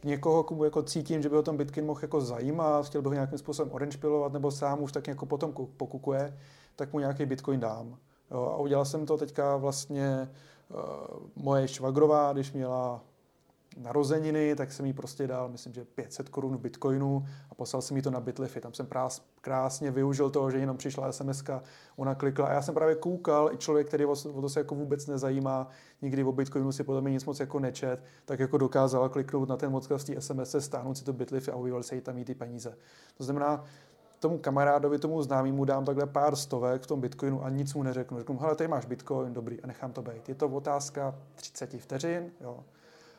[0.03, 3.13] někoho, komu jako cítím, že by o tom Bitcoin mohl jako zajímat, chtěl bych ho
[3.13, 3.97] nějakým způsobem orange
[4.31, 6.37] nebo sám už tak jako potom pokukuje,
[6.75, 7.97] tak mu nějaký Bitcoin dám.
[8.31, 10.29] Jo, a udělal jsem to teďka vlastně
[10.69, 10.79] uh,
[11.35, 13.01] moje švagrová, když měla
[13.77, 17.97] narozeniny, tak jsem jí prostě dal, myslím, že 500 korun v bitcoinu a poslal jsem
[17.97, 18.61] jí to na Bitlify.
[18.61, 21.43] Tam jsem prás, krásně využil toho, že jenom přišla sms
[21.95, 24.75] ona klikla a já jsem právě koukal, i člověk, který o, o to se jako
[24.75, 25.67] vůbec nezajímá,
[26.01, 29.57] nikdy o bitcoinu si podle mě nic moc jako nečet, tak jako dokázala kliknout na
[29.57, 32.35] ten odkaz té SMS, stáhnout si to Bitlify a objevil se jí tam jí ty
[32.35, 32.77] peníze.
[33.17, 33.63] To znamená,
[34.19, 38.17] tomu kamarádovi, tomu známému dám takhle pár stovek v tom bitcoinu a nic mu neřeknu.
[38.17, 40.29] Řeknu, hele, tady máš bitcoin, dobrý, a nechám to být.
[40.29, 42.63] Je to otázka 30 vteřin, jo,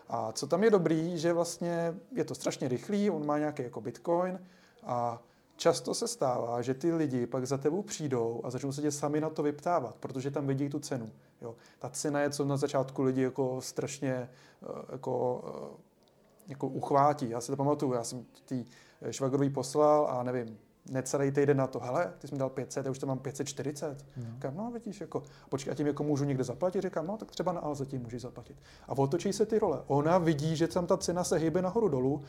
[0.09, 3.81] a co tam je dobrý, že vlastně je to strašně rychlý, on má nějaký jako
[3.81, 4.41] bitcoin
[4.83, 5.23] a
[5.57, 9.21] často se stává, že ty lidi pak za tebou přijdou a začnou se tě sami
[9.21, 11.11] na to vyptávat, protože tam vidí tu cenu.
[11.43, 11.55] Jo.
[11.79, 15.83] Ta cena je, co na začátku lidi jako strašně eh, jako, eh,
[16.49, 17.31] jako uchvátí.
[17.31, 18.65] Já si to pamatuju, já jsem tý
[19.11, 20.59] švagrový poslal a nevím,
[20.91, 24.05] necelý týden na to, hele, ty jsi mi dal 500, já už to mám 540.
[24.17, 24.25] No.
[24.35, 26.83] Říkám, no vidíš, jako, počkej, a tím jako můžu někde zaplatit?
[26.83, 28.57] Říkám, no tak třeba na Alze tím můžeš zaplatit.
[28.89, 29.83] A otočí se ty role.
[29.87, 32.23] Ona vidí, že tam ta cena se hýbe nahoru dolů,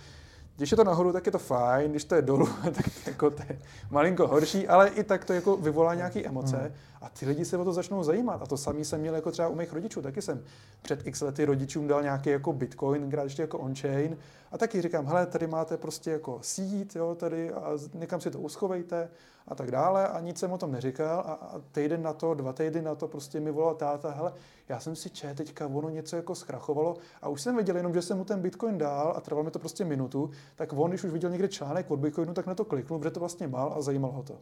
[0.59, 3.43] když je to nahoru, tak je to fajn, když to je dolů, tak jako to
[3.49, 3.59] je
[3.91, 6.71] malinko horší, ale i tak to jako vyvolá nějaké emoce hmm.
[7.01, 8.41] a ty lidi se o to začnou zajímat.
[8.41, 10.43] A to samý jsem měl jako třeba u mých rodičů, taky jsem
[10.81, 14.17] před x lety rodičům dal nějaký jako bitcoin, krát ještě jako on-chain
[14.51, 18.39] a taky říkám, hele, tady máte prostě jako sít, jo, tady a někam si to
[18.39, 19.09] uschovejte
[19.49, 22.53] a tak dále a nic jsem o tom neříkal a, a týden na to, dva
[22.53, 24.33] týdny na to prostě mi volal táta, hele,
[24.69, 28.01] já jsem si čet, teďka ono něco jako zkrachovalo a už jsem věděl jenom, že
[28.01, 31.11] jsem mu ten Bitcoin dál a trvalo mi to prostě minutu, tak on, když už
[31.11, 34.13] viděl někde článek od Bitcoinu, tak na to kliknul, protože to vlastně mal a zajímalo
[34.13, 34.35] ho to.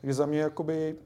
[0.00, 0.96] Takže za mě jakoby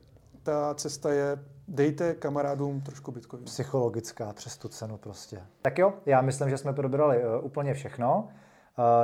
[0.43, 3.45] ta cesta je, dejte kamarádům trošku Bitcoin.
[3.45, 5.43] Psychologická přes tu cenu prostě.
[5.63, 8.29] Tak jo, já myslím, že jsme probrali uh, úplně všechno.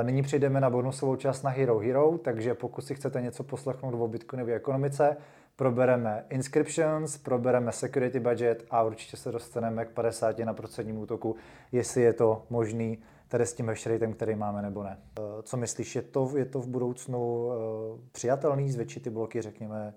[0.03, 4.07] Nyní přejdeme na bonusovou část na Hero Hero, takže pokud si chcete něco poslechnout o
[4.07, 5.17] bitcoinové ekonomice,
[5.55, 11.35] probereme inscriptions, probereme security budget a určitě se dostaneme k 50 na procentním útoku,
[11.71, 14.97] jestli je to možný tady s tím hash který máme nebo ne.
[15.19, 17.53] Uh, co myslíš, je to, je to v budoucnu uh,
[18.11, 19.93] přijatelný zvětšit ty bloky, řekněme,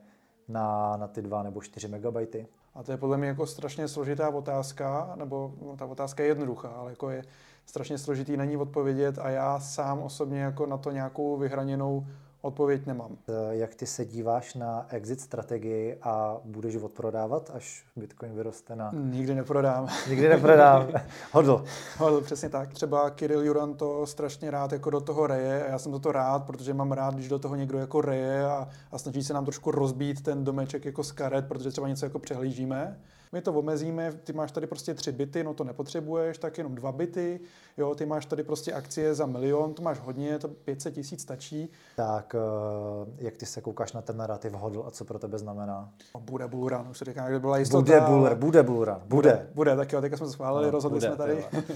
[0.49, 2.47] na, na ty 2 nebo 4 megabajty?
[2.75, 6.69] A to je podle mě jako strašně složitá otázka, nebo no, ta otázka je jednoduchá,
[6.69, 7.23] ale jako je
[7.71, 12.07] strašně složitý na ní odpovědět a já sám osobně jako na to nějakou vyhraněnou
[12.43, 13.17] odpověď nemám.
[13.29, 18.91] Eh, jak ty se díváš na exit strategii a budeš odprodávat, až Bitcoin vyroste na...
[18.95, 19.89] Nikdy neprodám.
[20.09, 20.89] Nikdy neprodám.
[21.33, 21.65] Hodl.
[21.99, 22.75] Hodl, přesně tak.
[22.75, 26.45] Třeba Kirill Juran to strašně rád jako do toho reje a já jsem to rád,
[26.47, 29.71] protože mám rád, když do toho někdo jako reje a, a snaží se nám trošku
[29.71, 32.97] rozbít ten domeček jako z karet, protože třeba něco jako přehlížíme
[33.33, 36.93] my to omezíme, ty máš tady prostě tři byty, no to nepotřebuješ, tak jenom dva
[36.93, 37.41] byty,
[37.77, 41.73] jo, ty máš tady prostě akcie za milion, to máš hodně, to 500 tisíc stačí.
[41.97, 45.93] Tak eh, jak ty se koukáš na ten narrativ hodl a co pro tebe znamená?
[46.19, 47.83] Bude bullrun, už se říká, že byla jistota.
[47.83, 49.31] Bude bull, bude bullrun, bude.
[49.31, 51.45] Bude, bude tak jo, teďka jsme schválili, no, rozhodli bude, jsme tady.